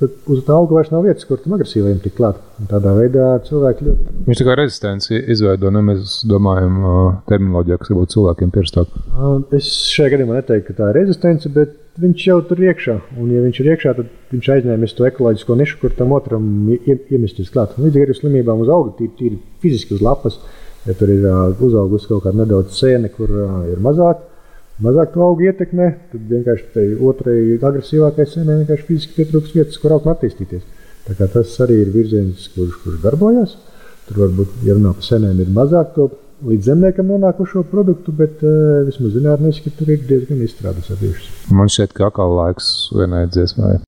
tad 0.03 0.31
uz 0.35 0.41
tā 0.47 0.55
auga 0.57 0.79
vairs 0.79 0.91
nav 0.93 1.05
vietas, 1.07 1.27
kur 1.29 1.41
tam 1.41 1.55
agresīvajam 1.57 2.01
tikt 2.03 2.17
klāt. 2.19 2.41
Un 2.61 2.71
tādā 2.71 2.95
veidā 2.97 3.29
cilvēki 3.47 3.87
ļoti. 3.87 4.15
Viņš 4.27 4.41
tā 4.41 4.47
kā 4.49 4.57
rezistenci 4.59 5.21
izveido, 5.35 5.71
ne 5.75 5.83
mēs 5.87 6.17
domājam 6.29 6.81
terminoloģijā, 7.31 7.79
kas 7.81 7.93
varbūt 7.93 8.15
cilvēkiem 8.17 8.55
pierastāk. 8.55 8.97
Es 9.59 9.71
šajā 9.93 10.17
gadījumā 10.17 10.41
neteiktu, 10.41 10.69
ka 10.71 10.79
tā 10.81 10.91
ir 10.91 10.99
rezistence, 11.03 11.53
bet 11.55 11.77
viņš 12.03 12.27
jau 12.31 12.39
tur 12.49 12.65
iekšā. 12.67 12.97
Un, 13.19 13.31
ja 13.35 13.45
viņš 13.45 13.61
ir 13.63 13.71
iekšā, 13.75 13.95
tad 13.99 14.11
viņš 14.33 14.51
aizņēmis 14.57 14.97
to 14.99 15.07
ekoloģisko 15.11 15.59
nišu, 15.61 15.79
kur 15.83 15.95
tam 15.99 16.17
otram 16.17 16.49
iemesties 16.73 17.53
klāt. 17.53 17.77
Līdzīgi 17.79 18.09
arī 18.09 18.19
slimībām 18.19 18.65
uz 18.65 18.73
auga, 18.73 18.97
tīri, 18.99 19.15
tīri 19.21 19.41
fiziski 19.63 19.99
uz 19.99 20.05
lapas. 20.05 20.41
Ja 20.87 20.95
tur 20.99 21.12
ir 21.14 21.26
uzaugusi 21.62 22.09
kaut 22.11 22.24
kāda 22.24 22.43
nedaudz 22.43 22.74
sēne, 22.74 23.11
kur 23.14 23.30
ir 23.70 23.83
mazāk, 23.83 24.24
mazāk 24.83 25.12
to 25.14 25.22
augu 25.22 25.47
ietekmē, 25.47 25.91
tad 26.11 26.24
vienkārši 26.33 26.87
otrai 27.07 27.37
agresīvākai 27.59 28.26
sēnē 28.26 28.62
vienkārši 28.62 28.89
fiziski 28.89 29.18
pietrūks 29.20 29.55
vietas, 29.55 29.78
kur 29.83 29.95
augam 29.95 30.16
attīstīties. 30.16 30.64
Tas 31.07 31.55
arī 31.62 31.83
ir 31.85 31.95
virziens, 31.95 32.49
kurš, 32.55 32.80
kurš 32.83 32.99
darbojas. 33.03 33.57
Tur 34.09 34.24
varbūt, 34.24 34.59
ja 34.66 34.74
runā 34.74 34.95
par 34.97 35.07
senēm, 35.07 35.39
ir 35.43 35.51
mazāk 35.55 35.95
to 35.95 36.09
līdz 36.47 36.72
zemniekam 36.72 37.11
nonākušo 37.12 37.62
produktu, 37.70 38.14
bet 38.18 38.43
uh, 38.43 38.83
vismaz 38.89 39.14
zinātniski 39.14 39.70
tur 39.78 39.95
ir 39.95 40.03
diezgan 40.09 40.43
izstrādes 40.43 40.91
bijušas. 40.99 41.30
Man 41.55 41.70
šķiet, 41.70 41.95
ka 41.95 42.11
atkal 42.11 42.35
laiks 42.41 42.74
vienai 42.99 43.28
dziesmai. 43.30 43.78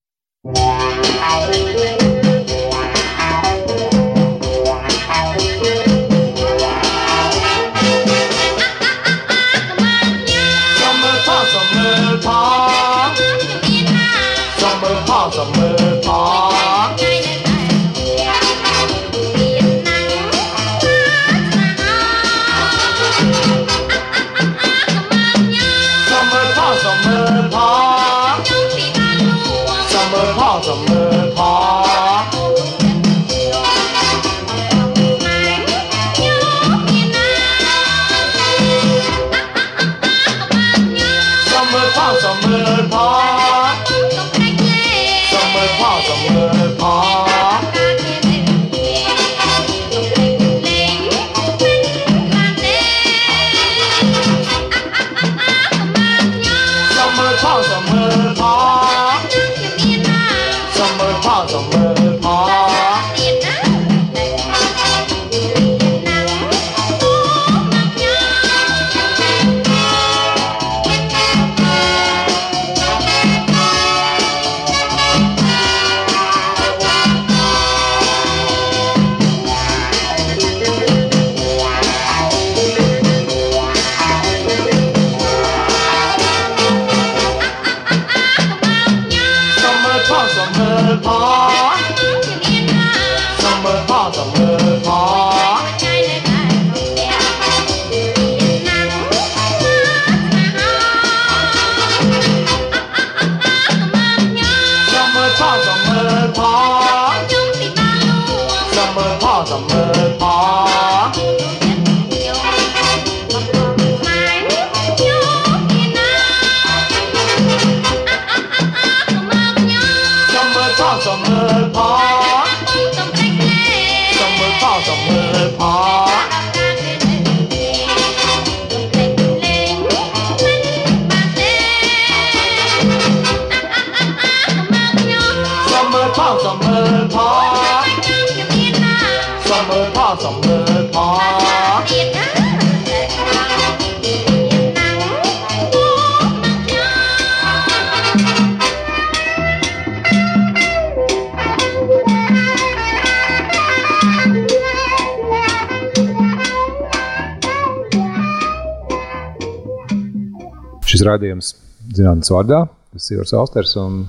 Šis 161.05 161.11
rādījums 161.11 161.49
zinātnes 161.93 162.31
vārdā, 162.33 162.63
tas 162.89 163.11
ir 163.11 163.19
Ivars 163.19 163.33
Austers 163.37 163.75
un 163.77 164.05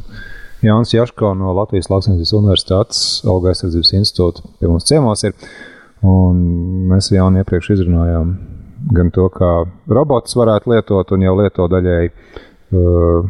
Jānis 0.65 0.95
Jaško 0.95 1.35
no 1.37 1.53
Latvijas 1.53 1.91
Lauksnes 1.93 2.33
Universitātes 2.33 3.01
auga 3.29 3.51
aizsardzības 3.53 3.91
institūta 3.99 4.45
pie 4.57 4.71
mums 4.71 4.89
ciemos 4.89 5.27
ir. 5.29 5.35
Un 6.07 6.39
mēs 6.89 7.11
jau 7.13 7.27
iepriekš 7.29 7.75
izrunājām 7.75 8.31
gan 8.97 9.13
to, 9.13 9.27
kā 9.35 9.51
robotus 9.93 10.39
varētu 10.41 10.73
lietot, 10.73 11.13
un 11.13 11.27
jau 11.27 11.35
lieto 11.37 11.69
daļēji 11.69 12.13
uh, 12.15 13.29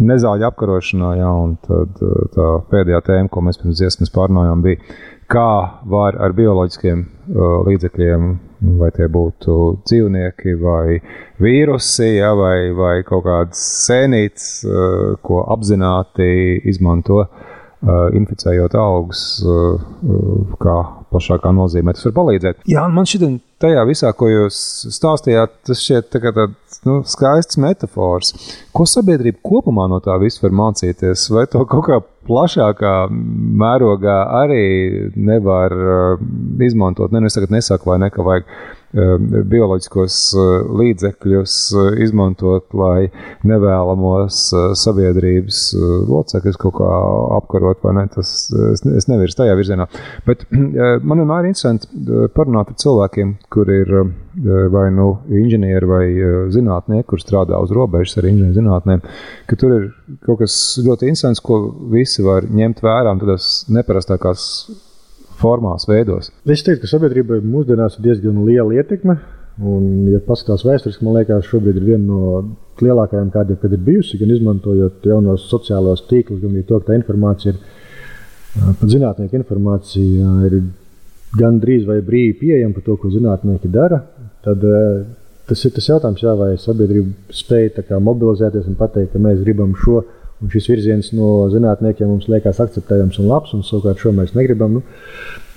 nezāļu 0.00 0.48
apkarošanā, 0.48 1.12
jā, 1.20 1.30
un 1.44 1.58
tad 1.68 2.00
tā 2.38 2.50
pēdējā 2.72 3.02
tēma, 3.04 3.28
ko 3.28 3.44
mēs 3.44 3.60
pirms 3.60 3.82
dziesmas 3.82 4.14
pārnājām, 4.16 4.64
bija, 4.64 4.80
kā 5.28 5.50
var 5.92 6.16
ar 6.24 6.32
bioloģiskiem 6.40 7.04
līdzekļiem, 7.68 8.32
vai 8.80 8.90
tie 8.94 9.08
būtu 9.12 9.56
dzīvnieki, 9.84 10.54
vai 10.60 10.98
vīrusi, 11.42 12.14
ja, 12.18 12.32
vai, 12.38 12.70
vai 12.76 12.94
kaut 13.06 13.26
kādas 13.26 13.60
sēnītes, 13.86 14.48
ko 15.24 15.42
apzināti 15.54 16.28
izmanto, 16.70 17.24
inficējot 18.16 18.74
augus, 18.80 19.22
kā 20.62 20.76
plašākā 21.12 21.52
nozīmē 21.52 21.92
tas 21.94 22.06
var 22.08 22.14
palīdzēt. 22.16 22.62
Jā, 22.70 22.86
man 22.88 23.04
šķiet, 23.08 23.36
tajā 23.60 23.82
visā, 23.88 24.12
ko 24.16 24.30
jūs 24.30 24.56
stāstījāt, 24.94 25.58
tas 25.68 25.82
šķiet 25.84 26.08
tā 26.14 26.22
tāds 26.24 26.80
nu, 26.88 27.02
skaists 27.08 27.60
metafors. 27.60 28.32
Ko 28.74 28.88
sabiedrība 28.88 29.42
kopumā 29.44 29.86
no 29.92 30.00
tā 30.04 30.16
visu 30.22 30.46
var 30.46 30.56
mācīties? 30.64 31.28
Vai 31.34 31.44
to 31.52 31.66
kaut 31.68 31.84
kā 31.90 32.00
plašākā 32.28 32.94
mērogā 33.10 34.16
arī 34.42 34.64
nevar 35.16 35.74
uh, 35.74 36.24
izmantot? 36.64 37.12
Ne, 37.12 37.22
nu 37.22 37.30
es 37.30 37.36
tagad 37.36 37.54
nesaku, 37.54 37.92
vai 37.92 38.00
ne, 38.04 38.10
ka 38.14 38.24
vajag 38.26 38.48
bioloģiskos 38.94 40.16
uh, 40.38 40.50
līdzekļus 40.78 41.56
uh, 41.74 41.86
izmantot, 42.04 42.68
lai 42.76 43.08
nevēlamos 43.46 44.40
uh, 44.54 44.66
sabiedrības 44.78 45.62
locekļus 46.08 46.60
kaut 46.62 46.76
kā 46.78 46.90
apkarot, 47.38 47.80
vai 47.84 47.96
ne? 47.98 48.06
Tas, 48.14 48.34
es, 48.72 48.84
es 48.86 49.08
nevirzu 49.10 49.40
tajā 49.40 49.56
virzienā. 49.58 49.88
Bet 50.28 50.46
man 51.08 51.22
vienmēr 51.22 51.44
ir 51.44 51.50
interesanti 51.52 51.90
parunāt 52.36 52.70
ar 52.70 52.78
cilvēkiem, 52.84 53.34
kur 53.52 53.70
ir 53.72 53.90
vai 54.74 54.88
nu 54.90 55.12
inženieri 55.30 55.86
vai 55.86 56.06
zinātnieki, 56.50 57.06
kur 57.10 57.22
strādā 57.22 57.60
uz 57.62 57.70
robežas 57.74 58.18
ar 58.18 58.26
inženieru 58.26 58.56
zinātnēm, 58.56 59.04
ka 59.46 59.58
tur 59.58 59.76
ir 59.76 59.84
kaut 60.26 60.40
kas 60.42 60.56
ļoti 60.82 61.10
interesants, 61.10 61.42
ko 61.44 61.60
visi 61.92 62.24
var 62.26 62.48
ņemt 62.50 62.82
vērā 62.82 63.14
tādās 63.20 63.52
neparastākās 63.70 64.48
formās, 65.40 65.86
veidos. 65.88 66.30
Es 66.44 66.64
teiktu, 66.66 66.84
ka 66.84 66.90
sabiedrībai 66.90 67.40
mūsdienās 67.44 67.98
ir 67.98 68.06
diezgan 68.08 68.42
liela 68.46 68.76
ietekme. 68.80 69.18
Un, 69.64 69.84
ja 70.10 70.18
paskatās 70.24 70.64
vēsturiski, 70.66 71.04
man 71.06 71.20
liekas, 71.20 71.46
šobrīd 71.46 71.76
ir 71.78 71.84
viena 71.86 72.04
no 72.08 72.30
lielākajām, 72.82 73.28
kāda 73.34 73.54
ir 73.54 73.76
bijusi, 73.86 74.18
gan 74.18 74.32
izmantojot 74.34 75.06
jaunos 75.06 75.46
sociālos 75.46 76.02
tīklus, 76.08 76.40
gan 76.42 76.56
arī 76.56 76.64
to, 76.66 76.80
ka 76.80 76.90
tā 76.90 76.96
informācija 76.98 77.54
ir, 77.54 77.60
pat 78.80 78.88
zinātnieku 78.90 79.38
informācija 79.38 80.32
ir 80.48 80.58
gan 81.38 81.60
drīz 81.62 81.86
vai 81.86 82.00
brīvi 82.02 82.34
pieejama 82.40 82.74
par 82.74 82.86
to, 82.88 82.98
ko 82.98 83.12
zinātnieki 83.14 83.70
dara. 83.70 84.02
Tad, 84.42 84.66
Tas 85.44 85.60
ir 85.66 85.74
tas 85.76 85.84
jautājums, 85.90 86.22
jā, 86.24 86.32
vai 86.40 86.54
sabiedrība 86.56 87.34
spēja 87.36 87.98
mobilizēties 88.00 88.68
un 88.70 88.78
pateikt, 88.78 89.10
ka 89.12 89.20
mēs 89.20 89.42
gribam 89.44 89.74
šo, 89.76 90.00
un 90.44 90.52
šis 90.52 90.66
virziens 90.68 91.10
no 91.16 91.48
zinātniekiem 91.52 92.10
mums 92.10 92.26
liekas 92.28 92.60
akceptējams 92.60 93.16
un 93.22 93.28
labs, 93.30 93.54
un 93.56 93.64
savukārt 93.64 94.02
šo 94.02 94.12
mēs 94.12 94.34
negribam. 94.36 94.76
Nu, 94.76 94.82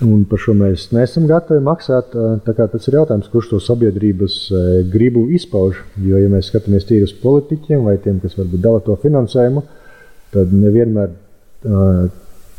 un 0.06 0.22
par 0.30 0.40
šo 0.40 0.54
mēs 0.56 0.88
neesam 0.96 1.26
gatavi 1.28 1.60
maksāt. 1.66 2.14
Tas 2.46 2.88
ir 2.88 2.96
jautājums, 2.96 3.28
kurš 3.32 3.50
to 3.52 3.60
sabiedrības 3.62 4.38
gribu 4.92 5.26
izpauž. 5.36 5.82
Jo, 6.04 6.20
ja 6.22 6.30
mēs 6.32 6.48
skatāmies 6.52 6.88
tīri 6.88 7.08
uz 7.08 7.12
politiķiem 7.20 7.84
vai 7.84 7.98
tiem, 8.02 8.22
kas 8.22 8.38
varbūt 8.38 8.64
dala 8.64 8.80
to 8.84 8.96
finansējumu, 9.02 9.64
tad 10.34 10.56
nevienmēr 10.56 11.12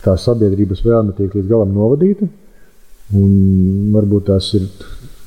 tā 0.06 0.16
sabiedrības 0.20 0.86
vēlme 0.86 1.18
tiek 1.18 1.34
līdz 1.34 1.50
galam 1.50 1.74
novadīta. 1.76 2.30
Un 3.18 3.90
varbūt 3.96 4.28
tās 4.30 4.52
ir 4.54 4.70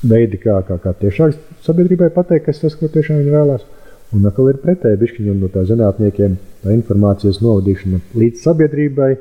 veidi, 0.07 0.39
kā, 0.39 0.61
kā, 0.67 0.77
kā 0.79 0.93
tiešām 1.01 1.33
sabiedrībai 1.65 2.13
pateikt, 2.15 2.47
kas 2.47 2.61
tas, 2.63 2.77
ko 2.79 2.87
tiešām 2.91 3.19
viņi 3.19 3.33
vēlās. 3.33 3.65
Un 4.13 4.27
atkal 4.29 4.51
ir 4.51 4.59
pretēji 4.61 4.99
bišķiņam 5.01 5.39
no 5.41 5.49
tā 5.49 5.63
zinātniekiem, 5.65 6.35
tā 6.61 6.73
informācijas 6.75 7.39
novadīšana 7.41 8.01
līdz 8.21 8.43
sabiedrībai. 8.45 9.11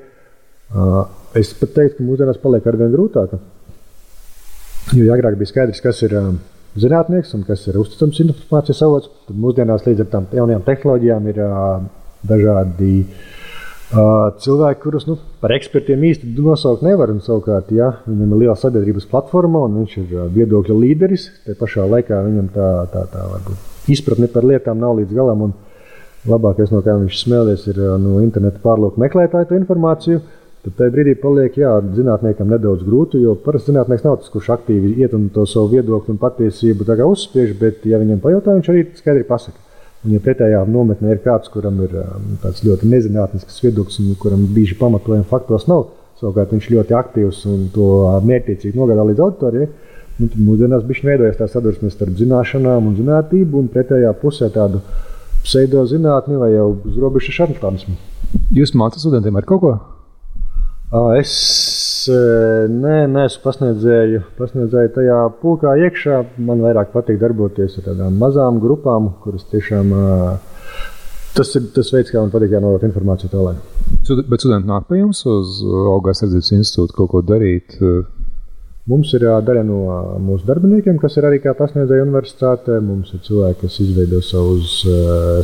Es 1.40 1.52
pat 1.56 1.72
teiktu, 1.78 1.98
ka 1.98 2.08
mūsdienās 2.08 2.40
paliek 2.42 2.66
arvien 2.68 2.92
grūtāka. 2.92 3.40
Jo 4.92 5.14
agrāk 5.14 5.38
bija 5.40 5.48
skaidrs, 5.48 5.80
kas 5.80 6.02
ir 6.04 6.16
zinātnieks 6.80 7.32
un 7.36 7.46
kas 7.48 7.64
ir 7.70 7.78
uzticams 7.80 8.20
informācijas 8.26 8.82
avots, 8.84 9.10
tad 9.28 9.40
mūsdienās 9.40 9.86
līdz 9.86 10.04
ar 10.04 10.10
tām 10.12 10.28
jaunajām 10.36 10.66
tehnoloģijām 10.68 11.30
ir 11.32 11.40
dažādi 12.28 12.92
cilvēki, 13.92 14.80
kurus 14.84 15.08
nu, 15.08 15.18
par 15.40 15.52
ekspertiem 15.56 16.04
īsti 16.08 16.32
nosaukt 16.36 16.84
nevar. 16.84 17.12
Un, 17.12 17.24
savukārt, 17.24 17.72
ja 17.72 17.94
viņam 18.06 18.36
ir 18.36 18.44
liela 18.44 18.60
sabiedrības 18.60 19.08
platforma 19.08 19.64
un 19.66 19.82
viņš 19.82 19.98
ir 20.04 20.16
viedokļa 20.36 20.80
līderis, 20.84 21.28
tad 21.48 21.60
pašā 21.60 21.88
laikā 21.96 22.22
viņam 22.28 22.48
tā, 22.56 22.72
tā, 22.92 23.04
tā 23.12 23.28
varbūt, 23.34 23.71
izpratne 23.90 24.28
par 24.30 24.46
lietām 24.46 24.78
nav 24.82 24.98
līdz 25.00 25.16
galam. 25.16 25.52
Labākais, 26.28 26.70
no 26.70 26.78
kā 26.86 26.94
viņš 27.00 27.16
smēlies, 27.18 27.64
ir 27.72 27.80
no 27.98 28.20
interneta 28.22 28.60
pārlūk 28.62 29.00
meklētāju 29.02 29.56
informāciju. 29.58 30.20
Tad 30.62 30.76
tajā 30.78 30.92
brīdī 30.94 31.16
paliek 31.18 31.56
jā, 31.58 31.72
zinātniekam 31.96 32.52
nedaudz 32.52 32.84
grūti, 32.86 33.18
jo 33.24 33.32
parasti 33.34 33.72
zinātnēks 33.72 34.04
nav 34.06 34.20
tas, 34.20 34.30
kurš 34.30 34.52
aktīvi 34.54 34.92
iet 35.02 35.16
un 35.18 35.24
to 35.34 35.42
savu 35.50 35.72
viedokli 35.72 36.14
un 36.14 36.20
patiesību 36.22 36.86
uzspiež, 37.08 37.56
bet, 37.58 37.82
ja 37.82 37.98
viņam 37.98 38.20
pajautā, 38.22 38.54
viņš 38.54 38.70
arī 38.70 38.84
skaidri 38.94 39.26
pasaka. 39.26 39.58
Un, 40.04 40.12
ja 40.14 40.20
pretējā 40.22 40.62
nometnē 40.70 41.16
ir 41.16 41.20
kāds, 41.24 41.50
kuram 41.50 41.82
ir 41.82 41.96
um, 41.98 42.36
tāds 42.42 42.62
ļoti 42.62 42.86
nezinātnisks 42.90 43.58
viedoklis, 43.64 43.98
un 44.02 44.14
kuram 44.22 44.46
bieži 44.54 44.78
pamatojuma 44.78 45.26
faktos 45.26 45.66
nav, 45.66 45.88
savukārt 46.22 46.54
viņš 46.54 46.70
ļoti 46.76 46.96
aktīvs 46.98 47.42
un 47.50 47.66
to 47.74 47.88
mērķiecīgi 48.30 48.78
nogādā 48.78 49.08
līdz 49.10 49.22
auditorijai, 49.26 49.68
nu, 50.22 50.30
tad 50.30 50.42
mūsdienās 50.46 50.84
bija 50.88 51.08
veidojas 51.10 51.38
tā 51.40 51.48
sadursme 51.50 51.90
starp 51.92 52.14
zināšanām 52.18 52.90
un 52.90 52.98
zinātnību, 52.98 53.64
un 53.64 53.70
pretējā 53.72 54.12
pusē 54.22 54.50
tādu 54.54 54.82
pseidozinātni 55.42 56.38
vai 56.38 56.52
jau 56.54 56.68
uz 56.86 56.98
robežas 57.02 57.34
šarlatānismu. 57.40 57.96
Jūs 58.54 58.76
mācāt 58.78 59.02
studentiem 59.02 59.36
ar 59.40 59.48
kaut 59.48 59.64
ko? 59.64 59.72
Es 61.18 61.32
nē, 62.12 62.96
neesmu 63.08 63.42
pasniedzēju, 63.46 64.22
pasniedzēju 64.38 64.92
tajā 64.96 65.18
pulkā 65.40 65.74
iekšā. 65.86 66.18
Man 66.44 66.60
vairāk 66.64 66.92
patīk 66.92 67.20
darboties 67.22 67.78
ar 67.80 67.86
tādām 67.90 68.18
mazām 68.20 68.60
grupām, 68.62 69.14
kuras 69.24 69.46
tiešām. 69.52 69.94
Tas 71.32 71.54
ir 71.56 71.70
tas 71.72 71.88
veids, 71.94 72.12
kā 72.12 72.20
man 72.20 72.32
patīk 72.32 72.52
nodot 72.60 72.84
informāciju 72.84 73.32
tālāk. 73.32 73.62
Bet 74.28 74.44
studenti 74.44 74.68
nāk 74.68 74.84
pie 74.90 75.00
jums 75.00 75.22
uz 75.32 75.62
Augās 75.64 76.20
sardzības 76.20 76.52
institūtu 76.58 76.98
kaut 76.98 77.12
ko 77.14 77.22
darīt? 77.24 77.78
Mums 78.90 79.12
ir 79.14 79.22
daļa 79.46 79.62
no 79.62 79.78
mūsu 80.18 80.42
darbiniekiem, 80.48 80.96
kas 80.98 81.14
ir 81.14 81.28
arī 81.28 81.38
kā 81.44 81.52
pasniedzēji 81.54 82.02
universitātē. 82.02 82.80
Mums 82.82 83.12
ir 83.14 83.20
cilvēki, 83.22 83.60
kas 83.60 83.78
izveido 83.84 84.18
savus 84.26 84.80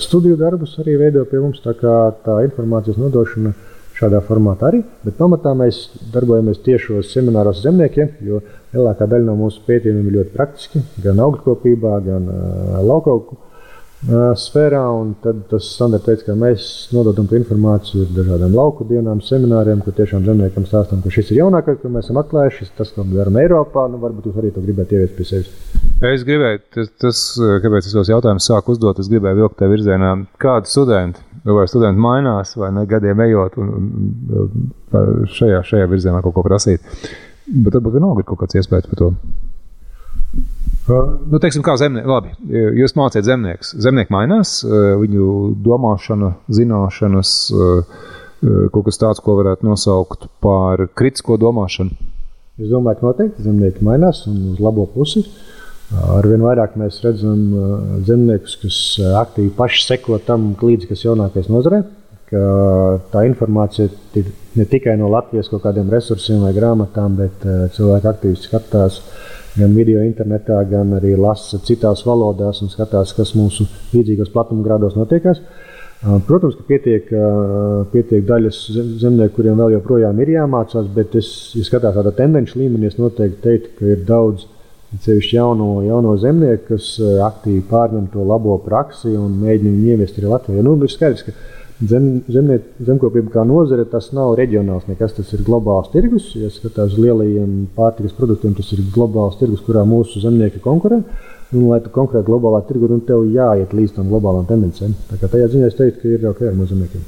studiju 0.03 0.39
darbus, 0.41 0.75
arī 0.83 0.97
veido 0.99 1.23
pie 1.31 1.39
mums. 1.39 1.63
Tā 1.63 1.77
kā 1.79 1.95
tā 2.25 2.41
informācijas 2.49 2.99
nodošana 2.99 3.55
šādā 3.99 4.19
formātā 4.27 4.73
arī, 4.73 4.83
bet 5.07 5.15
pamatā 5.19 5.53
mēs 5.59 5.85
darbojamies 6.15 6.59
tiešos 6.67 7.13
semināros 7.15 7.63
zemniekiem, 7.63 8.11
jo 8.27 8.43
lielākā 8.75 9.07
daļa 9.11 9.31
no 9.31 9.39
mūsu 9.39 9.63
pētījumiem 9.67 10.11
ir 10.11 10.19
ļoti 10.19 10.35
praktiski, 10.35 10.83
gan 11.03 11.23
augļkopībā, 11.23 11.95
gan 12.07 12.29
laukauku 12.91 13.39
uh, 13.39 13.48
sfērā. 14.07 14.83
Tad 15.25 15.45
tas 15.51 15.69
standarta 15.75 16.13
veids, 16.13 16.25
kā 16.27 16.37
mēs 16.39 16.67
nododam 16.95 17.29
informāciju 17.41 18.07
ar 18.07 18.15
dažādām 18.17 18.57
lauku 18.57 18.87
dienām, 18.89 19.23
semināriem, 19.25 19.83
kur 19.85 19.97
tiešām 19.99 20.27
zemniekam 20.27 20.67
stāstām, 20.69 21.03
ka 21.05 21.13
šis 21.15 21.33
ir 21.33 21.43
jaunākais, 21.43 21.81
ko 21.83 21.93
mēs 21.93 22.09
esam 22.09 22.23
atklājuši, 22.23 22.65
šis 22.65 22.75
tas, 22.79 22.93
ko 22.95 23.07
mēs 23.07 23.21
darām 23.21 23.39
Eiropā. 23.43 23.89
Nu, 23.93 24.03
varbūt 24.03 24.31
jūs 24.31 24.43
arī 24.43 24.53
to 24.55 24.65
gribētu 24.65 24.99
ieviest 24.99 25.17
pie 25.19 25.29
sevis. 25.29 25.55
Es 25.99 26.27
gribēju, 26.27 26.63
tas, 26.77 26.93
tas 27.03 27.25
kāpēc 27.65 27.89
es 27.89 27.97
tos 27.97 28.13
jautājumus 28.13 28.47
sāku 28.47 28.77
uzdot, 28.77 29.01
es 29.03 29.11
gribēju 29.11 29.43
vilkt 29.43 29.59
te 29.59 29.71
virzienā, 29.71 30.15
kādi 30.39 30.71
studenti 30.71 31.27
Nu, 31.49 31.55
vai 31.55 31.69
studenti 31.69 32.01
mainās, 32.03 32.51
vai 32.61 32.69
ne 32.77 32.83
gadiem 32.85 33.21
ejot, 33.25 33.55
un, 33.63 33.69
un 34.37 35.27
šajā, 35.33 35.63
šajā 35.65 35.87
virzienā 35.89 36.23
kaut 36.25 36.35
ko 36.37 36.45
prasīt. 36.45 36.85
Bet 37.49 37.79
varbūt 37.79 37.95
vienalga 37.97 38.21
ir 38.21 38.29
kaut 38.29 38.43
kāds 38.43 38.59
iespējas 38.61 38.91
par 38.91 39.01
to. 39.01 39.09
Nu, 40.89 41.37
teiksim, 41.37 41.61
kā 41.65 41.75
zemnieki, 41.77 42.09
labi, 42.09 42.31
jūs 42.81 42.95
mācāt 42.97 43.27
zemniekus. 43.27 43.75
Zemnieki 43.77 44.13
mainās, 44.15 44.59
viņu 44.65 45.27
domāšana, 45.65 46.33
zināšanas, 46.49 47.33
kaut 48.73 48.87
kas 48.87 49.01
tāds, 49.03 49.21
ko 49.21 49.37
varētu 49.41 49.69
nosaukt 49.69 50.29
par 50.45 50.87
kritisko 50.97 51.37
domāšanu. 51.41 51.93
Es 52.59 52.71
domāju, 52.73 53.01
ka 53.01 53.09
noteikti 53.11 53.45
zemnieki 53.45 53.85
mainās 53.87 54.25
un 54.31 54.55
uz 54.55 54.63
labo 54.65 54.89
pusi. 54.95 55.27
Arvien 56.19 56.43
vairāk 56.45 56.75
mēs 56.81 56.99
redzam 57.05 57.45
zemniekus, 58.09 58.59
kas 58.63 58.81
aktīvi 59.23 59.53
paši 59.57 59.85
seko 59.87 60.19
tam 60.25 60.51
līdzi, 60.61 60.89
kas 60.91 61.05
jaunākais 61.05 61.49
nozarē. 61.53 61.85
Tā 62.29 63.23
informācija 63.25 63.89
ir 64.21 64.27
ne 64.59 64.67
tikai 64.69 64.99
no 65.01 65.09
Latvijas 65.13 65.49
kaut 65.49 65.63
kādiem 65.65 65.89
resursiem 65.93 66.43
vai 66.45 66.53
grāmatām, 66.57 67.17
bet 67.17 67.47
cilvēki 67.77 68.11
aktīvi 68.11 68.41
skatās 68.43 69.01
gan 69.59 69.75
video 69.77 70.03
internetā, 70.07 70.61
gan 70.71 70.95
arī 70.99 71.15
lasa 71.19 71.61
citās 71.67 72.05
valodās 72.07 72.63
un 72.65 72.73
skatās, 72.73 73.15
kas 73.17 73.35
mūsu 73.39 73.67
līdzīgos 73.93 74.33
platumgrādos 74.35 74.97
notiekās. 74.99 75.43
Protams, 76.29 76.55
ka 76.55 76.63
pietiek, 76.69 77.09
pietiek 77.91 78.23
daļas 78.27 78.59
zemnieku, 79.03 79.35
kuriem 79.41 79.59
vēl 79.59 79.73
joprojām 79.75 80.21
ir 80.23 80.37
jāmācās, 80.37 80.87
bet 80.95 81.17
es, 81.19 81.33
ja 81.59 81.65
skatās 81.67 81.97
tādā 81.99 82.13
tendenci 82.15 82.61
līmenī, 82.61 82.87
es 82.93 83.01
noteikti 83.01 83.43
teiktu, 83.43 83.75
ka 83.81 83.91
ir 83.97 84.07
daudz 84.07 84.47
Ceļš 84.89 85.35
jauno, 85.35 85.83
jauno 85.85 86.15
zemnieku, 86.17 86.63
kas 86.71 86.95
eh, 86.97 87.19
aktīvi 87.21 87.61
pārņem 87.69 88.07
to 88.15 88.25
labo 88.25 88.55
praksi 88.65 89.13
un 89.21 89.35
mēģina 89.37 89.75
viņu 89.75 89.91
ieviest 89.93 90.17
arī 90.17 90.31
Latvijā. 90.31 90.63
Nu, 90.65 90.79
ir 90.81 90.93
skaidrs, 90.93 91.27
ka 91.27 91.35
Zem, 91.79 92.25
zemniet, 92.27 92.65
zemkopība 92.83 93.31
kā 93.37 93.45
nozare, 93.47 93.85
tas 93.87 94.09
nav 94.11 94.33
reģionāls 94.39 94.89
nekas, 94.91 95.13
tas 95.15 95.29
ir 95.37 95.45
globāls 95.47 95.93
tirgus. 95.93 96.33
Ja 96.35 96.51
skatās 96.51 96.97
uz 96.97 96.99
lielajiem 96.99 97.69
pārtikas 97.77 98.17
produktiem, 98.17 98.57
tas 98.59 98.73
ir 98.75 98.83
globāls 98.95 99.39
tirgus, 99.39 99.63
kurā 99.63 99.85
mūsu 99.87 100.19
zemnieki 100.25 100.59
konkurē. 100.65 100.99
Un, 101.53 101.69
lai 101.71 101.79
tu 101.85 101.93
konkurētu 101.95 102.27
globālā 102.27 102.65
tirgu, 102.67 102.91
un 102.91 103.05
tev 103.07 103.23
jāiet 103.31 103.71
līdz 103.73 103.95
tam 103.95 104.11
globālām 104.11 104.51
tendencēm. 104.51 104.97
Tā 105.13 105.21
kā 105.21 105.31
tajā 105.31 105.47
ziņā 105.55 105.71
es 105.71 105.79
teiktu, 105.79 106.03
ka 106.03 106.11
ir 106.17 106.27
ok 106.33 106.43
ar 106.51 106.59
mūsu 106.59 106.75
zemniekiem. 106.75 107.07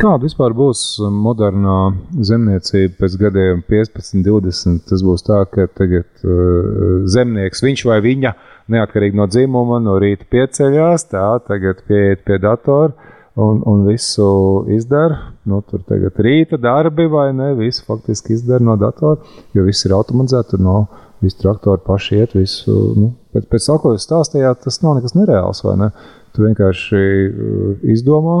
Kāda 0.00 0.24
vispār 0.24 0.56
būs 0.56 0.80
modernā 1.12 1.76
zemniecība 2.16 2.96
pēc 3.04 3.20
gadiem 3.20 3.60
15, 3.68 4.24
20? 4.24 4.82
Tas 4.88 5.04
būs 5.04 5.28
tā, 5.28 5.44
ka 5.52 5.68
tagad 5.68 6.08
uh, 6.24 7.04
zemnieks, 7.12 7.60
viņš 7.62 7.86
vai 7.92 8.00
viņa, 8.08 8.32
neatkarīgi 8.72 9.20
no 9.20 9.28
dzimuma, 9.28 9.84
no 9.84 10.00
rīta 10.00 10.24
pieceļās, 10.32 11.10
tā 11.12 11.28
tagad 11.44 11.84
pieiet 11.86 12.24
pie 12.24 12.40
datora 12.40 13.12
un, 13.34 13.62
un 13.64 13.84
visu 13.86 14.64
izdara. 14.72 15.18
Nu, 15.48 15.62
tur 15.66 15.82
tagad 15.88 16.18
rīta 16.22 16.58
darbi 16.60 17.08
vai 17.10 17.30
ne, 17.36 17.52
visu 17.58 17.84
faktiski 17.86 18.36
izdara 18.36 18.64
no 18.64 18.76
datora, 18.80 19.20
jo 19.56 19.64
viss 19.66 19.86
ir 19.86 19.96
automatizēts, 19.96 20.52
tur 20.52 20.62
nav 20.62 20.84
visi 21.22 21.38
traktori 21.38 21.82
paši 21.86 22.18
iet, 22.18 22.34
visu, 22.34 22.74
nu, 22.98 23.12
pēc, 23.34 23.46
pēc 23.50 23.68
tā, 23.68 23.78
ko 23.78 23.94
jūs 23.94 24.06
stāstījāt, 24.08 24.64
tas 24.64 24.80
nav 24.82 24.98
nekas 24.98 25.14
nereāls, 25.18 25.62
ne? 25.78 25.92
Tu 26.32 26.46
vienkārši 26.46 26.98
uh, 27.02 27.72
izdomā, 27.92 28.40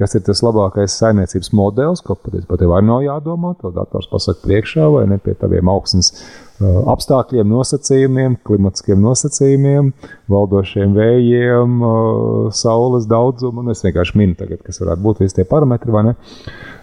kas 0.00 0.16
ir 0.16 0.22
tas 0.24 0.40
labākais 0.44 0.94
saimniecības 0.96 1.50
modelis, 1.56 2.00
ko 2.04 2.16
patiesībā 2.16 2.56
tev 2.60 2.72
arī 2.72 2.88
nav 2.88 3.02
jādomā. 3.04 3.52
To 3.60 3.72
dators 3.74 4.08
pasaka 4.10 4.40
priekšā 4.46 4.86
vai 4.94 5.04
ne 5.10 5.18
pie 5.20 5.34
taviem 5.38 5.68
augsnes 5.68 6.10
uh, 6.14 6.80
apstākļiem, 6.94 7.48
nosacījumiem, 7.52 8.38
klimatiskiem 8.48 9.02
nosacījumiem, 9.04 9.92
valdošiem 10.32 10.96
vējiem, 10.96 11.76
uh, 11.84 12.48
saules 12.56 13.08
daudzumu. 13.10 13.66
Es 13.74 13.84
vienkārši 13.84 14.16
minu, 14.20 14.38
tagad, 14.40 14.64
kas 14.64 14.80
varētu 14.80 15.04
būt 15.04 15.24
visi 15.24 15.40
tie 15.40 15.48
parametri, 15.48 15.92
vai 15.94 16.06
ne? 16.10 16.16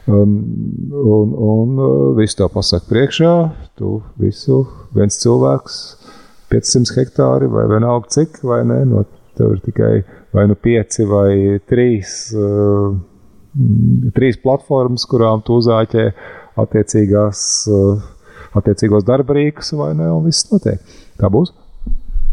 Um, 0.07 0.38
un 0.93 1.34
un 1.49 1.78
uh, 1.82 1.93
visu 2.20 2.38
to 2.43 2.51
pasaka 2.53 2.86
priekšā. 2.91 3.34
Tu 3.82 3.97
visu 4.22 4.61
viens 4.95 5.18
cilvēks, 5.26 5.82
500 6.53 6.95
hektāri 6.95 7.49
vai 7.51 7.65
vienalga 7.68 8.13
cik, 8.13 8.43
vai 8.47 8.61
ne? 8.68 8.84
No 8.88 9.03
tev 9.38 9.57
ir 9.57 9.61
tikai 9.65 9.91
vai 10.38 10.45
nu 10.49 10.55
pieci 10.55 11.05
vai 11.09 11.57
trīs, 11.65 12.17
uh, 12.38 12.93
trīs 14.13 14.38
platformas, 14.41 15.07
kurām 15.09 15.41
tu 15.45 15.57
uzāķē 15.57 16.05
attiecīgās, 16.61 17.39
uh, 17.73 18.03
attiecīgos 18.57 19.05
darba 19.07 19.38
rīkus, 19.38 19.73
vai 19.79 19.93
ne, 19.97 20.11
un 20.13 20.27
viss 20.29 20.49
notiek. 20.51 20.83
Tā 21.17 21.31
būs. 21.33 21.53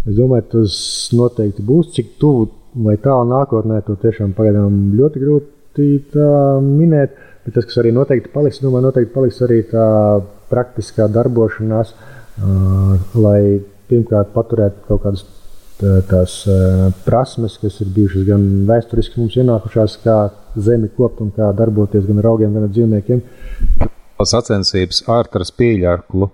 Es 0.05 0.19
domāju, 0.19 0.45
tas 0.53 0.77
noteikti 1.17 1.65
būs. 1.65 1.95
Cik 1.97 2.17
tuvu 2.21 2.51
vai 2.85 2.99
tālu 3.01 3.31
nākotnē, 3.31 3.81
to 3.87 3.97
tiešām 4.03 4.35
pagaidām 4.37 4.97
ļoti 4.99 5.23
grūti 5.23 5.87
minēt. 6.65 7.17
Bet 7.45 7.57
tas, 7.57 7.67
kas 7.69 7.81
arī 7.81 7.93
noteikti 7.93 8.33
paliks, 8.33 8.61
domāju, 8.65 8.89
noteikti 8.89 9.13
paliks 9.15 9.41
arī 9.45 9.63
tā 9.69 9.87
praktiskā 10.53 11.09
darbošanās, 11.13 11.95
uh, 11.95 13.01
lai 13.17 13.41
pirmkārt 13.89 14.33
paturētu 14.37 14.85
kaut 14.89 15.03
kādus 15.05 15.25
tās 15.81 16.37
prasmes, 17.05 17.59
kas 17.61 17.81
ir 17.83 17.91
bijušas 17.95 18.27
gan 18.29 18.45
vēsturiski 18.69 19.21
mums 19.21 19.37
ienākušās, 19.41 19.99
kā 20.05 20.19
zemi 20.55 20.89
kopt 20.97 21.23
un 21.25 21.33
kā 21.35 21.51
darboties 21.57 22.07
gan 22.07 22.23
ar 22.23 22.31
augiem, 22.33 22.55
gan 22.55 22.69
ar 22.69 22.73
dzīvniekiem. 22.75 23.23
Sacensības 24.25 25.03
ārtaras 25.11 25.51
pieļārklu. 25.59 26.31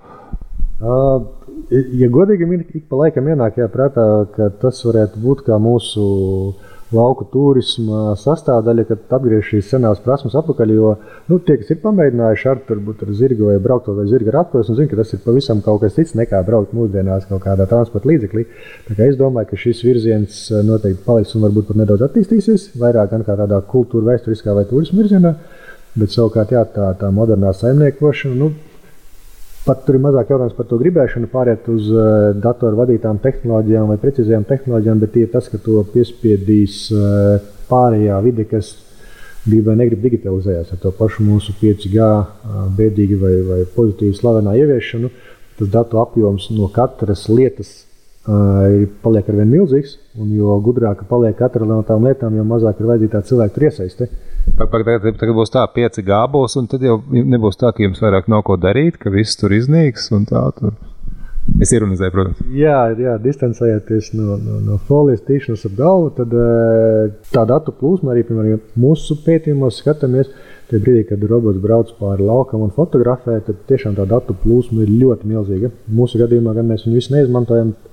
Uh, 0.80 1.22
ja 1.70 2.09
godīgi, 2.12 2.49
ik 2.76 2.84
pa 2.91 3.01
laikam 3.01 3.28
ienāk 3.32 3.59
jāprātā, 3.61 4.05
ka 4.36 4.51
tas 4.61 4.82
varētu 4.84 5.20
būt 5.24 5.43
kā 5.49 5.59
mūsu 5.61 6.05
uh, 6.05 6.69
lauku 6.95 7.26
turisma 7.30 8.14
sastāvdaļa, 8.18 8.84
kad 8.88 9.14
atgriež 9.18 9.47
šīs 9.51 9.68
senās 9.72 10.01
prasmes 10.05 10.34
atpakaļ. 10.38 10.72
Jo 10.74 10.93
nu, 11.30 11.38
tie, 11.47 11.57
kas 11.61 11.70
ir 11.74 11.80
pamēģinājuši 11.84 12.49
ar, 12.51 12.62
turbūt, 12.66 13.05
ar 13.07 13.12
zirgu 13.16 13.51
vai 13.51 13.59
braukt 13.62 13.91
vai 13.95 14.07
zirga 14.11 14.34
ratos, 14.38 14.70
un 14.70 14.78
zina, 14.78 14.91
ka 14.91 15.01
tas 15.01 15.14
ir 15.14 15.22
pavisam 15.24 15.62
kaut 15.64 15.82
kas 15.84 15.97
cits 15.99 16.16
nekā 16.18 16.43
braukt 16.47 16.74
mūsdienās 16.76 17.28
kaut 17.30 17.45
kādā 17.47 17.68
transporta 17.70 18.11
līdzeklī. 18.11 18.47
Es 18.97 19.18
domāju, 19.20 19.53
ka 19.53 19.61
šis 19.61 19.84
virziens 19.86 20.41
eh, 20.51 20.64
noteikti 20.66 21.07
paliks 21.07 21.36
un 21.36 21.47
varbūt 21.47 21.70
pat 21.70 21.82
nedaudz 21.82 22.07
attīstīsies, 22.09 22.70
vairāk 22.80 23.14
gan 23.14 23.26
kā 23.26 23.38
tādā 23.38 23.62
kultūra, 23.70 24.12
vēsturiskā 24.12 24.57
vai 24.57 24.66
turisma 24.70 25.03
virzienā. 25.03 25.36
Bet 25.99 26.12
savukārt, 26.14 26.53
jā, 26.55 26.62
tā, 26.70 26.93
tā 26.99 27.09
modernā 27.14 27.51
saimniekošana, 27.57 28.36
nu, 28.38 28.53
Pat 29.66 29.82
tur 29.84 29.98
ir 29.98 30.00
mazāk 30.00 30.30
jautājums 30.32 30.56
par 30.56 30.66
to 30.70 30.78
gribēšanu, 30.80 31.28
pāriet 31.30 31.66
uz 31.68 31.88
uh, 31.92 32.30
datoru 32.32 32.78
vadītām 32.78 33.18
tehnoloģijām 33.20 33.90
vai 33.92 33.98
precīzajām 34.00 34.46
tehnoloģijām, 34.48 35.02
bet 35.02 35.12
tie 35.12 35.26
ir 35.26 35.34
tas, 35.34 35.50
ka 35.52 35.61
to 35.61 35.82
piespiedīs 35.92 36.86
uh, 36.94 37.42
pārējā 37.68 38.16
vide, 38.24 38.46
kas 38.48 38.72
grib 39.44 39.68
vai 39.68 39.76
negrib 39.80 40.02
digitalizēties 40.04 40.72
ar 40.74 40.80
to 40.80 40.92
pašu 40.96 41.24
mūsu 41.24 41.54
5G 41.61 42.00
uh, 42.00 42.24
eh, 42.24 42.64
bēdīgi 42.80 43.20
vai, 43.20 43.34
vai 43.50 43.61
pozitīvi 43.76 44.16
slavenā 44.16 44.56
ieviešanu. 44.62 45.12
Tas 45.61 45.70
datu 45.72 46.00
apjoms 46.00 46.48
no 46.56 46.70
katras 46.72 47.26
lietas 47.28 47.72
uh, 48.24 48.88
paliek 49.04 49.28
ar 49.28 49.40
vien 49.42 49.52
milzīgs, 49.52 49.96
un 50.20 50.32
jo 50.36 50.56
gudrāka 50.64 51.04
paliek 51.08 51.36
katra 51.36 51.68
no 51.68 51.82
tām 51.88 52.08
lietām, 52.08 52.36
jo 52.36 52.48
mazāk 52.48 52.80
ir 52.80 52.92
vajadzīga 52.94 53.24
cilvēku 53.28 53.56
tur 53.56 53.68
iesaistīt. 53.68 54.18
Tagad, 54.59 55.07
tagad 55.18 55.34
būs 55.36 55.53
tā, 55.55 55.64
pieci 55.74 56.05
gābos, 56.07 56.57
un 56.61 56.68
tad 56.70 56.84
jau 56.84 57.01
nebūs 57.11 57.59
tā, 57.61 57.72
ka 57.74 57.84
jums 57.84 58.01
vairāk 58.03 58.28
nav 58.32 58.44
ko 58.46 58.59
darīt, 58.61 58.98
ka 59.01 59.12
viss 59.12 59.38
tur 59.40 59.55
iznīks 59.57 60.11
un 60.16 60.26
tā. 60.28 60.44
Tur. 60.59 60.76
Es 61.61 61.72
ironizēju, 61.74 62.12
protams. 62.14 62.40
Jā, 62.55 62.76
jā 63.01 63.16
distancējoties 63.22 64.12
no, 64.14 64.36
no, 64.38 64.61
no 64.62 64.76
folijas 64.86 65.24
tīšanas 65.26 65.64
ap 65.66 65.74
galvu, 65.78 66.12
tad 66.18 66.34
eh, 66.36 67.11
tā 67.32 67.42
datu 67.48 67.74
plūsma 67.74 68.12
arī, 68.12 68.22
piemēram, 68.28 68.61
mūsu 68.80 69.18
pētījumos 69.24 69.80
skatāmies. 69.82 70.30
Tajā 70.70 70.84
brīdī, 70.84 71.07
kad 71.09 71.24
robots 71.26 71.59
brauc 71.59 71.88
pāri 71.98 72.22
laukam 72.28 72.62
un 72.62 72.70
fotografē, 72.76 73.40
tad 73.42 73.64
tiešām 73.66 73.96
tā 73.98 74.05
datu 74.07 74.36
plūsma 74.38 74.84
ir 74.84 74.92
ļoti 75.01 75.30
milzīga. 75.32 75.72
Mūsu 75.90 76.20
gadījumā 76.20 76.55
gan 76.55 76.68
mēs 76.70 76.86
viņu 76.86 77.01
visu 77.01 77.16
neizmantojam 77.16 77.72
Ko, 77.72 77.90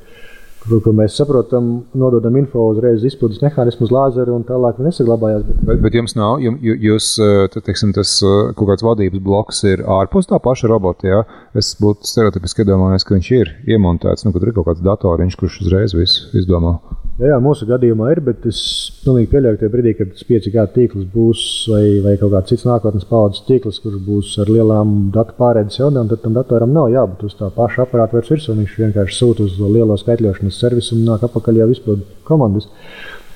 ko 0.83 0.93
mēs 0.95 1.15
saprotam, 1.19 1.69
nododam 1.97 2.37
info 2.39 2.67
uzreiz 2.71 3.05
izpildes 3.07 3.41
mehānismu 3.43 3.87
uz 3.87 3.93
lāzeru 3.93 4.35
un 4.37 4.45
tālāk 4.47 4.81
nesaglabājās. 4.83 5.45
Bet, 5.47 5.63
bet, 5.69 5.81
bet 5.85 5.97
jums 5.99 6.17
nav, 6.19 6.43
jūs, 6.43 7.09
tad, 7.53 7.63
teiksim, 7.67 7.93
tas 7.95 8.17
kaut 8.21 8.71
kāds 8.71 8.85
vadības 8.85 9.23
bloks 9.23 9.63
ir 9.71 9.85
ārpus 9.97 10.29
tā 10.29 10.41
paša 10.43 10.71
robota. 10.71 11.09
Ja? 11.09 11.23
Es 11.57 11.73
būtu 11.81 12.09
stereotipiski 12.09 12.65
iedomājies, 12.65 13.07
ka 13.07 13.15
viņš 13.15 13.33
ir 13.39 13.53
iemontēts, 13.77 14.27
nu, 14.27 14.35
ka 14.35 14.43
tur 14.43 14.51
ir 14.51 14.57
kaut 14.59 14.71
kāds 14.71 14.85
datoriņš, 14.85 15.39
kurš 15.39 15.61
uzreiz 15.65 15.97
visu 15.97 16.31
izdomā. 16.37 16.77
Jā, 17.17 17.31
jā, 17.31 17.37
mūsu 17.41 17.65
gadījumā 17.65 18.11
ir, 18.13 18.19
bet 18.21 18.43
es 18.45 18.59
pilnīgi 19.01 19.31
pieļauju, 19.31 19.57
ka 19.57 19.67
brīdī, 19.73 19.95
kad 19.97 20.11
tas 20.13 20.25
5G 20.29 20.65
tīkls 20.75 21.07
būs 21.09 21.39
vai, 21.71 21.81
vai 22.03 22.13
kaut 22.21 22.29
kāds 22.35 22.53
cits 22.53 22.67
nākotnes 22.67 23.07
paudzes 23.09 23.41
tīkls, 23.47 23.79
kurš 23.81 23.95
būs 24.05 24.35
ar 24.43 24.51
lielām 24.53 24.91
datu 25.15 25.33
pārēdes 25.39 25.79
jaudām, 25.79 26.11
tad 26.11 26.21
tam 26.21 26.37
datoram 26.37 26.75
nav 26.75 26.91
jābūt 26.93 27.25
uz 27.25 27.33
tā 27.39 27.49
paša 27.55 27.87
aparāta 27.87 28.19
vairs 28.19 28.29
virsū. 28.35 28.53
Viņš 28.59 28.77
vienkārši 28.83 29.17
sūta 29.17 29.47
uz 29.49 29.57
lielo 29.57 29.97
skaitļošanas 29.97 30.61
servisu 30.61 30.93
un 30.93 31.07
nāk 31.09 31.25
apakaļ 31.25 31.63
jau 31.63 31.69
izpildu 31.73 32.05
komandas. 32.29 32.69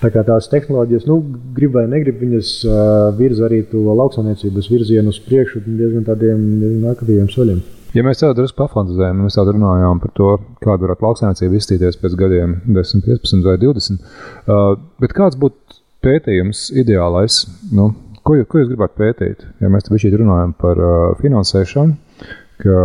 Tā 0.01 0.13
kā 0.13 0.21
tās 0.29 0.49
tehnoloģijas, 0.53 1.09
nu, 1.09 1.17
grib 1.57 1.73
vai 1.73 1.87
negrib, 1.89 2.21
viņas 2.21 2.55
uh, 2.69 2.79
virza 3.17 3.49
arī 3.49 3.63
to 3.73 3.81
lauksaimniecības 3.97 4.69
virzienu 4.75 5.09
uz 5.09 5.17
priekšu 5.25 5.65
diezgan 5.65 6.05
tādiem 6.05 6.85
aktīviem 6.93 7.33
soļiem. 7.33 7.65
Ja 7.91 8.05
mēs 8.07 8.21
tādu 8.21 8.37
drusku 8.39 8.55
pafantāzējam, 8.61 9.25
mēs 9.25 9.35
tādu 9.35 9.57
runājām 9.57 9.99
par 9.99 10.13
to, 10.15 10.29
kāda 10.63 10.85
varētu 10.85 11.03
lauksaimniecība 11.03 11.57
izstīties 11.59 11.97
pēc 11.99 12.15
gadiem, 12.19 12.53
10, 12.71 13.03
15 13.03 13.43
vai 13.43 13.57
20. 13.59 14.05
Uh, 14.45 14.77
bet 15.03 15.15
kāds 15.17 15.39
būtu 15.39 15.81
pētījums 16.05 16.69
ideālais? 16.79 17.41
Nu, 17.75 17.89
ko, 18.23 18.37
ko 18.47 18.61
jūs 18.61 18.69
gribētu 18.71 18.95
pētīt? 19.01 19.43
Ja 19.59 19.71
mēs 19.73 19.87
te 19.87 19.99
šeit 19.99 20.15
runājam 20.21 20.53
par 20.61 20.79
uh, 20.79 20.93
finansēšanu, 21.19 22.29
ka 22.63 22.77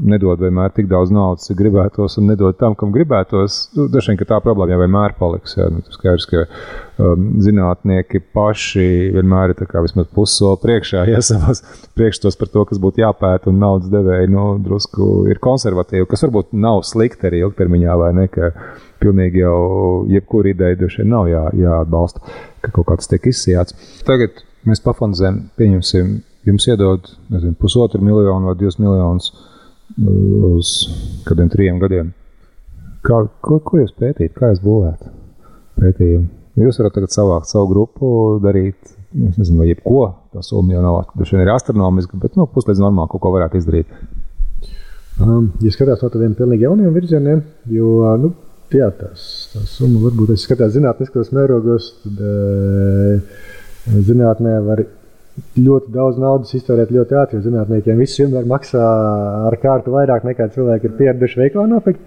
nedod 0.00 0.40
vienmēr 0.40 0.72
tik 0.74 0.88
daudz 0.90 1.12
naudas, 1.14 1.46
cik 1.48 1.58
gribētos, 1.58 2.16
un 2.20 2.30
nedod 2.30 2.56
tam, 2.60 2.74
kam 2.78 2.92
gribētos. 2.94 3.58
Nu, 3.76 3.86
vien, 3.92 4.18
tā 4.28 4.38
problēma 4.42 4.74
jau 4.74 4.80
vienmēr 4.82 5.14
paliks. 5.18 5.56
Jā, 5.58 5.68
nu, 5.72 5.82
skaidrs, 5.94 6.26
ka 6.30 6.44
um, 6.46 7.26
zinātnieki 7.44 8.22
paši 8.34 8.86
vienmēr 9.16 9.54
ir 9.54 9.64
vismaz 9.84 10.08
pussoli 10.14 10.60
priekšā, 10.64 11.04
ja 11.12 11.22
savās 11.24 11.62
priekšstos 11.98 12.38
par 12.40 12.52
to, 12.52 12.64
kas 12.70 12.82
būtu 12.82 13.04
jāpēta, 13.04 13.50
un 13.52 13.60
naudas 13.62 13.92
devēji 13.92 14.32
nu, 14.32 14.46
drusku 14.64 15.26
ir 15.30 15.42
konservatīvi, 15.42 16.08
kas 16.10 16.26
varbūt 16.26 16.54
nav 16.56 16.82
slikti 16.88 17.30
arī 17.30 17.44
ilgtermiņā, 17.46 17.98
vai 18.00 18.14
ne? 18.16 18.28
Pilnīgi 19.00 19.40
jau 19.40 20.04
jebkura 20.12 20.50
ideja 20.52 20.76
droši 20.76 21.00
vien 21.00 21.14
nav 21.14 21.28
jā, 21.30 21.46
jāatbalsta, 21.56 22.20
ka 22.60 22.72
kaut 22.74 22.90
kāds 22.90 23.08
tiek 23.08 23.30
izsijāts. 23.30 23.72
Tagad 24.04 24.42
mēs 24.68 24.82
pafantāzējam, 24.84 25.46
pieņemsim, 25.56 26.10
jums 26.48 26.66
iedod 26.68 27.08
nezinu, 27.32 27.56
pusotru 27.60 28.02
miljonu 28.04 28.50
vai 28.50 28.58
divus 28.60 28.76
miljonus 28.80 29.30
uz 29.98 30.74
kādiem 31.26 31.50
trim 31.52 31.80
gadiem. 31.82 32.12
Kā, 33.06 33.22
ko, 33.40 33.58
ko 33.64 33.80
jūs 33.80 33.94
pētījat, 33.96 34.34
kā 34.36 34.52
jūs 34.52 34.62
būvējat 34.64 35.06
pētījumu? 35.80 36.28
Jūs 36.60 36.80
varat 36.80 36.96
tagad 36.98 37.14
savākt 37.14 37.48
savu 37.48 37.70
grupu, 37.70 38.08
darīt, 38.44 38.76
es 39.14 39.38
nezinu, 39.38 39.62
vai 39.62 39.70
jebko. 39.70 40.02
Tā 40.34 40.42
summa 40.44 40.74
jau 40.74 40.82
nav, 40.84 40.98
droši 41.14 41.36
vien 41.36 41.44
ir 41.46 41.52
astronomiska, 41.54 42.18
bet 42.20 42.36
nu, 42.36 42.44
puslīdz 42.50 42.82
normāli 42.82 43.12
kaut 43.12 43.22
ko 43.24 43.32
varētu 43.32 43.60
izdarīt. 43.60 43.94
Um, 45.20 45.50
ja 45.64 45.72
skatās 45.72 46.02
no 46.04 46.10
tādiem 46.12 46.34
pilnīgi 46.36 46.66
jauniem 46.66 46.92
virzieniem, 46.96 47.40
jo 47.72 47.94
nu, 48.20 48.34
jā, 48.72 48.90
tās, 48.98 49.24
tā 49.54 49.64
summa 49.68 50.04
varbūt 50.04 50.34
es 50.34 50.44
skatos 50.46 50.74
zinātniskos 50.76 51.32
mērogos, 51.36 51.94
tad 52.04 52.22
uh, 52.24 53.40
Zinātnē 53.88 54.58
var 54.64 54.82
ļoti 55.56 55.92
daudz 55.94 56.18
naudas 56.20 56.54
iztērēt 56.56 56.92
ļoti 56.94 57.16
ātri, 57.20 57.38
jo 57.38 57.46
zinātniekiem 57.46 58.00
viss 58.02 58.20
vienmēr 58.20 58.48
maksā 58.50 58.86
ar 59.48 59.56
kārtu 59.62 59.94
vairāk 59.94 60.26
nekā 60.28 60.50
cilvēki 60.54 60.90
ir 60.90 60.96
pieraduši 60.98 61.40
veiklā 61.44 61.66
nopirkt. 61.70 62.02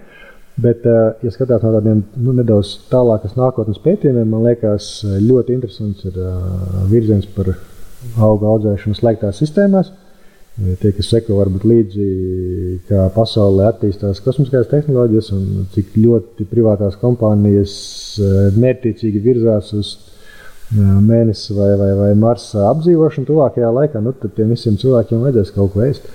Bet, 0.54 0.84
eh, 0.86 1.16
ja 1.26 1.32
skatās 1.34 1.64
no 1.66 1.72
tādiem 1.74 2.04
nu, 2.22 2.32
nedaudz 2.36 2.76
tālākas 2.86 3.34
nākotnes 3.34 3.80
pētījumiem, 3.82 4.28
man 4.30 4.44
liekas, 4.46 5.00
ļoti 5.02 5.56
interesants 5.56 6.04
ir 6.06 6.20
uh, 6.22 6.84
virziens 6.86 7.26
par 7.34 7.56
auga 8.22 8.52
audzēšanu 8.52 8.94
slēgtās 8.94 9.40
sistēmās. 9.42 9.90
Tie, 10.54 10.92
kas 10.94 11.08
seko 11.10 11.40
varbūt 11.40 11.64
līdzi, 11.66 12.04
kā 12.86 13.08
pasaulē 13.16 13.64
attīstās 13.72 14.20
kosmiskās 14.22 14.68
tehnoloģijas 14.70 15.32
un 15.34 15.64
cik 15.74 15.96
ļoti 15.98 16.46
privātās 16.46 16.94
kompānijas 17.00 17.74
mērķiecīgi 18.54 19.22
virzās 19.24 19.72
uz 19.74 19.90
mēnesi 20.72 21.54
vai, 21.54 21.70
vai, 21.78 21.92
vai 21.98 22.10
marsa 22.18 22.68
apdzīvošanu 22.70 23.28
tuvākajā 23.28 23.70
laikā, 23.78 24.02
nu, 24.02 24.14
tad 24.18 24.34
tiem 24.36 24.54
visiem 24.54 24.78
cilvēkiem 24.80 25.22
vajadzēs 25.26 25.54
kaut 25.54 25.74
ko 25.74 25.84
ēst. 25.86 26.08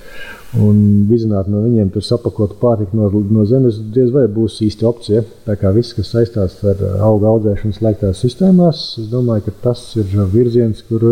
Un 0.57 1.05
vizināt 1.05 1.45
no 1.45 1.59
viņiem 1.61 1.91
tur 1.93 2.01
sapakotu 2.01 2.55
pārtiku 2.57 2.97
no, 2.97 3.09
no 3.35 3.43
zemes 3.45 3.77
diez 3.93 4.09
vai 4.09 4.23
būs 4.33 4.57
īsti 4.65 4.87
opcija. 4.89 5.21
Tā 5.45 5.53
kā 5.61 5.69
viss, 5.75 5.93
kas 5.93 6.09
saistās 6.15 6.57
ar 6.65 6.81
auga 7.05 7.29
audzēšanu 7.35 7.77
slēgtās 7.77 8.23
sistēmās, 8.25 8.81
es 9.03 9.11
domāju, 9.11 9.45
ka 9.45 9.69
tas 9.69 9.83
ir 10.01 10.09
virziens, 10.33 10.81
kur 10.89 11.05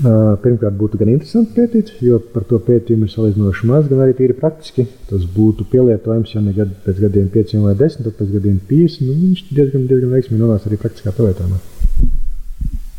Pirmkārt, 0.00 0.78
būtu 0.80 0.96
gan 0.96 1.10
interesanti 1.12 1.52
pētīt, 1.58 1.90
jo 2.00 2.16
par 2.32 2.46
to 2.48 2.56
pētījumu 2.64 3.04
ir 3.04 3.12
salīdzinoši 3.12 3.68
maz, 3.68 3.88
gan 3.90 4.00
arī 4.00 4.14
tīri 4.16 4.36
praktiski. 4.38 4.86
Tas 5.10 5.26
būtu 5.34 5.66
pielietojams, 5.68 6.32
ja 6.32 6.40
ne 6.44 6.54
gad, 6.56 6.72
pēc 6.86 7.02
gadiem 7.04 7.28
5 7.34 7.58
vai 7.66 7.74
10, 7.82 8.06
tad 8.06 8.16
pēc 8.22 8.32
gadiem 8.38 8.56
50. 8.70 9.04
Nu, 9.04 9.18
viņš 9.26 9.44
diezgan, 9.50 9.84
diezgan 9.90 10.16
veiksmīgi 10.16 10.40
nonāks 10.40 10.70
arī 10.70 10.80
praktiskā 10.80 11.12
pielietojumā. 11.18 11.79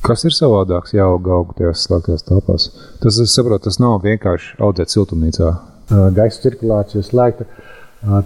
Kas 0.02 0.26
ir 0.26 0.34
savādāks 0.34 0.96
jāauga 0.98 1.36
augu 1.38 1.58
tajās 1.58 1.86
slēgtās 1.86 2.26
telpās? 2.28 2.70
Tas, 3.04 3.20
es 3.22 3.36
saprotu, 3.36 3.68
tas 3.68 3.78
nav 3.82 4.00
vienkārši 4.06 4.56
audzēt 4.66 4.94
siltumnīcā. 4.94 5.52
Gaisa 6.16 6.42
cirkulācija 6.46 7.04
slēgta, 7.06 7.46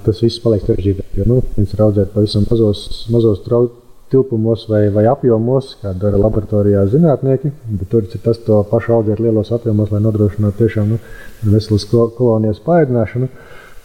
tas 0.05 0.21
viss 0.23 0.39
paliek 0.43 0.63
sarežģītāk. 0.63 1.25
Nu, 1.27 1.41
viņš 1.57 1.73
ir 1.75 1.83
audzēt 1.87 2.13
pavisam 2.13 2.47
mazos, 2.49 2.85
mazos 3.11 3.43
traucējumos 3.47 3.83
tilpumos 4.09 4.67
vai, 4.69 4.89
vai 4.93 5.05
apjomos, 5.09 5.75
kā 5.81 5.93
dara 5.97 6.19
laboratorijā 6.21 6.85
zinātnieki. 6.91 7.51
Tur 7.89 8.05
ir 8.05 8.21
tas 8.23 8.39
pašu 8.69 8.99
audzēt 8.99 9.21
lielos 9.23 9.51
apjomos, 9.55 9.91
lai 9.93 10.03
nodrošinātu 10.05 10.61
tiešām 10.61 10.93
nu, 10.93 10.99
veselas 11.53 11.87
kolonijas 11.89 12.61
paēdināšanu. 12.65 13.29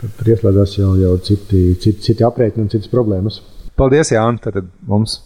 Tad 0.00 0.12
tur 0.18 0.32
ieslēdzās 0.32 0.76
jau, 0.78 0.92
jau 1.00 1.14
citi, 1.24 1.62
citi, 1.80 1.98
citi 2.04 2.24
aprēķini 2.24 2.66
un 2.66 2.70
citas 2.72 2.92
problēmas. 2.92 3.40
Paldies, 3.80 4.10
Jānis. 4.12 4.42
Tad 4.44 4.66
mums 4.88 5.16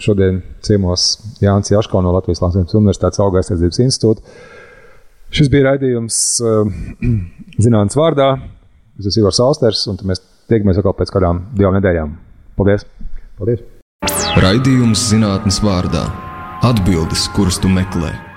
šodien 0.00 0.40
ciemos 0.64 1.10
Jānis 1.42 1.74
Jaško 1.74 2.00
no 2.00 2.14
Latvijas 2.16 2.40
Latvijas 2.40 2.72
Universitātes 2.78 3.20
auga 3.20 3.42
aizsardzības 3.42 3.82
institūta. 3.84 4.24
Šis 5.32 5.50
bija 5.52 5.70
raidījums 5.70 6.16
zinātnīs 7.66 7.98
vārdā. 8.00 8.32
Es 9.00 9.08
esmu 9.08 9.26
Ivars 9.26 9.40
Austers, 9.44 9.84
un 9.92 10.00
mēs 10.08 10.24
tiekamies 10.48 10.80
atkal 10.80 10.96
pēc 10.96 11.12
kādām 11.12 11.46
divām 11.56 11.76
nedēļām. 11.78 12.16
Paldies! 12.56 12.88
Paldies. 13.36 13.64
Raidījums 14.40 15.08
zinātnes 15.12 15.60
vārdā- 15.64 16.06
atbildes, 16.70 17.28
kuras 17.36 17.60
tu 17.60 17.68
meklē. 17.72 18.31